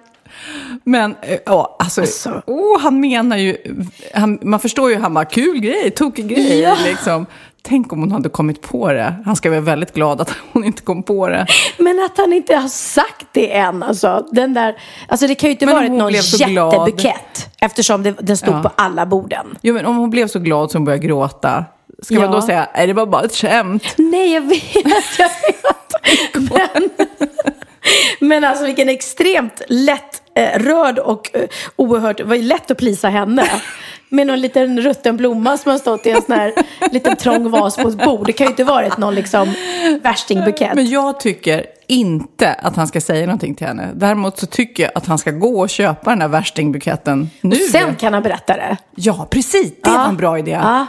Men, 0.83 1.15
eh, 1.21 1.37
ja, 1.45 1.75
alltså, 1.79 2.01
Alltså. 2.01 2.41
Åh, 2.47 2.79
han 2.81 2.99
menar 2.99 3.37
ju, 3.37 3.57
han, 4.13 4.39
man 4.41 4.59
förstår 4.59 4.89
ju, 4.91 4.97
han 4.97 5.13
bara, 5.13 5.25
kul 5.25 5.59
grej, 5.59 5.91
tokig 5.91 6.27
grej, 6.27 6.59
Ja. 6.59 6.77
liksom. 6.85 7.25
Tänk 7.67 7.93
om 7.93 7.99
hon 7.99 8.11
hade 8.11 8.29
kommit 8.29 8.61
på 8.61 8.91
det. 8.93 9.15
Han 9.25 9.35
ska 9.35 9.49
vara 9.49 9.59
väldigt 9.61 9.93
glad 9.93 10.21
att 10.21 10.33
hon 10.53 10.63
inte 10.63 10.81
kom 10.81 11.03
på 11.03 11.27
det. 11.27 11.45
Men 11.77 11.99
att 12.05 12.17
han 12.17 12.33
inte 12.33 12.55
har 12.55 12.67
sagt 12.67 13.25
det 13.31 13.53
än. 13.55 13.83
Alltså, 13.83 14.27
den 14.31 14.53
där, 14.53 14.75
alltså 15.07 15.27
det 15.27 15.35
kan 15.35 15.47
ju 15.47 15.51
inte 15.51 15.65
Men 15.65 15.75
varit 15.75 15.91
någon 15.91 16.11
glad. 16.51 16.73
jättebukett. 16.73 17.49
Eftersom 17.61 18.03
det, 18.03 18.11
den 18.19 18.37
stod 18.37 18.55
Ja. 18.55 18.61
på 18.61 18.71
alla 18.75 19.05
borden. 19.05 19.45
Jo, 19.61 19.73
men 19.73 19.85
om 19.85 19.97
hon 19.97 20.09
blev 20.09 20.27
så 20.27 20.39
glad 20.39 20.71
som 20.71 20.79
hon 20.79 20.85
började 20.85 21.07
gråta, 21.07 21.65
ska 22.01 22.15
man 22.15 22.23
Ja. 22.23 22.31
då 22.31 22.41
säga, 22.41 22.67
nej 22.75 22.87
det 22.87 22.93
var 22.93 23.05
bara 23.05 23.23
ett 23.23 23.35
skämt? 23.35 23.83
Nej, 23.97 24.33
jag 24.33 24.41
vet, 24.41 24.75
jag 25.19 25.29
vet. 25.29 25.93
Men, 26.33 26.89
Men 28.19 28.43
alltså 28.43 28.65
vilken 28.65 28.89
extremt 28.89 29.61
lätt 29.67 30.21
eh, 30.35 30.59
rörd 30.59 30.99
och 30.99 31.29
eh, 31.35 31.43
oerhört, 31.75 32.17
det 32.17 32.23
var 32.23 32.35
ju 32.35 32.41
lätt 32.41 32.71
att 32.71 32.77
plisa 32.77 33.09
henne. 33.09 33.43
Med 34.09 34.27
någon 34.27 34.41
liten 34.41 34.81
rutten 34.81 35.17
blomma 35.17 35.57
som 35.57 35.71
har 35.71 35.79
stått 35.79 36.05
i 36.05 36.09
en 36.11 36.21
sån 36.21 36.35
här 36.35 36.53
liten 36.91 37.15
trång 37.15 37.51
vas 37.51 37.75
på 37.75 37.87
ett 37.87 38.05
bord. 38.05 38.25
Det 38.25 38.33
kan 38.33 38.45
ju 38.47 38.51
inte 38.51 38.63
varit 38.63 38.97
någon 38.97 39.15
liksom 39.15 39.53
värstingbukett. 40.03 40.75
Men 40.75 40.89
jag 40.89 41.19
tycker 41.19 41.65
inte 41.87 42.53
att 42.53 42.75
han 42.75 42.87
ska 42.87 43.01
säga 43.01 43.25
någonting 43.25 43.55
till 43.55 43.67
henne. 43.67 43.89
Däremot 43.95 44.39
så 44.39 44.45
tycker 44.45 44.83
jag 44.83 44.91
att 44.95 45.05
han 45.05 45.17
ska 45.17 45.31
gå 45.31 45.59
och 45.59 45.69
köpa 45.69 46.09
den 46.09 46.21
här 46.21 46.27
värstingbuketten 46.27 47.29
nu. 47.41 47.55
Sen 47.55 47.95
kan 47.95 48.13
han 48.13 48.23
berätta 48.23 48.53
det. 48.55 48.77
Ja, 48.95 49.27
precis. 49.29 49.73
Det 49.83 49.89
var 49.89 49.97
Ja. 49.97 50.07
en 50.09 50.17
bra 50.17 50.39
idé. 50.39 50.51
Ja. 50.51 50.85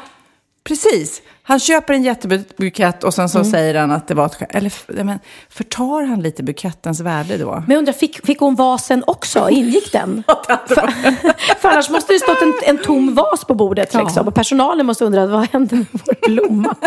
Precis. 0.68 1.22
Han 1.42 1.58
köper 1.60 1.94
en 1.94 2.02
jättebukett 2.02 3.04
och 3.04 3.14
sen 3.14 3.28
så 3.28 3.44
säger 3.44 3.74
han 3.74 3.90
att 3.90 4.08
det 4.08 4.14
var 4.14 4.26
ett 4.26 4.34
skämt. 4.34 4.50
Eller 4.54 4.72
ja, 4.96 5.04
men, 5.04 5.18
förtar 5.50 6.04
han 6.06 6.20
lite 6.22 6.42
bukettens 6.42 7.00
värde 7.00 7.36
då? 7.38 7.50
Men 7.52 7.70
jag 7.70 7.78
undrar, 7.78 7.92
fick, 7.92 8.26
fick 8.26 8.38
hon 8.40 8.54
vasen 8.54 9.04
också? 9.06 9.50
Ingick 9.50 9.92
den? 9.92 10.22
för, 10.68 10.90
för 11.60 11.68
annars 11.68 11.90
måste 11.90 12.12
det 12.12 12.18
stått 12.18 12.42
en, 12.42 12.52
en 12.66 12.78
tom 12.78 13.14
vas 13.14 13.44
på 13.44 13.54
bordet. 13.54 13.94
Liksom. 13.94 14.28
Och 14.28 14.34
personalen 14.34 14.86
måste 14.86 15.04
undra, 15.04 15.26
vad 15.26 15.48
hände 15.50 15.76
med 15.76 15.86
vår 15.92 16.26
blomma? 16.28 16.74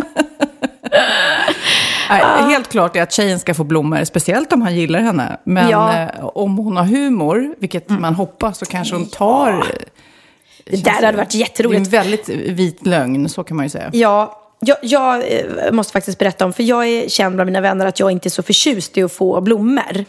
Nej, 2.09 2.23
helt 2.51 2.67
klart 2.67 2.95
är 2.95 3.01
att 3.01 3.11
tjejen 3.11 3.39
ska 3.39 3.53
få 3.53 3.63
blommor, 3.63 4.03
speciellt 4.03 4.53
om 4.53 4.61
han 4.61 4.75
gillar 4.75 4.99
henne. 4.99 5.37
Men 5.43 5.69
Ja. 5.69 5.97
eh, 5.97 6.25
om 6.25 6.57
hon 6.57 6.77
har 6.77 6.83
humor, 6.85 7.55
vilket 7.59 7.89
man 7.89 8.15
hoppas, 8.15 8.57
så 8.57 8.65
kanske 8.65 8.95
hon 8.95 9.05
tar... 9.05 9.65
Det 10.71 10.83
där 10.83 11.05
hade 11.05 11.17
varit 11.17 11.29
Det 11.29 11.35
är 11.35 11.39
en 11.39 11.39
jätteroligt. 11.39 11.87
väldigt 11.87 12.29
vit 12.29 12.85
lögn, 12.85 13.29
så 13.29 13.43
kan 13.43 13.57
man 13.57 13.65
ju 13.65 13.69
säga. 13.69 13.89
Ja, 13.93 14.37
jag, 14.65 14.77
jag 14.81 15.15
eh, 15.15 15.71
måste 15.71 15.93
faktiskt 15.93 16.19
berätta 16.19 16.45
om, 16.45 16.53
för 16.53 16.63
jag 16.63 16.87
är 16.87 17.09
känd 17.09 17.35
bland 17.35 17.45
mina 17.47 17.61
vänner 17.61 17.85
att 17.85 17.99
jag 17.99 18.11
inte 18.11 18.27
är 18.27 18.29
så 18.29 18.43
förtjust 18.43 18.97
i 18.97 19.03
att 19.03 19.11
få 19.11 19.41
blommor. 19.41 20.05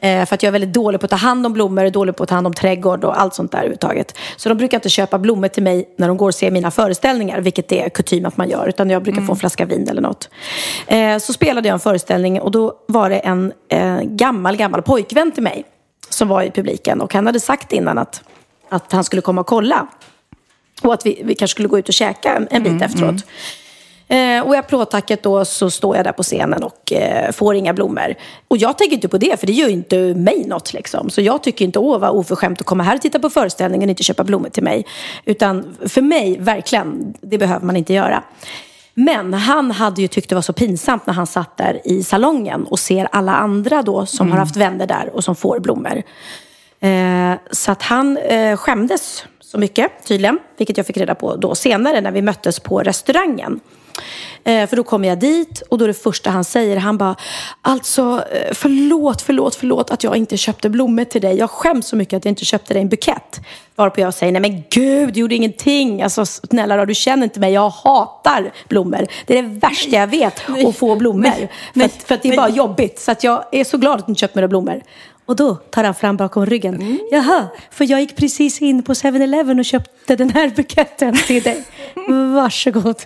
Eh, 0.00 0.26
för 0.26 0.34
att 0.34 0.42
jag 0.42 0.48
är 0.48 0.52
väldigt 0.52 0.72
dålig 0.72 1.00
på 1.00 1.04
att 1.04 1.10
ta 1.10 1.16
hand 1.16 1.46
om 1.46 1.52
blommor, 1.52 1.90
dålig 1.90 2.16
på 2.16 2.22
att 2.22 2.28
ta 2.28 2.34
hand 2.34 2.46
om 2.46 2.52
trädgård 2.54 3.04
och 3.04 3.20
allt 3.20 3.34
sånt 3.34 3.52
där 3.52 3.58
överhuvudtaget. 3.58 4.14
Så 4.36 4.48
de 4.48 4.58
brukar 4.58 4.78
inte 4.78 4.88
köpa 4.88 5.18
blommor 5.18 5.48
till 5.48 5.62
mig 5.62 5.94
när 5.98 6.08
de 6.08 6.16
går 6.16 6.26
och 6.28 6.34
ser 6.34 6.50
mina 6.50 6.70
föreställningar, 6.70 7.40
vilket 7.40 7.68
det 7.68 7.84
är 7.84 7.88
kutym 7.88 8.26
att 8.26 8.36
man 8.36 8.48
gör, 8.48 8.68
utan 8.68 8.90
jag 8.90 9.02
brukar 9.02 9.22
få 9.22 9.32
en 9.32 9.38
flaska 9.38 9.64
vin 9.64 9.88
eller 9.88 10.02
något. 10.02 10.28
Eh, 10.86 11.18
så 11.18 11.32
spelade 11.32 11.68
jag 11.68 11.74
en 11.74 11.80
föreställning 11.80 12.40
och 12.40 12.50
då 12.50 12.74
var 12.88 13.10
det 13.10 13.18
en 13.18 13.52
eh, 13.68 14.00
gammal, 14.02 14.56
gammal 14.56 14.82
pojkvän 14.82 15.32
till 15.32 15.42
mig 15.42 15.64
som 16.08 16.28
var 16.28 16.42
i 16.42 16.50
publiken 16.50 17.00
och 17.00 17.14
han 17.14 17.26
hade 17.26 17.40
sagt 17.40 17.72
innan 17.72 17.98
att, 17.98 18.22
att 18.74 18.92
han 18.92 19.04
skulle 19.04 19.22
komma 19.22 19.40
och 19.40 19.46
kolla. 19.46 19.86
Och 20.82 20.94
att 20.94 21.06
vi, 21.06 21.22
vi 21.24 21.34
kanske 21.34 21.52
skulle 21.52 21.68
gå 21.68 21.78
ut 21.78 21.88
och 21.88 21.94
käka 21.94 22.36
en, 22.36 22.48
en 22.50 22.62
bit 22.62 22.82
efteråt. 22.82 23.24
Eh, 24.08 24.40
och 24.40 24.54
i 24.54 24.58
applådtacket 24.58 25.22
då 25.22 25.44
så 25.44 25.70
står 25.70 25.96
jag 25.96 26.04
där 26.04 26.12
på 26.12 26.22
scenen 26.22 26.62
och 26.62 26.92
eh, 26.92 27.32
får 27.32 27.54
inga 27.54 27.72
blommor. 27.72 28.14
Och 28.48 28.56
jag 28.56 28.78
tänker 28.78 28.94
inte 28.94 29.08
på 29.08 29.18
det, 29.18 29.40
för 29.40 29.46
det 29.46 29.52
gör 29.52 29.68
ju 29.68 29.72
inte 29.72 29.96
mig 30.14 30.44
något. 30.46 30.72
Liksom. 30.72 31.10
Så 31.10 31.20
jag 31.20 31.42
tycker 31.42 31.64
inte, 31.64 31.78
åh 31.78 31.98
vad 31.98 32.10
oförskämt 32.10 32.60
att 32.60 32.66
komma 32.66 32.82
här 32.82 32.94
och 32.94 33.00
titta 33.00 33.18
på 33.18 33.30
föreställningen 33.30 33.88
och 33.88 33.90
inte 33.90 34.02
köpa 34.02 34.24
blommor 34.24 34.48
till 34.48 34.62
mig. 34.62 34.86
Utan 35.24 35.76
för 35.88 36.02
mig, 36.02 36.38
verkligen, 36.38 37.14
det 37.20 37.38
behöver 37.38 37.66
man 37.66 37.76
inte 37.76 37.92
göra. 37.92 38.22
Men 38.94 39.34
han 39.34 39.70
hade 39.70 40.02
ju 40.02 40.08
tyckt 40.08 40.28
det 40.28 40.34
var 40.34 40.42
så 40.42 40.52
pinsamt 40.52 41.06
när 41.06 41.14
han 41.14 41.26
satt 41.26 41.56
där 41.56 41.80
i 41.84 42.02
salongen 42.02 42.64
och 42.64 42.78
ser 42.78 43.08
alla 43.12 43.34
andra 43.34 43.82
då 43.82 44.06
som 44.06 44.30
har 44.30 44.38
haft 44.38 44.56
vänner 44.56 44.86
där 44.86 45.10
och 45.12 45.24
som 45.24 45.36
får 45.36 45.60
blommor. 45.60 46.02
Eh, 46.84 47.34
så 47.50 47.72
att 47.72 47.82
han 47.82 48.16
eh, 48.16 48.56
skämdes 48.56 49.24
så 49.40 49.58
mycket 49.58 50.06
tydligen, 50.06 50.38
vilket 50.56 50.76
jag 50.76 50.86
fick 50.86 50.96
reda 50.96 51.14
på 51.14 51.36
då 51.36 51.54
senare 51.54 52.00
när 52.00 52.10
vi 52.10 52.22
möttes 52.22 52.60
på 52.60 52.80
restaurangen. 52.80 53.60
Eh, 54.44 54.66
för 54.66 54.76
då 54.76 54.82
kommer 54.82 55.08
jag 55.08 55.18
dit 55.18 55.60
och 55.60 55.78
då 55.78 55.84
är 55.84 55.88
det 55.88 55.94
första 55.94 56.30
han 56.30 56.44
säger, 56.44 56.76
han 56.76 56.98
bara, 56.98 57.16
alltså 57.62 58.24
eh, 58.32 58.52
förlåt, 58.52 59.22
förlåt, 59.22 59.54
förlåt 59.54 59.90
att 59.90 60.04
jag 60.04 60.16
inte 60.16 60.36
köpte 60.36 60.70
blommor 60.70 61.04
till 61.04 61.20
dig. 61.20 61.36
Jag 61.36 61.50
skäms 61.50 61.86
så 61.86 61.96
mycket 61.96 62.16
att 62.16 62.24
jag 62.24 62.32
inte 62.32 62.44
köpte 62.44 62.74
dig 62.74 62.82
en 62.82 62.88
bukett. 62.88 63.40
Varpå 63.76 64.00
jag 64.00 64.14
säger, 64.14 64.32
nej 64.32 64.42
men 64.42 64.62
gud, 64.70 65.14
du 65.14 65.20
gjorde 65.20 65.34
ingenting. 65.34 66.02
Alltså 66.02 66.26
snälla 66.26 66.76
då, 66.76 66.84
du 66.84 66.94
känner 66.94 67.24
inte 67.24 67.40
mig, 67.40 67.52
jag 67.52 67.70
hatar 67.70 68.52
blommor. 68.68 69.06
Det 69.26 69.38
är 69.38 69.42
det 69.42 69.48
värsta 69.48 69.90
jag 69.90 70.06
vet, 70.06 70.42
att 70.66 70.76
få 70.76 70.96
blommor. 70.96 71.48
för, 71.74 71.84
att, 71.84 72.02
för 72.02 72.14
att 72.14 72.22
det 72.22 72.28
är 72.28 72.36
bara 72.36 72.48
jobbigt. 72.48 73.00
Så 73.00 73.12
att 73.12 73.24
jag 73.24 73.44
är 73.52 73.64
så 73.64 73.78
glad 73.78 73.98
att 73.98 74.06
du 74.06 74.10
inte 74.10 74.20
köpt 74.20 74.34
några 74.34 74.48
blommor. 74.48 74.82
Och 75.26 75.36
då 75.36 75.54
tar 75.54 75.84
han 75.84 75.94
fram 75.94 76.16
bakom 76.16 76.46
ryggen. 76.46 76.74
Mm. 76.74 76.98
Jaha, 77.10 77.46
för 77.70 77.90
jag 77.90 78.00
gick 78.00 78.16
precis 78.16 78.62
in 78.62 78.82
på 78.82 78.92
7-Eleven 78.92 79.58
och 79.58 79.64
köpte 79.64 80.16
den 80.16 80.30
här 80.30 80.52
buketten 80.56 81.14
till 81.16 81.42
dig. 81.42 81.64
Varsågod. 82.34 82.96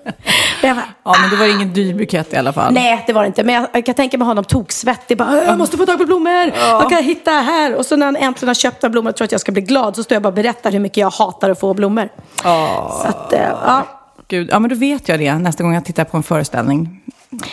jag 0.62 0.76
bara, 0.76 0.84
Ja, 1.04 1.16
men 1.20 1.30
det 1.30 1.36
var 1.36 1.46
ingen 1.46 1.72
dyr 1.72 1.94
bukett 1.94 2.32
i 2.32 2.36
alla 2.36 2.52
fall. 2.52 2.72
Nej, 2.74 3.04
det 3.06 3.12
var 3.12 3.22
det 3.22 3.26
inte. 3.26 3.44
Men 3.44 3.54
jag, 3.54 3.66
jag 3.72 3.86
kan 3.86 3.94
tänka 3.94 4.18
mig 4.18 4.26
honom 4.26 4.44
toksvettig. 4.44 5.18
Bara, 5.18 5.44
jag 5.44 5.58
måste 5.58 5.76
få 5.76 5.86
tag 5.86 5.98
på 5.98 6.04
blommor. 6.06 6.50
Kan 6.88 6.96
jag 6.98 7.02
hitta 7.02 7.30
här? 7.30 7.74
Och 7.74 7.86
så 7.86 7.96
när 7.96 8.06
han 8.06 8.16
äntligen 8.16 8.48
har 8.48 8.54
köpt 8.54 8.82
några 8.82 8.90
blommor 8.92 9.10
och 9.10 9.16
tror 9.16 9.24
att 9.24 9.32
jag 9.32 9.40
ska 9.40 9.52
bli 9.52 9.62
glad 9.62 9.96
så 9.96 10.04
står 10.04 10.14
jag 10.14 10.22
bara 10.22 10.28
och 10.28 10.34
berättar 10.34 10.72
hur 10.72 10.80
mycket 10.80 10.96
jag 10.98 11.10
hatar 11.10 11.50
att 11.50 11.60
få 11.60 11.74
blommor. 11.74 12.08
Så 13.02 13.08
att, 13.08 13.32
eh, 13.32 13.40
ja. 13.40 13.97
Gud, 14.28 14.48
ja, 14.52 14.58
men 14.58 14.70
då 14.70 14.76
vet 14.76 15.08
jag 15.08 15.18
det 15.18 15.38
nästa 15.38 15.62
gång 15.62 15.74
jag 15.74 15.84
tittar 15.84 16.04
på 16.04 16.16
en 16.16 16.22
föreställning 16.22 17.00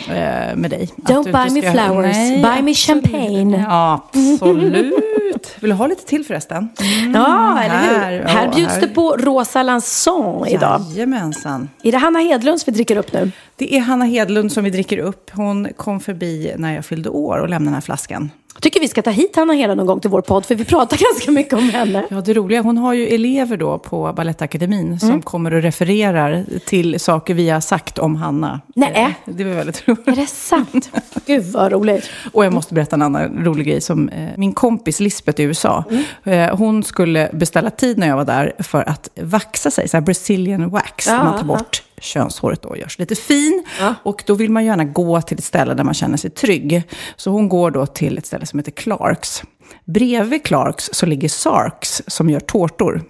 eh, 0.08 0.56
med 0.56 0.70
dig. 0.70 0.88
Att 1.02 1.10
Don't 1.10 1.24
du 1.24 1.32
buy 1.32 1.62
me 1.62 1.72
flowers, 1.72 2.16
Nej, 2.16 2.42
buy 2.42 2.62
me 2.62 2.70
absolut. 2.70 2.76
champagne. 2.78 3.64
Ja, 3.68 4.08
absolut. 4.12 5.56
Vill 5.60 5.70
du 5.70 5.76
ha 5.76 5.86
lite 5.86 6.04
till 6.04 6.24
förresten? 6.24 6.68
Ja, 7.14 7.62
eller 7.62 7.80
hur? 7.80 7.98
här, 7.98 8.12
ja, 8.12 8.28
här 8.28 8.54
bjuds 8.54 8.74
här. 8.74 8.80
det 8.80 8.88
på 8.88 9.16
Rosa 9.16 9.62
Lanson 9.62 10.46
idag. 10.48 10.80
Jajamensan. 10.94 11.68
Är 11.82 11.92
det 11.92 11.98
Hanna 11.98 12.18
Hedlunds 12.18 12.68
vi 12.68 12.72
dricker 12.72 12.96
upp 12.96 13.12
nu? 13.12 13.30
Det 13.56 13.74
är 13.76 13.80
Hanna 13.80 14.04
Hedlund 14.04 14.52
som 14.52 14.64
vi 14.64 14.70
dricker 14.70 14.98
upp. 14.98 15.30
Hon 15.32 15.68
kom 15.76 16.00
förbi 16.00 16.54
när 16.56 16.74
jag 16.74 16.84
fyllde 16.84 17.08
år 17.08 17.38
och 17.38 17.48
lämnade 17.48 17.66
den 17.66 17.74
här 17.74 17.80
flaskan. 17.80 18.30
Jag 18.56 18.62
tycker 18.62 18.80
vi 18.80 18.88
ska 18.88 19.02
ta 19.02 19.10
hit 19.10 19.36
Hanna 19.36 19.52
Hedlund 19.52 19.76
någon 19.78 19.86
gång 19.86 20.00
till 20.00 20.10
vår 20.10 20.20
podd, 20.22 20.46
för 20.46 20.54
vi 20.54 20.64
pratar 20.64 20.96
ganska 21.12 21.30
mycket 21.30 21.52
om 21.52 21.68
henne. 21.70 22.04
Ja, 22.10 22.20
det 22.20 22.34
roliga, 22.34 22.62
hon 22.62 22.78
har 22.78 22.94
ju 22.94 23.06
elever 23.06 23.56
då 23.56 23.78
på 23.78 24.12
Balettakademin 24.12 24.86
Mm. 24.86 24.98
som 24.98 25.22
kommer 25.22 25.54
och 25.54 25.62
refererar 25.62 26.44
till 26.66 27.00
saker 27.00 27.34
vi 27.34 27.50
har 27.50 27.60
sagt 27.60 27.98
om 27.98 28.16
Hanna. 28.16 28.60
Nej. 28.74 28.92
Eh, 28.94 29.08
Det 29.34 29.44
var 29.44 29.52
väldigt 29.52 29.88
roligt. 29.88 30.08
Är 30.08 30.16
det 30.16 30.26
sant? 30.26 30.90
Gud 31.26 31.44
vad 31.44 31.72
roligt. 31.72 32.10
Och 32.32 32.44
jag 32.44 32.52
måste 32.52 32.74
berätta 32.74 32.96
en 32.96 33.02
annan 33.02 33.44
rolig 33.44 33.66
grej. 33.66 33.80
Som, 33.80 34.08
eh, 34.08 34.28
min 34.36 34.52
kompis 34.52 35.00
Lisbeth 35.00 35.40
i 35.40 35.44
USA, 35.44 35.84
eh, 36.24 36.56
hon 36.56 36.84
skulle 36.84 37.30
beställa 37.32 37.70
tid 37.70 37.98
när 37.98 38.08
jag 38.08 38.16
var 38.16 38.24
där 38.24 38.52
för 38.58 38.88
att 38.88 39.08
vaxa 39.20 39.70
sig, 39.70 39.88
så 39.88 39.96
här 39.96 40.02
Brazilian 40.02 40.70
wax, 40.70 41.06
Ja, 41.06 41.24
man 41.24 41.38
tar 41.38 41.44
bort 41.44 41.82
könshåret 42.00 42.64
och 42.64 42.78
görs 42.78 42.98
lite 42.98 43.14
fin. 43.14 43.64
Och 44.02 44.24
då 44.26 44.34
vill 44.34 44.50
man 44.50 44.64
gärna 44.64 44.84
gå 44.84 45.20
till 45.22 45.38
ett 45.38 45.44
ställe 45.44 45.74
där 45.74 45.84
man 45.84 45.94
känner 45.94 46.16
sig 46.16 46.30
trygg. 46.30 46.82
Så 47.16 47.30
hon 47.30 47.48
går 47.48 47.70
då 47.70 47.86
till 47.86 48.18
ett 48.18 48.26
ställe 48.26 48.46
som 48.46 48.58
heter 48.58 48.72
Clarks. 48.72 49.42
Bredvid 49.84 50.44
Clarks 50.44 50.88
så 50.92 51.06
ligger 51.06 51.28
Sarks 51.28 52.02
som 52.06 52.30
gör 52.30 52.40
tårtor. 52.40 53.02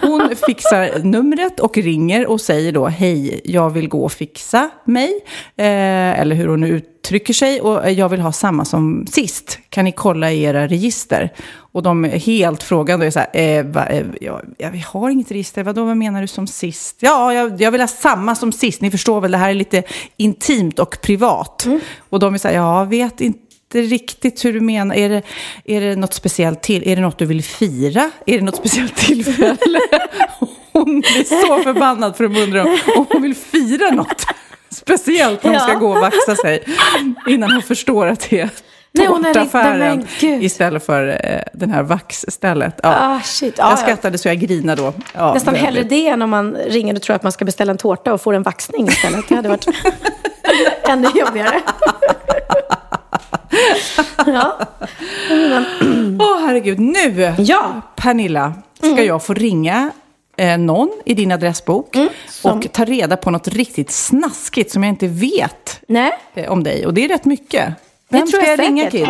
Hon 0.00 0.36
fixar 0.46 1.04
numret 1.04 1.60
och 1.60 1.78
ringer 1.78 2.26
och 2.26 2.40
säger 2.40 2.72
då 2.72 2.86
hej, 2.86 3.40
jag 3.44 3.70
vill 3.70 3.88
gå 3.88 4.04
och 4.04 4.12
fixa 4.12 4.70
mig. 4.84 5.20
Eh, 5.56 6.20
eller 6.20 6.36
hur 6.36 6.48
hon 6.48 6.60
nu 6.60 6.68
uttrycker 6.68 7.34
sig. 7.34 7.60
Och 7.60 7.90
jag 7.90 8.08
vill 8.08 8.20
ha 8.20 8.32
samma 8.32 8.64
som 8.64 9.06
sist. 9.06 9.58
Kan 9.70 9.84
ni 9.84 9.92
kolla 9.92 10.32
i 10.32 10.42
era 10.42 10.66
register? 10.66 11.32
Och 11.72 11.82
de 11.82 12.04
är 12.04 12.08
helt 12.08 12.62
frågande. 12.62 13.04
Och 13.04 13.06
är 13.06 13.10
så 13.10 13.18
här, 13.18 13.58
eh, 13.58 13.64
va, 13.64 13.86
eh, 13.86 14.06
ja, 14.20 14.42
ja, 14.58 14.68
vi 14.70 14.84
har 14.86 15.10
inget 15.10 15.30
register. 15.30 15.62
Vadå, 15.62 15.84
vad 15.84 15.96
menar 15.96 16.20
du 16.20 16.26
som 16.26 16.46
sist? 16.46 16.96
Ja, 17.00 17.32
jag, 17.32 17.60
jag 17.60 17.70
vill 17.70 17.80
ha 17.80 17.88
samma 17.88 18.34
som 18.34 18.52
sist. 18.52 18.80
Ni 18.80 18.90
förstår 18.90 19.20
väl, 19.20 19.30
det 19.30 19.38
här 19.38 19.50
är 19.50 19.54
lite 19.54 19.82
intimt 20.16 20.78
och 20.78 20.98
privat. 21.02 21.66
Och 22.10 22.18
de 22.18 22.34
är 22.34 22.38
så 22.38 22.48
här, 22.48 22.54
ja, 22.54 22.78
jag 22.78 22.86
vet 22.86 23.20
inte 23.20 23.45
riktigt 23.74 24.44
hur 24.44 24.52
du 24.52 24.60
menar. 24.60 24.94
Är 24.94 25.08
det, 25.08 25.22
är 25.64 25.80
det 25.80 25.96
något 25.96 26.14
speciellt 26.14 26.62
till? 26.62 26.88
Är 26.88 26.96
det 26.96 27.02
något 27.02 27.18
du 27.18 27.26
vill 27.26 27.44
fira? 27.44 28.10
Är 28.26 28.38
det 28.38 28.44
något 28.44 28.56
speciellt 28.56 28.96
tillfälle? 28.96 29.56
Hon 30.72 30.84
blir 31.00 31.24
så 31.46 31.62
förbannad 31.62 32.16
för 32.16 32.24
att 32.24 32.36
undra 32.38 32.62
om 32.96 33.06
hon 33.10 33.22
vill 33.22 33.34
fira 33.34 33.90
något 33.90 34.26
speciellt 34.70 35.44
när 35.44 35.50
hon 35.50 35.60
ska 35.60 35.72
Ja. 35.72 35.78
gå 35.78 35.88
och 35.94 36.00
vaxa 36.00 36.36
sig. 36.36 36.64
Innan 37.28 37.52
hon 37.52 37.62
förstår 37.62 38.06
att 38.06 38.20
det 38.30 38.40
är 38.40 38.50
inte- 39.16 39.32
tårtaffären 39.34 40.06
istället 40.20 40.86
för 40.86 41.08
eh, 41.08 41.40
den 41.54 41.70
här 41.70 41.82
vaxstället. 41.82 42.80
Ja. 42.82 42.96
Ah, 43.00 43.20
shit. 43.24 43.54
Ja, 43.58 43.64
jag 43.64 43.72
ja. 43.72 43.76
skrattade 43.76 44.18
så 44.18 44.28
jag 44.28 44.38
grinade 44.38 44.82
då. 44.82 44.92
Ja, 45.14 45.34
Nästan 45.34 45.54
väldigt. 45.54 45.74
hellre 45.74 45.88
det 45.88 46.08
än 46.08 46.22
om 46.22 46.30
man 46.30 46.56
ringer 46.56 46.94
och 46.94 47.02
tror 47.02 47.16
att 47.16 47.22
man 47.22 47.32
ska 47.32 47.44
beställa 47.44 47.70
en 47.72 47.78
tårta 47.78 48.12
och 48.14 48.20
får 48.20 48.34
en 48.34 48.42
vaxning 48.42 48.88
istället. 48.88 49.28
Det 49.28 49.34
hade 49.34 49.48
varit 49.48 49.66
ännu 50.88 51.08
jobbigare. 51.14 51.60
Ja. 54.26 54.58
Åh 56.20 56.40
herregud, 56.46 56.78
nu 56.78 57.34
Ja. 57.38 57.80
Pernilla 57.96 58.52
ska 58.78 59.04
jag 59.04 59.24
få 59.24 59.34
ringa 59.34 59.90
eh, 60.36 60.58
någon 60.58 60.90
i 61.04 61.14
din 61.14 61.32
adressbok 61.32 61.96
och 62.42 62.72
ta 62.72 62.84
reda 62.84 63.16
på 63.16 63.30
något 63.30 63.48
riktigt 63.48 63.90
snaskigt 63.90 64.70
som 64.70 64.82
jag 64.82 64.90
inte 64.90 65.08
vet 65.08 65.80
eh, 66.34 66.52
om 66.52 66.64
dig. 66.64 66.86
Och 66.86 66.94
det 66.94 67.04
är 67.04 67.08
rätt 67.08 67.24
mycket. 67.24 67.74
Vem 68.08 68.20
tror 68.20 68.40
ska 68.40 68.50
jag 68.50 68.58
jag 68.58 68.66
ringa 68.66 68.90
till? 68.90 69.08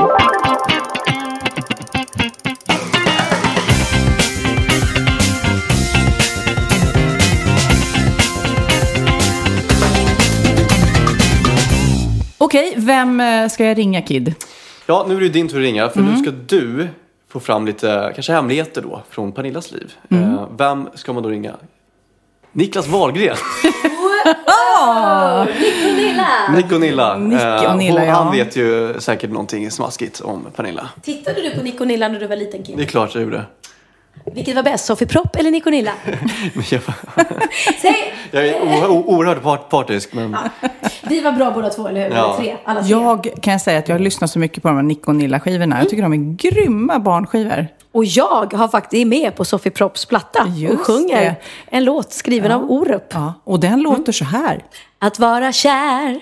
Okej, 12.38 12.74
vem 12.76 13.20
eh, 13.20 13.48
ska 13.48 13.64
jag 13.64 13.78
ringa 13.78 14.02
Kid? 14.02 14.34
Ja, 14.86 15.04
nu 15.08 15.16
är 15.16 15.20
det 15.20 15.28
din 15.28 15.48
tur 15.48 15.56
att 15.56 15.62
ringa 15.62 15.88
för 15.88 16.00
nu 16.00 16.16
ska 16.16 16.30
du 16.46 16.88
få 17.28 17.40
fram 17.40 17.66
lite 17.66 18.12
kanske 18.14 18.32
hemligheter 18.32 18.82
då 18.82 19.02
från 19.10 19.32
Pernillas 19.32 19.72
liv. 19.72 19.92
Eh, 20.10 20.48
vem 20.58 20.88
ska 20.94 21.12
man 21.12 21.22
då 21.22 21.28
ringa? 21.28 21.54
Niklas 22.52 22.86
Wahlgren. 22.88 23.36
Nick 26.56 26.72
och 26.72 26.80
Nilla. 26.80 27.16
Nick 27.18 27.36
och 27.36 27.42
Eh, 27.42 27.76
Nilla, 27.76 27.98
hon- 28.00 28.06
ja. 28.08 28.14
Han 28.14 28.32
vet 28.32 28.56
ju 28.56 28.94
säkert 29.00 29.30
någonting 29.30 29.70
smaskigt 29.70 30.20
om 30.20 30.46
Pernilla. 30.56 30.88
Tittade 31.02 31.42
du 31.42 31.50
på 31.50 31.62
Nick 31.62 31.80
och 31.80 31.86
Nilla 31.86 32.08
när 32.08 32.20
du 32.20 32.26
var 32.26 32.36
liten 32.36 32.62
Det 32.76 32.82
är 32.82 32.86
klart 32.86 33.14
jag 33.14 33.24
gjorde. 33.24 33.44
Vilket 34.32 34.56
var 34.56 34.62
bäst, 34.62 34.84
Sofie 34.86 35.08
Propp 35.08 35.36
eller 35.36 35.50
Nick 35.50 35.66
och 35.66 35.72
Nilla? 35.72 35.92
Men 36.54 36.64
jag, 36.70 36.80
jag 38.30 38.46
är 38.48 38.88
oerhört 38.88 39.42
part- 39.42 39.68
partisk 39.70 40.12
men 40.12 40.36
Vi 41.02 41.20
var 41.20 41.32
bra 41.32 41.50
båda 41.50 41.68
två, 41.70 41.88
eller 41.88 42.08
hur? 42.10 42.16
Ja. 42.16 42.36
Tre. 42.38 42.56
Alla 42.64 42.80
tre. 42.82 42.90
Jag 42.90 43.28
kan 43.42 43.60
säga 43.60 43.78
att 43.78 43.88
jag 43.88 43.94
har 43.94 44.00
lyssnat 44.00 44.30
så 44.30 44.38
mycket 44.38 44.62
på 44.62 44.68
de 44.68 44.76
här 44.76 44.82
Nick 44.82 45.08
och 45.08 45.14
Nilla-skivorna. 45.14 45.78
Jag 45.78 45.88
tycker 45.90 46.02
de 46.02 46.12
är 46.12 46.36
grymma 46.36 46.98
barnskivor. 46.98 47.66
Och 47.92 48.04
jag 48.04 48.52
har 48.54 48.68
faktiskt 48.68 49.00
är 49.02 49.04
med 49.06 49.36
på 49.36 49.44
Sofie 49.44 49.72
Propps 49.72 50.06
platta 50.06 50.46
Just 50.56 50.74
och 50.74 50.80
sjunger 50.86 51.20
det. 51.20 51.34
en 51.70 51.84
låt 51.84 52.12
skriven 52.12 52.52
av 52.52 52.70
Orup. 52.70 53.06
Ja, 53.12 53.34
och 53.44 53.60
den 53.60 53.82
låter 53.82 54.12
så 54.12 54.24
här. 54.24 54.64
Att 54.98 55.18
vara 55.18 55.52
kär 55.52 56.20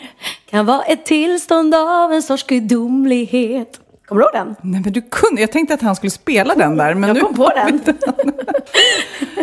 kan 0.50 0.66
vara 0.66 0.82
ett 0.82 1.06
tillstånd 1.06 1.74
av 1.74 2.12
en 2.12 2.22
sorts 2.22 2.42
gudomlighet. 2.46 3.80
Kommer 4.06 4.20
du 4.22 4.24
ihåg 4.26 4.32
den? 4.46 4.56
Nej, 4.62 4.80
men 4.84 4.92
du 4.92 5.02
kunde. 5.02 5.40
Jag 5.40 5.52
tänkte 5.52 5.74
att 5.74 5.82
han 5.82 5.96
skulle 5.96 6.10
spela 6.10 6.54
den 6.54 6.76
där. 6.76 6.94
Men 6.94 7.08
Jag 7.08 7.14
nu 7.14 7.20
kom 7.20 7.34
på 7.34 7.48
den. 7.54 7.80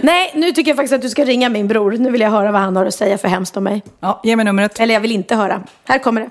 Nej, 0.03 0.31
nu 0.35 0.51
tycker 0.51 0.71
jag 0.71 0.75
faktiskt 0.75 0.93
att 0.93 1.01
du 1.01 1.09
ska 1.09 1.25
ringa 1.25 1.49
min 1.49 1.67
bror. 1.67 1.91
Nu 1.91 2.11
vill 2.11 2.21
jag 2.21 2.29
höra 2.29 2.51
vad 2.51 2.61
han 2.61 2.75
har 2.75 2.85
att 2.85 2.93
säga 2.93 3.17
för 3.17 3.27
hemskt 3.27 3.57
om 3.57 3.63
mig. 3.63 3.83
Ja, 3.99 4.21
ge 4.23 4.35
mig 4.35 4.45
numret. 4.45 4.79
Eller 4.79 4.93
jag 4.93 5.01
vill 5.01 5.11
inte 5.11 5.35
höra. 5.35 5.63
Här 5.87 5.99
kommer 5.99 6.21
det. 6.21 6.29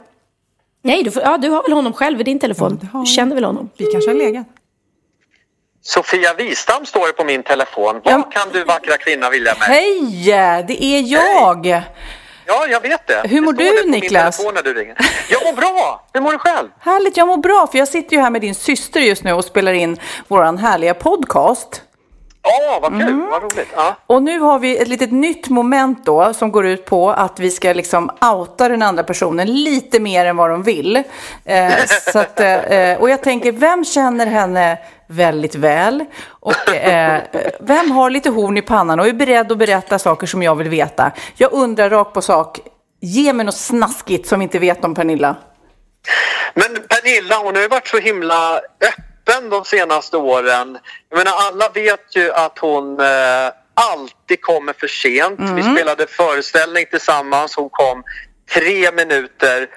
Nej, 0.82 1.02
du, 1.02 1.10
får, 1.10 1.22
ja, 1.22 1.38
du 1.38 1.48
har 1.48 1.62
väl 1.62 1.72
honom 1.72 1.92
själv 1.92 2.20
i 2.20 2.24
din 2.24 2.38
telefon? 2.38 2.78
Ja, 2.82 2.88
har 2.92 3.00
du 3.00 3.06
känner 3.06 3.34
väl 3.34 3.44
honom? 3.44 3.70
Vi 3.76 3.86
kanske 3.86 4.10
har 4.10 4.16
legat. 4.18 4.46
Sofia 5.82 6.34
Wistam 6.34 6.86
står 6.86 7.06
det 7.06 7.12
på 7.12 7.24
min 7.24 7.42
telefon. 7.42 8.00
Vad 8.04 8.32
kan 8.32 8.48
du 8.52 8.64
vackra 8.64 8.96
kvinna 8.96 9.30
vilja 9.30 9.54
med? 9.58 9.68
Hej! 9.68 10.64
Det 10.68 10.84
är 10.84 11.00
jag. 11.00 11.82
Ja, 12.50 12.66
jag 12.66 12.80
vet 12.80 13.06
det. 13.06 13.22
Hur 13.28 13.40
mår 13.40 13.52
det 13.52 13.64
du, 13.64 13.82
det 13.82 13.90
Niklas? 13.90 14.44
När 14.54 14.62
du 14.62 14.74
ringer. 14.74 14.96
Jag 15.30 15.44
mår 15.44 15.52
bra. 15.52 16.04
Hur 16.12 16.20
mår 16.20 16.32
du 16.32 16.38
själv? 16.38 16.68
Härligt, 16.80 17.16
jag 17.16 17.28
mår 17.28 17.36
bra. 17.36 17.66
För 17.70 17.78
jag 17.78 17.88
sitter 17.88 18.16
ju 18.16 18.22
här 18.22 18.30
med 18.30 18.40
din 18.40 18.54
syster 18.54 19.00
just 19.00 19.24
nu 19.24 19.32
och 19.32 19.44
spelar 19.44 19.72
in 19.72 19.96
våran 20.28 20.58
härliga 20.58 20.94
podcast. 20.94 21.82
Ja, 22.42 22.78
vad 22.82 22.90
kul. 22.92 23.00
Mm. 23.00 23.28
Vad 23.30 23.42
roligt. 23.42 23.68
Ja. 23.76 23.96
Och 24.06 24.22
nu 24.22 24.38
har 24.38 24.58
vi 24.58 24.78
ett 24.78 24.88
litet 24.88 25.12
nytt 25.12 25.48
moment 25.48 26.06
då 26.06 26.34
som 26.34 26.52
går 26.52 26.66
ut 26.66 26.84
på 26.84 27.10
att 27.10 27.40
vi 27.40 27.50
ska 27.50 27.72
liksom 27.72 28.10
outa 28.20 28.68
den 28.68 28.82
andra 28.82 29.02
personen 29.02 29.46
lite 29.64 30.00
mer 30.00 30.26
än 30.26 30.36
vad 30.36 30.50
de 30.50 30.62
vill. 30.62 31.02
Eh, 31.44 31.72
att, 32.14 32.40
eh, 32.40 32.94
och 32.98 33.10
jag 33.10 33.22
tänker, 33.22 33.52
vem 33.52 33.84
känner 33.84 34.26
henne 34.26 34.78
väldigt 35.10 35.54
väl? 35.54 36.04
Och 36.28 36.74
eh, 36.74 37.22
vem 37.60 37.90
har 37.90 38.10
lite 38.10 38.30
horn 38.30 38.56
i 38.56 38.62
pannan 38.62 39.00
och 39.00 39.06
är 39.06 39.12
beredd 39.12 39.52
att 39.52 39.58
berätta 39.58 39.98
saker 39.98 40.26
som 40.26 40.42
jag 40.42 40.54
vill 40.54 40.68
veta? 40.68 41.12
Jag 41.36 41.52
undrar 41.52 41.90
rakt 41.90 42.14
på 42.14 42.22
sak, 42.22 42.60
ge 43.00 43.32
mig 43.32 43.46
något 43.46 43.56
snaskigt 43.56 44.28
som 44.28 44.38
vi 44.38 44.42
inte 44.42 44.58
vet 44.58 44.84
om 44.84 44.94
Pernilla. 44.94 45.36
Men 46.54 46.68
Pernilla, 46.88 47.36
hon 47.36 47.54
har 47.54 47.62
ju 47.62 47.68
varit 47.68 47.88
så 47.88 47.98
himla 47.98 48.56
öppen 48.58 49.50
de 49.50 49.64
senaste 49.64 50.16
åren. 50.16 50.78
Jag 51.08 51.18
menar, 51.18 51.32
alla 51.38 51.68
vet 51.68 52.16
ju 52.16 52.32
att 52.32 52.58
hon 52.58 53.00
eh, 53.00 53.06
alltid 53.74 54.40
kommer 54.40 54.72
för 54.72 54.88
sent. 54.88 55.40
Vi 55.40 55.62
spelade 55.62 56.06
föreställning 56.06 56.86
tillsammans. 56.90 57.56
Hon 57.56 57.68
kom 57.70 58.02
tre 58.54 58.92
minuter 58.92 59.68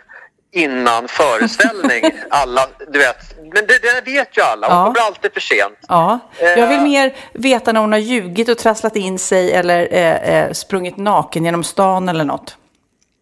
innan 0.54 1.08
föreställning. 1.08 2.04
Alla, 2.30 2.68
du 2.88 2.99
vet. 2.99 3.18
Men 3.38 3.66
det, 3.68 3.82
det 3.82 4.01
vet 4.12 4.38
ju 4.38 4.41
alla. 4.41 4.68
Hon 4.68 4.78
Ja. 4.78 4.86
kommer 4.86 4.99
alltid 5.08 5.34
för 5.34 5.39
sent. 5.41 5.78
Ja, 5.88 6.20
jag 6.39 6.68
vill 6.68 6.78
Eh. 6.78 6.84
mer 6.84 7.16
veta 7.34 7.72
när 7.72 7.80
hon 7.82 7.91
har 7.91 7.99
ljugit 7.99 8.49
och 8.49 8.58
trasslat 8.58 8.95
in 8.95 9.20
sig 9.20 9.51
eller 9.54 9.88
eh, 9.93 10.16
eh, 10.36 10.51
sprungit 10.51 10.97
naken 10.97 11.45
genom 11.45 11.64
stan 11.64 12.10
eller 12.10 12.24
något. 12.24 12.58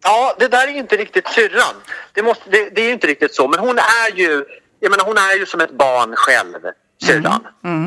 Ja, 0.04 0.34
det 0.38 0.48
där 0.48 0.68
är 0.68 0.72
ju 0.72 0.78
inte 0.78 0.96
riktigt 0.96 1.28
syrran. 1.28 1.74
Det, 2.12 2.22
måste, 2.22 2.50
det, 2.50 2.70
det 2.70 2.80
är 2.80 2.86
ju 2.86 2.92
inte 2.92 3.06
riktigt 3.06 3.34
så. 3.34 3.48
Men 3.48 3.58
hon 3.58 3.78
är 3.78 4.16
ju, 4.16 4.44
jag 4.80 4.90
menar, 4.90 5.04
hon 5.04 5.16
är 5.18 5.38
ju 5.38 5.46
som 5.46 5.60
ett 5.60 5.70
barn 5.72 6.14
själv, 6.16 6.58
syrran. 7.06 7.46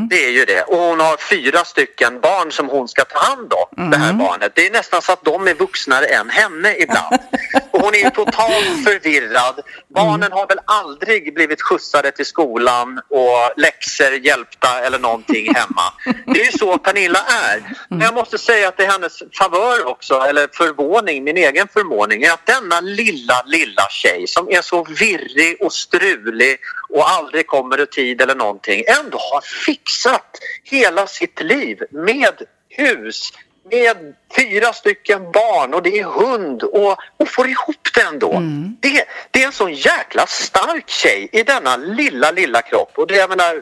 Det 0.10 0.26
är 0.26 0.32
ju 0.32 0.46
det. 0.46 0.62
Och 0.62 0.78
hon 0.78 1.00
har 1.00 1.18
fyra 1.18 1.66
stycken 1.66 2.20
barn 2.22 2.52
som 2.52 2.70
hon 2.70 2.88
ska 2.88 3.06
ta 3.06 3.20
hand 3.20 3.54
om, 3.54 3.92
det 3.92 3.98
här 3.98 4.14
barnet. 4.14 4.52
Det 4.56 4.68
är 4.68 4.72
nästan 4.72 5.02
så 5.02 5.12
att 5.12 5.24
de 5.24 5.48
är 5.48 5.54
vuxnare 5.54 6.06
än 6.06 6.30
henne 6.30 6.76
ibland. 6.78 7.16
Och 7.72 7.82
hon 7.82 7.96
är 7.96 8.00
ju 8.00 8.10
totalt 8.10 8.84
förvirrad. 8.84 9.60
Barnen 9.96 10.32
har 10.32 10.48
väl 10.48 10.60
aldrig 10.66 11.34
blivit 11.34 11.62
skjutsade 11.62 12.12
till 12.12 12.26
skolan 12.26 13.00
och 13.10 13.62
läxor 13.62 14.12
hjälpta 14.12 14.80
eller 14.80 15.00
någonting 15.00 15.56
hemma. 15.56 15.94
Det 16.26 16.42
är 16.42 16.46
ju 16.46 16.58
så 16.58 16.78
Pernilla 16.78 17.20
är. 17.20 17.64
Men 17.90 18.02
jag 18.02 18.14
måste 18.14 18.38
säga 18.38 18.68
att 18.68 18.78
det 18.78 18.86
är 18.86 18.92
hennes 18.92 19.24
favör 19.40 19.88
också, 19.88 20.14
eller 20.20 20.48
förvåning, 20.54 21.24
min 21.24 21.38
egen 21.38 21.68
förvåning, 21.68 22.24
är 22.24 22.32
att 22.32 22.46
denna 22.46 22.82
lilla, 22.82 23.44
lilla 23.46 23.88
tjej 23.90 24.28
som 24.28 24.50
är 24.50 24.62
så 24.62 24.84
virrig 24.84 25.58
och 25.62 25.74
strulig 25.74 26.60
och 26.96 27.10
aldrig 27.10 27.48
kommer 27.48 27.82
i 27.82 27.86
tid 27.86 28.22
eller 28.22 28.36
någonting 28.36 28.84
ändå 29.00 29.18
har 29.18 29.42
fixat 29.66 30.40
hela 30.64 31.08
sitt 31.08 31.42
liv 31.42 31.80
med 31.92 32.42
hus, 32.70 33.34
med 33.72 33.98
fyra 34.38 34.74
stycken 34.74 35.32
barn 35.32 35.74
och 35.74 35.84
det 35.84 36.00
är 36.00 36.04
hund 36.04 36.64
och, 36.64 36.98
och 37.18 37.30
får 37.30 37.48
ihop 37.48 37.88
det 37.96 38.02
ändå. 38.02 38.42
Det, 38.80 39.06
det 39.32 39.42
är 39.42 39.46
en 39.46 39.52
sån 39.52 39.74
jäkla 39.74 40.26
stark 40.28 40.90
tjej 40.90 41.30
i 41.32 41.44
denna 41.44 41.78
lilla, 41.78 42.32
lilla 42.32 42.62
kropp. 42.62 42.92
Och 42.96 43.08
det, 43.08 43.16
jag 43.16 43.30
menar, 43.30 43.62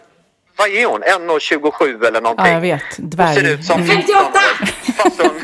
vad 0.55 0.69
är 0.69 0.85
hon? 0.85 1.03
1,27 1.03 2.07
eller 2.07 2.21
någonting? 2.21 2.45
Ja, 2.45 2.53
jag 2.53 2.61
vet. 2.61 2.97
Dvärg. 2.97 3.35
ser 3.35 3.53
ut 3.53 3.65
som 3.65 3.87
15 3.87 4.15
hon, 5.03 5.41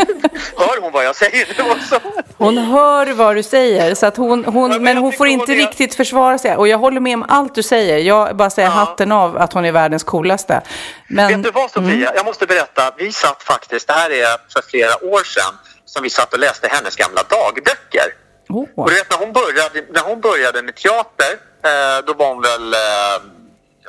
hör 0.57 0.81
hon 0.81 0.91
vad 0.91 1.05
jag 1.05 1.15
säger 1.15 1.47
nu 1.57 1.71
också? 1.71 1.99
Hon 2.37 2.57
hör 2.57 3.13
vad 3.13 3.35
du 3.35 3.43
säger, 3.43 3.95
så 3.95 4.05
att 4.05 4.17
hon, 4.17 4.45
hon, 4.45 4.69
men 4.69 4.83
men 4.83 4.97
hon 4.97 5.13
får 5.13 5.27
inte 5.27 5.51
hon 5.51 5.61
är- 5.61 5.65
riktigt 5.67 5.95
försvara 5.95 6.37
sig. 6.37 6.55
Och 6.55 6.67
jag 6.67 6.77
håller 6.77 6.99
med 7.01 7.13
om 7.13 7.25
allt 7.29 7.55
du 7.55 7.63
säger. 7.63 7.97
Jag 7.97 8.35
bara 8.35 8.49
säger 8.49 8.67
Ja. 8.69 8.73
hatten 8.73 9.11
av 9.11 9.37
att 9.37 9.53
hon 9.53 9.65
är 9.65 9.71
världens 9.71 10.03
coolaste. 10.03 10.61
Men, 11.07 11.27
Vet 11.27 11.43
du 11.43 11.51
vad 11.51 11.71
Sofia? 11.71 12.11
Jag 12.15 12.25
måste 12.25 12.45
berätta. 12.45 12.91
Vi 12.97 13.11
satt 13.11 13.43
faktiskt, 13.43 13.87
det 13.87 13.93
här 13.93 14.09
är 14.09 14.37
för 14.53 14.69
flera 14.69 15.03
år 15.05 15.23
sedan, 15.23 15.53
som 15.85 16.03
vi 16.03 16.09
satt 16.09 16.33
och 16.33 16.39
läste 16.39 16.67
hennes 16.71 16.95
gamla 16.95 17.21
dagböcker. 17.29 18.13
Åh. 18.49 18.65
Och 18.75 18.89
du 18.89 18.95
vet 18.95 19.09
när 19.11 19.17
hon 19.17 19.33
började, 19.33 19.85
när 19.93 20.01
hon 20.01 20.21
började 20.21 20.61
med 20.61 20.75
teater, 20.75 21.31
eh, 21.63 22.05
då 22.07 22.13
var 22.13 22.27
hon 22.33 22.41
väl, 22.41 22.73
eh, 22.73 22.79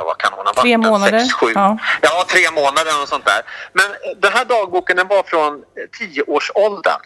ja 0.01 0.05
vad 0.05 0.19
kan 0.19 0.33
hon 0.33 0.47
ha 0.47 0.53
varit? 0.53 0.63
Tre 0.63 0.77
månader, 0.79 1.19
Sex, 1.19 1.33
sju. 1.35 1.53
ja. 1.55 1.79
Ja. 2.03 2.25
tre 2.29 2.51
månader 2.51 3.03
och 3.03 3.09
sånt 3.09 3.25
där. 3.25 3.43
Men 3.73 3.87
den 4.21 4.33
här 4.33 4.45
dagboken 4.45 4.97
den 4.97 5.09
var 5.09 5.23
från 5.23 5.53
eh, 5.55 5.61
tioårsåldern. 5.99 7.01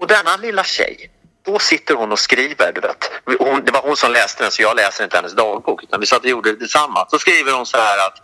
Och 0.00 0.06
denna 0.06 0.36
lilla 0.36 0.64
tjej, 0.64 1.10
då 1.46 1.58
sitter 1.58 1.94
hon 1.94 2.12
och 2.12 2.18
skriver, 2.18 2.72
du 2.74 2.80
vet. 2.80 3.10
Hon, 3.38 3.64
det 3.64 3.72
var 3.72 3.82
hon 3.82 3.96
som 3.96 4.12
läste 4.12 4.42
den 4.42 4.52
så 4.52 4.62
jag 4.62 4.76
läser 4.76 5.04
inte 5.04 5.16
hennes 5.16 5.32
dagbok 5.32 5.82
utan 5.82 6.00
vi 6.00 6.06
satt 6.06 6.18
och 6.18 6.26
gjorde 6.26 6.52
det 6.52 6.58
tillsammans. 6.58 7.08
Då 7.10 7.18
skriver 7.18 7.52
hon 7.52 7.66
så 7.66 7.76
här 7.76 7.98
att 8.06 8.16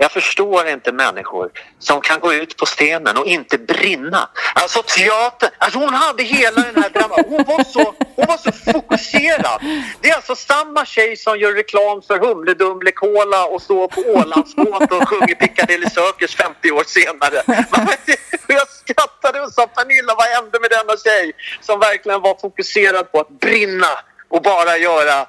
jag 0.00 0.12
förstår 0.12 0.68
inte 0.68 0.92
människor 0.92 1.50
som 1.78 2.00
kan 2.00 2.20
gå 2.20 2.34
ut 2.34 2.56
på 2.56 2.66
scenen 2.66 3.16
och 3.16 3.26
inte 3.26 3.58
brinna. 3.58 4.28
Alltså 4.54 4.82
teater, 4.82 5.50
alltså 5.58 5.78
hon 5.78 5.94
hade 5.94 6.22
hela 6.22 6.62
den 6.62 6.82
här 6.82 6.90
drömmen. 6.90 7.24
Hon 7.28 7.44
var 7.44 7.64
så, 7.64 7.94
hon 8.16 8.26
var 8.26 8.36
så 8.36 8.72
fokuserad. 8.72 9.60
Det 10.00 10.10
är 10.10 10.14
alltså 10.14 10.36
samma 10.36 10.84
tjej 10.84 11.16
som 11.16 11.38
gör 11.38 11.52
reklam 11.52 12.02
för 12.02 12.18
Humle 12.18 12.54
Dumle 12.54 12.92
Cola 12.92 13.46
och 13.46 13.62
står 13.62 13.88
på 13.88 14.00
Ålandsbåt 14.00 14.92
och 14.92 15.08
sjunger 15.08 15.34
Piccadilly 15.34 15.86
Circus 15.90 16.34
50 16.34 16.70
år 16.70 16.84
senare. 16.86 17.42
Jag 18.46 18.68
skrattade 18.68 19.40
och 19.40 19.52
sa 19.52 19.66
Pernilla, 19.66 20.14
vad 20.14 20.26
hände 20.26 20.60
med 20.60 20.70
denna 20.70 20.96
tjej 20.96 21.32
som 21.60 21.80
verkligen 21.80 22.20
var 22.20 22.40
fokuserad 22.40 23.12
på 23.12 23.20
att 23.20 23.40
brinna 23.40 23.98
och 24.28 24.42
bara 24.42 24.76
göra 24.76 25.26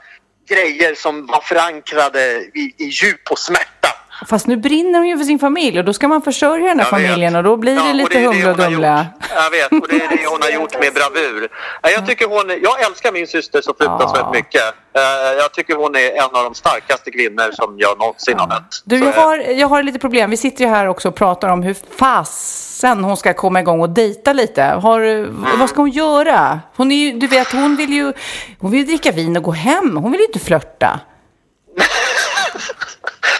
grejer 0.49 0.95
som 0.95 1.25
var 1.25 1.41
förankrade 1.41 2.41
i, 2.53 2.73
i 2.77 2.85
djup 2.85 3.31
och 3.31 3.39
smärta. 3.39 3.78
Fast 4.27 4.47
nu 4.47 4.57
brinner 4.57 4.99
hon 4.99 5.07
ju 5.07 5.17
för 5.17 5.25
sin 5.25 5.39
familj 5.39 5.79
och 5.79 5.85
då 5.85 5.93
ska 5.93 6.07
man 6.07 6.21
försörja 6.21 6.67
den 6.67 6.79
här 6.79 6.85
familjen 6.85 7.35
och 7.35 7.43
då 7.43 7.57
blir 7.57 7.75
Ja, 7.75 7.83
det 7.83 7.93
lite 7.93 8.19
humle 8.19 8.49
och 8.51 8.57
dumle. 8.57 8.71
gjort. 8.73 9.23
Jag 9.35 9.51
vet, 9.51 9.71
och 9.83 9.87
det 9.89 9.95
är 9.95 10.09
det 10.17 10.25
hon 10.29 10.41
har 10.41 10.49
gjort 10.49 10.79
med 10.79 10.93
bravur. 10.93 11.47
Ja, 11.81 11.89
Jag, 11.89 12.07
tycker 12.07 12.25
hon, 12.27 12.59
jag 12.63 12.81
älskar 12.85 13.11
min 13.11 13.27
syster 13.27 13.61
så 13.61 13.73
fruktansvärt 13.77 14.21
Ja. 14.23 14.31
mycket. 14.31 14.61
Eh, 14.95 15.01
Jag 15.37 15.53
tycker 15.53 15.75
hon 15.75 15.95
är 15.95 16.11
en 16.11 16.23
av 16.35 16.43
de 16.43 16.55
starkaste 16.55 17.11
kvinnor 17.11 17.49
som 17.53 17.75
jag 17.77 17.99
någonsin 17.99 18.39
har 18.39 18.47
mött. 18.47 18.81
Du, 18.85 18.97
jag 18.99 19.11
har, 19.13 19.37
jag 19.37 19.67
har 19.67 19.83
lite 19.83 19.99
problem. 19.99 20.29
Vi 20.29 20.37
sitter 20.37 20.63
ju 20.63 20.69
här 20.69 20.85
också 20.87 21.07
och 21.07 21.15
pratar 21.15 21.49
om 21.49 21.63
hur 21.63 21.75
fasen 21.97 23.03
hon 23.03 23.17
ska 23.17 23.33
komma 23.33 23.59
igång 23.59 23.81
och 23.81 23.89
dejta 23.89 24.33
lite. 24.33 24.63
Har, 24.63 24.99
Mm. 24.99 25.45
Vad 25.59 25.69
ska 25.69 25.81
hon 25.81 25.89
göra? 25.91 26.59
Hon 26.75 26.91
är 26.91 26.95
ju, 26.95 27.19
du 27.19 27.27
vet, 27.27 27.51
hon 27.51 27.75
vill 27.75 27.89
ju 27.93 28.13
hon 28.59 28.71
vill 28.71 28.85
dricka 28.85 29.11
vin 29.11 29.37
och 29.37 29.43
gå 29.43 29.51
hem. 29.51 29.97
Hon 29.97 30.11
vill 30.11 30.21
ju 30.21 30.25
inte 30.27 30.39
flörta. 30.39 30.99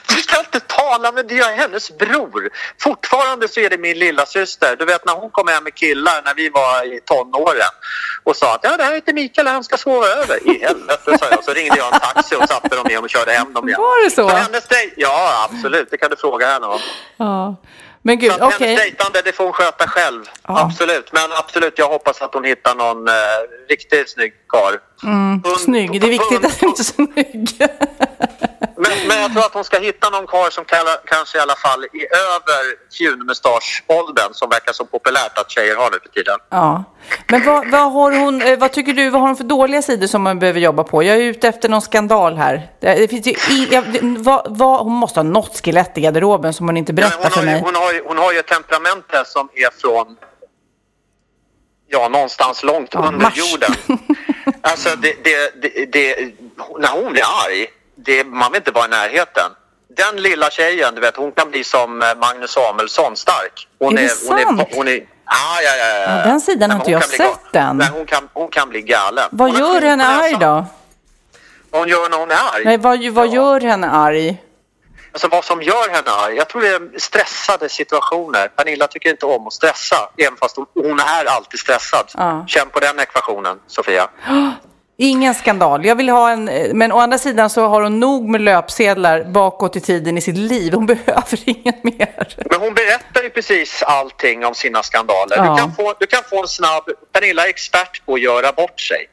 Du 0.07 0.15
ska 0.15 0.39
inte 0.39 0.59
ta 0.59 0.79
tala 0.90 1.12
med 1.12 1.26
det 1.28 1.40
är 1.40 1.56
hennes 1.56 1.98
bror. 1.98 2.50
Fortfarande 2.82 3.48
så 3.48 3.60
är 3.60 3.70
det 3.70 3.78
min 3.78 4.00
lilla 4.00 4.26
syster. 4.26 4.76
Du 4.80 4.86
vet 4.86 5.06
när 5.06 5.14
hon 5.14 5.30
kom 5.30 5.48
hem 5.48 5.64
med 5.64 5.76
killar 5.76 6.22
när 6.26 6.34
vi 6.34 6.50
var 6.50 6.94
i 6.94 7.00
tonåren 7.06 7.74
och 8.24 8.36
sa 8.36 8.56
att 8.56 8.60
ja, 8.64 8.78
det 8.78 8.84
här 8.84 8.94
heter 8.94 9.14
Mikael 9.14 9.48
och 9.48 9.54
han 9.54 9.64
ska 9.64 9.78
sova 9.78 10.08
över. 10.08 10.48
I 10.50 10.60
helvete 10.66 11.18
sa 11.20 11.26
jag. 11.32 11.44
Så 11.44 11.52
ringde 11.54 11.78
jag 11.78 11.94
en 11.94 12.00
taxi 12.00 12.36
och 12.36 12.48
satte 12.50 12.76
dem 12.76 12.88
igen 12.90 13.04
och 13.04 13.10
körde 13.10 13.32
hem 13.32 13.54
dem 13.54 13.68
igen. 13.70 13.82
Var 13.82 14.04
det 14.04 14.12
så? 14.12 14.28
hennes 14.28 14.68
dej- 14.68 14.94
ja, 14.98 15.48
absolut. 15.52 15.92
Det 15.92 15.98
kan 15.98 16.10
du 16.10 16.16
fråga 16.16 16.48
henne 16.54 16.68
om. 16.68 16.80
Ja. 17.18 17.56
Men 18.02 18.20
gud, 18.20 18.32
Så 18.32 18.46
okej. 18.46 18.68
hennes 18.68 18.82
dejtande 18.82 19.22
det 19.22 19.32
får 19.32 19.44
hon 19.44 19.54
sköta 19.54 19.88
själv. 19.88 20.24
Absolut. 20.42 21.12
Men 21.14 21.32
absolut, 21.32 21.74
jag 21.78 21.88
hoppas 21.88 22.22
att 22.22 22.34
hon 22.34 22.44
hittar 22.44 22.76
någon 22.76 23.08
eh, 23.08 23.14
riktigt 23.70 24.10
snygg 24.10 24.34
karl. 24.48 24.74
Mm, 25.04 25.43
snygg, 25.58 26.02
det 26.02 26.08
är 26.08 26.12
viktigt 26.12 26.45
att 26.45 26.62
hon 26.62 26.70
är 26.70 26.84
snygg. 26.84 27.70
Men, 28.82 28.91
men 29.08 29.22
jag 29.22 29.32
tror 29.34 29.45
att 29.45 29.54
hon 29.54 29.64
ska 29.64 29.80
hitta 29.80 30.10
någon 30.10 30.28
karl 30.28 30.52
som 30.52 30.66
kalla, 30.66 30.89
kanske 31.06 31.38
i 31.38 31.41
alla 31.41 31.56
fall 31.56 31.84
är 31.84 32.18
över 32.36 32.62
fjunmustaschåldern 32.97 34.34
som 34.34 34.50
verkar 34.50 34.74
så 34.74 34.86
populärt 34.86 35.38
att 35.38 35.52
tjejer 35.52 35.76
har 35.76 35.91
nu 35.91 35.97
för 36.04 36.10
tiden. 36.10 36.38
Ja. 36.50 36.84
Men 37.28 37.45
vad, 37.45 37.72
vad, 37.72 37.91
har 37.91 38.20
hon, 38.20 38.41
eh, 38.41 38.60
vad 38.60 38.72
tycker 38.72 38.93
du, 38.93 39.10
vad 39.10 39.22
har 39.22 39.28
hon 39.28 39.38
för 39.38 39.43
dåliga 39.43 39.82
sidor 39.82 40.08
som 40.08 40.22
man 40.22 40.39
behöver 40.39 40.60
jobba 40.60 40.84
på? 40.84 41.04
Jag 41.04 41.18
är 41.18 41.22
ute 41.22 41.47
efter 41.47 41.70
någon 41.70 41.82
skandal 41.82 42.38
här. 42.38 42.72
Det, 42.80 43.10
finns 43.10 43.28
ju 43.28 43.32
i, 43.32 43.68
jag, 43.72 43.84
vad, 44.02 44.58
vad, 44.58 44.80
hon 44.80 44.93
måste 44.93 45.20
ha 45.20 45.24
något 45.24 45.62
skelett 45.66 45.97
i 45.97 46.02
garderoben 46.02 46.54
som 46.54 46.66
hon 46.66 46.78
inte 46.78 46.93
berättar 46.93 47.24
hon, 47.24 47.32
för 47.32 47.39
ju, 47.39 47.45
mig. 47.45 47.62
hon, 47.62 47.76
har 47.76 47.93
ju, 47.93 48.04
hon 48.06 48.18
har 48.18 48.34
ju 48.34 48.39
ett 48.39 48.47
temperament 48.47 49.06
som 49.26 49.50
är 49.54 49.82
från 49.82 50.18
ja, 51.90 52.08
någonstans 52.10 52.64
långt 52.64 52.90
Ja, 52.94 53.00
under 53.00 53.20
Mars. 53.20 53.38
jorden. 53.38 53.72
Alltså, 54.62 54.90
det, 54.96 55.24
det, 55.24 55.86
det, 55.92 56.16
när 56.80 56.88
hon 56.90 57.12
blir 57.12 57.24
arg, 57.46 57.68
det, 57.96 58.24
man 58.24 58.52
vill 58.52 58.60
inte 58.62 58.72
vara 58.72 58.86
i 58.86 58.90
närheten. 58.90 59.52
Den 59.98 60.22
lilla 60.24 60.50
tjejen, 60.50 60.96
du 60.96 61.02
vet, 61.02 61.16
hon 61.18 61.32
kan 61.32 61.50
bli 61.52 61.64
som 61.64 62.02
eh, 62.02 62.08
Magnus 62.18 62.52
Samuelsson 62.52 63.16
stark. 63.16 63.68
Hon 63.80 63.98
Är 63.98 64.02
det 64.02 64.08
hon 64.28 64.40
sant? 64.58 64.70
Hon 64.76 64.88
är, 64.88 64.92
ja, 64.94 65.02
ja, 65.64 65.76
ja, 65.78 65.86
ja. 65.88 66.18
Ja, 66.18 66.24
den 66.26 66.42
sidan 66.42 66.72
har 66.72 66.78
inte 66.80 66.92
jag 66.92 67.04
sett 67.04 67.56
än. 67.56 67.78
Nej, 67.78 67.88
hon, 67.94 68.06
kan, 68.06 68.30
hon 68.34 68.48
kan 68.48 68.70
bli 68.70 68.82
galen. 68.82 69.30
Vad 69.32 69.52
Hon 69.52 69.60
gör 69.60 69.82
henne 69.82 70.08
arg 70.08 70.36
då? 70.40 70.66
Vad 71.70 71.82
hon 71.82 71.88
gör 71.90 72.10
när 72.10 72.18
hon 72.18 72.32
är 72.32 72.36
arg? 72.56 72.66
Nej, 72.66 72.78
vad, 72.78 73.06
vad 73.08 73.28
gör 73.34 73.60
henne 73.62 73.90
arg? 73.92 74.38
Alltså 75.20 75.36
vad 75.36 75.45
som 75.45 75.61
gör 75.61 75.89
henne 75.89 76.11
arg? 76.11 76.36
Jag 76.36 76.49
tror 76.49 76.61
det 76.61 76.67
är 76.67 76.99
stressade 76.99 77.70
situationer. 77.70 78.47
Pernilla 78.47 78.88
tycker 78.88 79.09
inte 79.09 79.26
om 79.26 79.47
att 79.47 79.53
stressa, 79.53 79.95
även 80.17 80.38
fast 80.38 80.55
hon, 80.74 80.99
är 80.99 81.26
alltid 81.26 81.59
stressad. 81.59 82.05
Ja. 82.13 82.45
Känn 82.47 82.70
på 82.70 82.80
den 82.80 82.99
ekvationen, 82.99 83.59
Sofia. 83.67 84.09
Ingen 84.97 85.36
skandal. 85.36 85.86
Jag 85.86 85.95
vill 85.95 86.09
ha 86.09 86.32
en, 86.32 86.49
eh, 86.49 86.74
men 86.74 86.91
å 86.91 86.99
andra 86.99 87.17
sidan 87.17 87.49
så 87.49 87.67
har 87.67 87.82
hon 87.82 87.99
nog 87.99 88.30
med 88.30 88.41
löpsedlar 88.41 89.24
bakåt 89.24 89.76
i 89.76 89.82
tiden 89.82 90.17
i 90.17 90.22
sitt 90.22 90.38
liv. 90.38 90.74
Hon 90.74 90.86
behöver 90.93 91.49
inget 91.49 91.84
mer. 91.84 92.36
Men 92.49 92.59
hon 92.59 92.74
berättar 92.74 93.24
ju 93.24 93.30
precis 93.30 93.84
allting 93.84 94.45
om 94.45 94.55
sina 94.55 94.84
skandaler. 94.84 95.38
Ja. 95.38 95.43
Du, 95.43 95.57
kan 95.57 95.76
få, 95.76 95.93
du 95.99 96.07
kan 96.07 96.24
få 96.30 96.41
en 96.41 96.47
snabb... 96.47 96.84
Pernilla 97.13 97.45
är 97.45 97.49
expert 97.49 98.05
på 98.05 98.13
att 98.13 98.22
göra 98.22 98.51
bort 98.51 98.80
sig. 98.80 99.09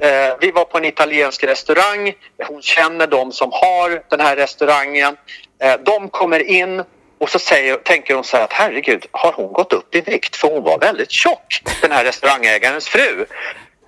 Eh, 0.00 0.36
vi 0.40 0.50
var 0.50 0.64
på 0.64 0.78
en 0.78 0.84
italiensk 0.84 1.44
restaurang. 1.44 2.12
Hon 2.48 2.62
känner 2.62 3.06
de 3.06 3.32
som 3.32 3.50
har 3.52 4.02
den 4.08 4.20
här 4.20 4.36
restaurangen. 4.36 5.16
Eh, 5.58 5.74
de 5.84 6.08
kommer 6.08 6.50
in 6.50 6.82
och 7.18 7.28
så 7.28 7.38
säger, 7.38 7.76
tänker 7.76 8.14
hon 8.14 8.24
så 8.24 8.36
här 8.36 8.44
att 8.44 8.52
herregud, 8.52 9.06
har 9.10 9.32
hon 9.32 9.52
gått 9.52 9.72
upp 9.72 9.94
i 9.94 10.00
vikt? 10.00 10.36
För 10.36 10.48
hon 10.48 10.62
var 10.62 10.78
väldigt 10.78 11.10
tjock, 11.10 11.62
den 11.82 11.92
här 11.92 12.04
restaurangägarens 12.04 12.88
fru. 12.88 13.26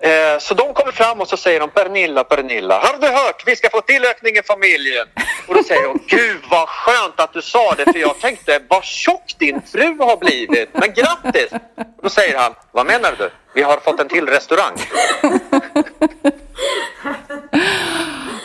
Eh, 0.04 0.38
Så 0.40 0.54
de 0.54 0.74
kommer 0.74 0.92
fram 0.92 1.20
och 1.20 1.28
så 1.28 1.36
säger 1.36 1.60
de 1.60 1.70
Pernilla, 1.70 2.24
Pernilla, 2.24 2.78
har 2.78 2.98
du 3.00 3.06
hört? 3.06 3.42
Vi 3.46 3.56
ska 3.56 3.70
få 3.70 3.80
tillökning 3.80 4.36
i 4.36 4.42
familjen. 4.42 5.06
Och 5.48 5.54
då 5.54 5.62
säger 5.62 5.86
hon, 5.86 6.00
gud 6.06 6.40
vad 6.50 6.68
skönt 6.68 7.20
att 7.20 7.32
du 7.32 7.42
sa 7.42 7.74
det 7.74 7.84
för 7.92 7.98
jag 7.98 8.20
tänkte 8.20 8.60
vad 8.68 8.84
tjock 8.84 9.34
din 9.38 9.62
fru 9.72 9.96
har 9.98 10.16
blivit. 10.16 10.68
Men 10.72 10.92
grattis! 10.94 11.52
Och 11.76 12.02
då 12.02 12.08
säger 12.10 12.38
han, 12.38 12.54
vad 12.72 12.86
menar 12.86 13.14
du? 13.18 13.30
Vi 13.54 13.62
har 13.62 13.76
fått 13.76 14.00
en 14.00 14.08
till 14.08 14.26
restaurang. 14.26 14.74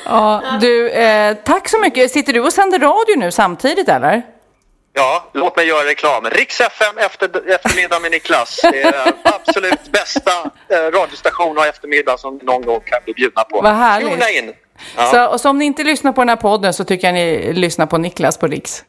Ja, 0.05 0.43
du, 0.61 0.89
eh, 0.89 1.33
tack 1.45 1.69
så 1.69 1.79
mycket. 1.79 2.11
Sitter 2.11 2.33
du 2.33 2.39
och 2.41 2.53
sänder 2.53 2.79
radio 2.79 3.15
nu 3.17 3.31
samtidigt 3.31 3.89
eller? 3.89 4.21
Ja, 4.93 5.29
låt 5.33 5.55
mig 5.55 5.67
göra 5.67 5.85
reklam. 5.85 6.25
Riks 6.25 6.61
FM 6.61 6.97
efter, 6.97 7.49
eftermiddag 7.49 7.99
med 7.99 8.11
Niklas. 8.11 8.59
Det 8.61 8.81
är 8.81 9.13
absolut 9.23 9.91
bästa 9.91 10.31
eh, 10.69 10.77
radiostation 10.77 11.57
och 11.57 11.65
eftermiddag 11.65 12.17
som 12.17 12.39
någon 12.43 12.61
gång 12.61 12.81
kan 12.85 12.99
bli 13.05 13.13
bjudna 13.13 13.43
på. 13.43 13.61
Vad 13.61 13.75
härligt. 13.75 14.09
Tuna 14.09 14.29
in! 14.29 14.53
Ja. 14.97 15.05
Så, 15.05 15.27
och 15.27 15.41
så 15.41 15.49
om 15.49 15.57
ni 15.57 15.65
inte 15.65 15.83
lyssnar 15.83 16.11
på 16.11 16.21
den 16.21 16.29
här 16.29 16.35
podden 16.35 16.73
så 16.73 16.83
tycker 16.83 17.07
jag 17.07 17.13
ni 17.13 17.53
lyssnar 17.53 17.85
på 17.85 17.97
Niklas 17.97 18.37
på 18.37 18.47
Riks. 18.47 18.83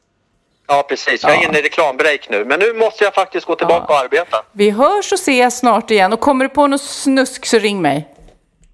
Ja, 0.69 0.83
precis. 0.89 1.23
Jag 1.23 1.33
är 1.33 1.49
inne 1.49 1.59
i 1.59 1.63
reklambreak 1.63 2.29
nu. 2.31 2.45
Men 2.45 2.61
nu 2.61 2.73
måste 2.73 3.05
jag 3.05 3.15
faktiskt 3.15 3.47
gå 3.47 3.55
tillbaka 3.55 3.93
och 3.93 3.99
arbeta. 3.99 4.43
Vi 4.53 4.71
hörs 4.71 5.13
och 5.13 5.19
ses 5.19 5.59
snart 5.59 5.91
igen 5.91 6.13
och 6.13 6.21
kommer 6.21 6.45
du 6.45 6.49
på 6.49 6.67
något 6.67 6.83
snusk 6.83 7.47
så 7.47 7.59
ring 7.59 7.83
mig. 7.83 8.09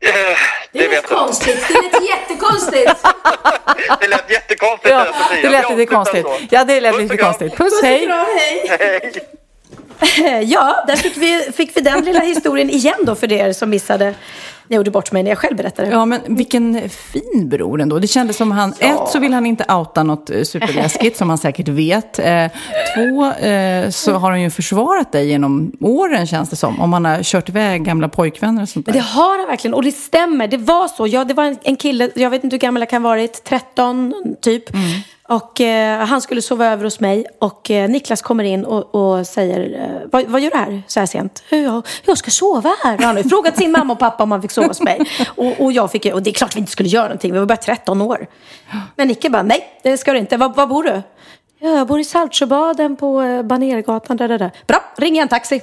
Eh, 0.00 0.10
det 0.72 0.88
vet 0.88 1.08
du. 1.08 1.14
Konstigt, 1.14 1.68
det 1.68 1.74
lät 1.74 2.08
jättekonstigt. 2.10 2.92
Det 4.00 4.08
lät 4.08 4.30
jättekonstigt. 4.30 4.94
Ja, 4.94 5.06
det 5.42 5.48
lät 5.48 5.70
lite 5.70 5.86
konstigt. 5.86 6.26
Ja, 6.50 6.64
det 6.64 6.80
lät 6.80 6.92
Puss 6.92 7.02
lite 7.02 7.16
konstigt. 7.16 7.56
Puss, 7.56 7.82
hej! 7.82 8.08
Hej. 8.68 9.12
Ja, 10.42 10.84
där 10.86 10.96
fick 10.96 11.16
vi, 11.16 11.52
fick 11.56 11.76
vi 11.76 11.80
den 11.80 12.04
lilla 12.04 12.20
historien 12.20 12.70
igen 12.70 12.98
då 13.02 13.14
för 13.14 13.32
er 13.32 13.52
som 13.52 13.70
missade 13.70 14.14
jag 14.68 14.76
gjorde 14.76 14.90
bort 14.90 15.12
mig 15.12 15.22
när 15.22 15.30
jag 15.30 15.38
själv 15.38 15.56
berättade. 15.56 15.88
Ja, 15.88 16.04
men 16.04 16.20
vilken 16.26 16.88
fin 16.88 17.48
bror 17.48 17.80
ändå. 17.80 17.98
Det 17.98 18.06
kändes 18.06 18.36
som 18.36 18.50
han, 18.50 18.74
ett 18.78 19.08
så 19.08 19.18
vill 19.18 19.32
han 19.32 19.46
inte 19.46 19.64
outa 19.74 20.02
något 20.02 20.30
eh, 20.30 20.42
superläskigt 20.42 21.16
som 21.16 21.28
han 21.28 21.38
säkert 21.38 21.68
vet. 21.68 22.18
Eh, 22.18 22.46
två 22.94 23.30
eh, 23.46 23.90
så 23.90 24.12
har 24.12 24.30
han 24.30 24.42
ju 24.42 24.50
försvarat 24.50 25.12
dig 25.12 25.28
genom 25.28 25.72
åren 25.80 26.26
känns 26.26 26.50
det 26.50 26.56
som. 26.56 26.80
Om 26.80 26.92
han 26.92 27.04
har 27.04 27.22
kört 27.22 27.48
iväg 27.48 27.84
gamla 27.84 28.08
pojkvänner 28.08 28.62
och 28.62 28.68
sånt 28.68 28.86
där. 28.86 28.92
Men 28.92 29.02
det 29.02 29.08
har 29.08 29.38
han 29.38 29.48
verkligen 29.48 29.74
och 29.74 29.82
det 29.82 29.92
stämmer. 29.92 30.48
Det 30.48 30.56
var 30.56 30.88
så. 30.88 31.06
Ja, 31.06 31.24
det 31.24 31.34
var 31.34 31.44
en, 31.44 31.58
en 31.62 31.76
kille, 31.76 32.10
jag 32.14 32.30
vet 32.30 32.44
inte 32.44 32.54
hur 32.54 32.60
gammal 32.60 32.82
jag 32.82 32.90
kan 32.90 33.02
ha 33.02 33.10
varit, 33.10 33.44
13 33.44 34.14
typ. 34.40 34.64
Och 35.28 35.60
eh, 35.60 36.06
han 36.06 36.20
skulle 36.20 36.42
sova 36.42 36.66
över 36.66 36.84
hos 36.84 37.00
mig 37.00 37.26
och 37.38 37.70
eh, 37.70 37.88
Niklas 37.88 38.22
kommer 38.22 38.44
in 38.44 38.64
och, 38.64 38.94
och 38.94 39.26
säger, 39.26 39.82
eh, 39.82 40.08
vad, 40.12 40.24
vad 40.26 40.40
gör 40.40 40.50
du 40.50 40.56
här 40.56 40.82
så 40.86 41.00
här 41.00 41.06
sent? 41.06 41.42
Jag, 41.48 41.86
jag 42.04 42.18
ska 42.18 42.30
sova 42.30 42.74
här. 42.84 42.98
Han 42.98 43.16
har 43.16 43.22
ju 43.22 43.28
frågat 43.28 43.56
sin 43.56 43.72
mamma 43.72 43.92
och 43.92 43.98
pappa 43.98 44.22
om 44.22 44.32
han 44.32 44.42
fick 44.42 44.50
sova 44.50 44.66
hos 44.66 44.82
mig. 44.82 45.00
Och, 45.36 45.60
och, 45.60 45.72
jag 45.72 45.92
fick, 45.92 46.14
och 46.14 46.22
det 46.22 46.30
är 46.30 46.34
klart 46.34 46.56
vi 46.56 46.60
inte 46.60 46.72
skulle 46.72 46.88
göra 46.88 47.04
någonting, 47.04 47.32
vi 47.32 47.38
var 47.38 47.46
bara 47.46 47.56
13 47.56 48.02
år. 48.02 48.26
Men 48.96 49.08
Nicke 49.08 49.30
bara, 49.30 49.42
nej 49.42 49.80
det 49.82 49.98
ska 49.98 50.12
du 50.12 50.18
inte. 50.18 50.36
Var, 50.36 50.48
var 50.48 50.66
bor 50.66 50.82
du? 50.82 51.02
Ja, 51.58 51.68
jag 51.68 51.86
bor 51.86 52.00
i 52.00 52.04
Saltsjöbaden 52.04 52.96
på 52.96 53.22
eh, 53.22 53.42
Banergatan. 53.42 54.16
Där, 54.16 54.28
där, 54.28 54.38
där. 54.38 54.50
Bra, 54.66 54.84
ring 54.96 55.18
en 55.18 55.28
taxi. 55.28 55.60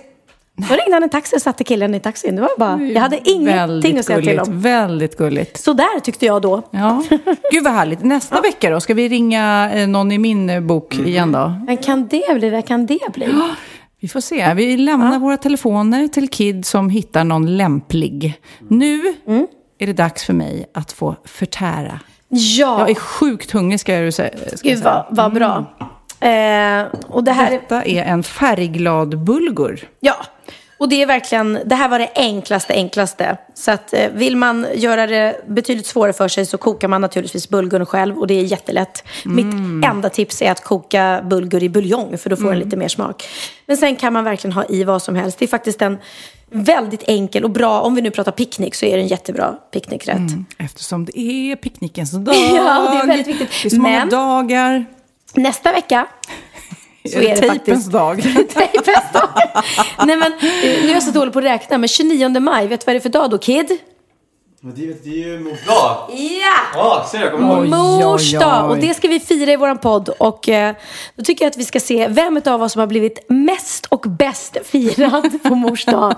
Då 0.55 0.75
ringde 0.75 0.93
han 0.93 1.03
en 1.03 1.09
taxi 1.09 1.35
och 1.35 1.41
satte 1.41 1.63
killen 1.63 1.95
i 1.95 1.99
taxin. 1.99 2.35
Det 2.35 2.41
var 2.41 2.49
bara, 2.57 2.81
jag 2.81 3.01
hade 3.01 3.29
ingenting 3.29 3.99
att 3.99 4.05
säga 4.05 4.17
till 4.17 4.25
gulligt, 4.27 4.47
om. 4.47 4.59
Väldigt 4.61 5.17
gulligt. 5.17 5.57
Så 5.57 5.73
där 5.73 5.99
tyckte 5.99 6.25
jag 6.25 6.41
då. 6.41 6.61
Ja. 6.71 7.03
Gud 7.51 7.63
vad 7.63 7.73
härligt. 7.73 8.03
Nästa 8.03 8.41
vecka 8.41 8.69
då, 8.69 8.79
ska 8.79 8.93
vi 8.93 9.09
ringa 9.09 9.71
eh, 9.73 9.87
någon 9.87 10.11
i 10.11 10.17
min 10.17 10.49
eh, 10.49 10.59
bok 10.61 10.95
igen 10.95 11.31
då? 11.31 11.53
Men 11.67 11.77
kan 11.77 12.07
det 12.07 12.35
bli? 12.39 12.49
Vad 12.49 12.67
kan 12.67 12.85
det 12.85 13.13
bli? 13.13 13.27
Vi 14.01 14.07
får 14.07 14.19
se. 14.21 14.53
Vi 14.53 14.77
lämnar 14.77 15.19
våra 15.19 15.37
telefoner 15.37 16.07
till 16.07 16.29
Kid 16.29 16.65
som 16.65 16.89
hittar 16.89 17.23
någon 17.23 17.57
lämplig. 17.57 18.41
Nu 18.67 19.01
Mm. 19.27 19.47
är 19.79 19.87
det 19.87 19.93
dags 19.93 20.23
för 20.23 20.33
mig 20.33 20.65
att 20.73 20.91
få 20.91 21.15
förtära. 21.25 21.99
Ja, 22.29 22.79
Jag 22.79 22.89
är 22.89 22.95
sjukt 22.95 23.51
hungrig 23.51 23.79
ska 23.79 23.93
jag 23.93 24.13
säga. 24.13 24.37
Ska 24.55 24.69
gud 24.69 24.83
vad, 24.83 25.05
vad 25.09 25.33
bra. 25.33 25.65
Eh, 26.29 26.85
och 27.07 27.23
det 27.23 27.31
här 27.31 27.47
är, 27.47 27.51
Detta 27.51 27.83
är 27.83 28.03
en 28.03 28.23
färgglad 28.23 29.23
bulgur. 29.23 29.87
ja. 29.99 30.15
Och 30.84 30.89
det 30.89 31.01
är 31.01 31.05
verkligen, 31.05 31.59
det 31.65 31.75
här 31.75 31.89
var 31.89 31.99
det 31.99 32.09
enklaste, 32.15 32.73
enklaste. 32.73 33.38
Så 33.53 33.71
att 33.71 33.93
eh, 33.93 34.09
vill 34.13 34.38
man 34.38 34.67
göra 34.75 35.07
det 35.07 35.41
betydligt 35.47 35.86
svårare 35.86 36.13
för 36.13 36.27
sig 36.27 36.45
så 36.45 36.57
kokar 36.57 36.88
man 36.88 37.01
naturligtvis 37.01 37.49
bulgurn 37.49 37.86
själv 37.86 38.19
och 38.19 38.27
det 38.27 38.34
är 38.34 38.43
jättelätt. 38.43 39.03
Mitt 39.25 39.53
enda 39.86 40.09
tips 40.09 40.41
är 40.41 40.51
att 40.51 40.63
koka 40.63 41.21
bulgur 41.29 41.63
i 41.63 41.69
buljong 41.69 42.17
för 42.17 42.29
då 42.29 42.36
får 42.36 42.49
den 42.49 42.59
lite 42.59 42.77
mer 42.77 42.88
smak. 42.88 43.23
Men 43.65 43.77
sen 43.77 43.95
kan 43.95 44.13
man 44.13 44.23
verkligen 44.23 44.51
ha 44.53 44.65
i 44.69 44.84
vad 44.84 45.01
som 45.01 45.15
helst. 45.15 45.39
Det 45.39 45.45
är 45.45 45.47
faktiskt 45.47 45.81
en 45.81 45.97
väldigt 46.49 47.03
enkel 47.07 47.43
och 47.43 47.51
bra, 47.51 47.81
om 47.81 47.95
vi 47.95 48.01
nu 48.01 48.11
pratar 48.11 48.31
picknick 48.31 48.75
så 48.75 48.86
är 48.86 48.97
det 48.97 49.03
en 49.03 49.07
jättebra 49.07 49.55
picknickrätt. 49.71 50.31
Eftersom 50.57 51.05
det 51.05 51.19
är 51.19 51.55
picknickens 51.55 52.11
dag. 52.11 52.36
Ja, 52.55 52.91
det 52.93 52.97
är 52.97 53.07
väldigt 53.07 53.27
viktigt. 53.27 53.49
Det 53.61 53.67
är 53.67 53.69
så 53.69 53.81
många 53.81 53.99
Men- 53.99 54.09
dagar. 54.09 54.86
Nästa 55.36 55.71
vecka 55.71 56.07
så 57.09 57.17
Är 57.17 57.21
det 57.21 57.29
är 57.31 57.41
det 57.41 57.47
tejpens 57.47 57.85
dag? 57.85 58.21
Tejpens 58.53 59.11
dag. 59.13 59.29
Nej 60.05 60.17
men, 60.17 60.31
eh, 60.33 60.39
nu 60.61 60.89
är 60.89 60.93
jag 60.93 61.03
så 61.03 61.11
dålig 61.11 61.33
på 61.33 61.39
att 61.39 61.45
räkna, 61.45 61.77
men 61.77 61.87
29 61.87 62.39
maj, 62.39 62.67
vet 62.67 62.79
du 62.79 62.83
vad 62.85 62.95
det 62.95 62.99
är 62.99 63.01
för 63.01 63.09
dag 63.09 63.29
då, 63.29 63.37
Kid? 63.37 63.79
Det, 64.65 65.09
är 65.09 65.27
ju 65.27 65.39
mors 65.39 65.65
dag. 65.65 66.09
Ja! 66.09 66.53
Ja, 66.73 67.05
ser 67.11 67.19
jag. 67.19 67.31
Kommer 67.31 67.65
ihåg. 67.65 67.67
Mors 67.67 68.31
dag! 68.31 68.69
Och 68.69 68.77
det 68.77 68.93
ska 68.93 69.07
vi 69.07 69.19
fira 69.19 69.51
i 69.51 69.55
våran 69.55 69.77
podd. 69.77 70.09
Och 70.09 70.49
eh, 70.49 70.75
då 71.15 71.23
tycker 71.23 71.45
jag 71.45 71.49
att 71.49 71.57
vi 71.57 71.65
ska 71.65 71.79
se 71.79 72.07
vem 72.07 72.41
av 72.45 72.61
oss 72.61 72.71
som 72.71 72.79
har 72.79 72.87
blivit 72.87 73.25
mest 73.29 73.85
och 73.85 74.01
bäst 74.01 74.57
firad 74.65 75.43
på 75.43 75.55
mors 75.55 75.85
dag. 75.85 76.15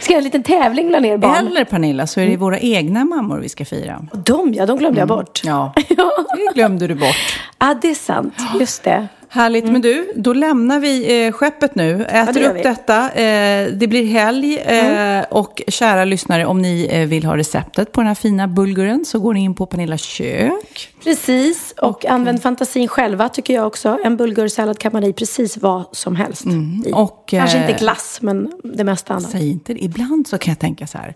Ska 0.00 0.12
göra 0.12 0.18
en 0.18 0.24
liten 0.24 0.42
tävling 0.42 0.88
bland 0.88 1.06
er 1.06 1.18
barn. 1.18 1.46
Eller 1.46 1.64
Pernilla, 1.64 2.06
så 2.06 2.20
är 2.20 2.26
det 2.26 2.36
våra 2.36 2.58
egna 2.58 3.04
mammor 3.04 3.38
vi 3.38 3.48
ska 3.48 3.64
fira. 3.64 4.06
Och 4.12 4.18
de 4.18 4.54
ja, 4.54 4.66
de 4.66 4.78
glömde 4.78 5.00
jag 5.00 5.08
bort. 5.08 5.40
Ja, 5.44 5.72
det 5.76 6.54
glömde 6.54 6.86
du 6.86 6.94
bort. 6.94 7.40
Ja, 7.58 7.74
det 7.82 7.90
är 7.90 7.94
sant. 7.94 8.34
Just 8.60 8.84
det. 8.84 9.08
Härligt, 9.30 9.64
men 9.64 9.80
du, 9.80 10.12
då 10.16 10.32
lämnar 10.32 10.80
vi 10.80 11.26
eh, 11.26 11.32
skeppet 11.32 11.74
nu. 11.74 12.04
Äter 12.04 12.32
det 12.32 12.40
gör 12.40 12.56
upp 12.56 12.62
detta. 12.62 13.10
Eh, 13.10 13.66
det 13.72 13.86
blir 13.88 14.04
helg. 14.06 14.58
Eh, 14.58 15.24
Och 15.30 15.62
kära 15.68 16.04
lyssnare, 16.04 16.46
om 16.46 16.62
ni 16.62 16.88
eh, 16.90 17.06
vill 17.08 17.24
ha 17.24 17.36
receptet 17.36 17.92
på 17.92 18.00
den 18.00 18.08
här 18.08 18.14
fina 18.14 18.48
bulguren 18.48 19.04
så 19.04 19.18
går 19.18 19.34
ni 19.34 19.40
in 19.44 19.54
på 19.54 19.66
Pernillas 19.66 20.00
kök. 20.00 20.88
Precis, 21.04 21.74
och 21.82 22.06
använd 22.06 22.42
fantasin 22.42 22.88
själva 22.88 23.28
tycker 23.28 23.54
jag 23.54 23.66
också. 23.66 23.98
En 24.04 24.16
bulgursallad 24.16 24.78
kan 24.78 24.92
man 24.92 25.02
ha 25.02 25.10
i 25.10 25.12
precis 25.12 25.56
vad 25.56 25.84
som 25.92 26.16
helst. 26.16 26.44
i. 26.86 26.92
och, 26.94 27.24
Kanske 27.28 27.58
eh, 27.58 27.68
inte 27.70 27.78
glass, 27.84 28.18
men 28.22 28.52
det 28.64 28.84
mesta 28.84 29.14
annat. 29.14 29.30
Säg 29.30 29.50
inte 29.50 29.74
det. 29.74 29.84
Ibland 29.84 30.26
så 30.26 30.38
kan 30.38 30.52
jag 30.52 30.58
tänka 30.58 30.86
så 30.86 30.98
här. 30.98 31.14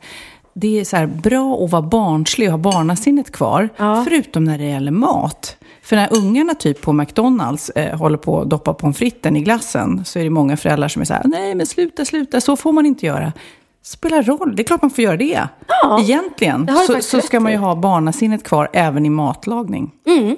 Det 0.54 0.80
är 0.80 0.84
så 0.84 0.96
här 0.96 1.06
bra 1.06 1.64
att 1.64 1.70
vara 1.70 1.82
barnslig 1.82 2.48
och 2.48 2.52
ha 2.52 2.58
barnasinnet 2.58 3.32
kvar. 3.32 3.68
Förutom 4.04 4.44
när 4.44 4.58
det 4.58 4.64
gäller 4.64 4.92
mat. 4.92 5.56
För 5.82 5.96
när 5.96 6.16
ungarna 6.16 6.54
typ 6.54 6.80
på 6.80 6.92
McDonalds 6.92 7.70
eh, 7.70 7.98
håller 7.98 8.18
på 8.18 8.40
att 8.40 8.50
doppa 8.50 8.74
pommes 8.74 8.98
fritesen 8.98 9.36
i 9.36 9.40
glassen. 9.40 10.04
Så 10.04 10.18
är 10.18 10.24
det 10.24 10.30
många 10.30 10.56
föräldrar 10.56 10.88
som 10.88 11.02
är 11.02 11.06
så 11.06 11.14
här. 11.14 11.22
Nej 11.24 11.54
men 11.54 11.66
sluta, 11.66 12.04
sluta. 12.04 12.40
Så 12.40 12.56
får 12.56 12.72
man 12.72 12.86
inte 12.86 13.06
göra. 13.06 13.32
Spelar 13.82 14.22
roll. 14.22 14.56
Det 14.56 14.62
är 14.62 14.64
klart 14.64 14.82
man 14.82 14.90
får 14.90 15.04
göra 15.04 15.16
det. 15.16 15.48
Ja, 15.68 16.00
Egentligen 16.00 16.66
det 16.66 16.72
så, 16.72 17.00
så 17.00 17.20
ska 17.20 17.40
man 17.40 17.52
ju 17.52 17.58
ha 17.58 17.74
barnasinnet 17.74 18.44
kvar 18.44 18.68
även 18.72 19.06
i 19.06 19.10
matlagning. 19.10 19.90
Mm. 20.06 20.36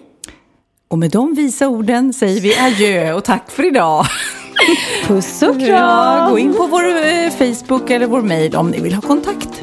Och 0.88 0.98
med 0.98 1.10
de 1.10 1.34
visa 1.34 1.68
orden 1.68 2.12
säger 2.12 2.40
vi 2.40 2.58
adjö 2.58 3.12
och 3.12 3.24
tack 3.24 3.50
för 3.50 3.66
idag. 3.66 4.06
Puss 5.06 5.42
och 5.42 5.60
kram! 5.60 5.68
Ja, 5.68 6.28
gå 6.30 6.38
in 6.38 6.54
på 6.54 6.66
vår 6.66 6.84
eh, 6.84 7.30
Facebook 7.30 7.90
eller 7.90 8.06
vår 8.06 8.22
mejl 8.22 8.56
om 8.56 8.70
ni 8.70 8.80
vill 8.80 8.94
ha 8.94 9.02
kontakt. 9.02 9.62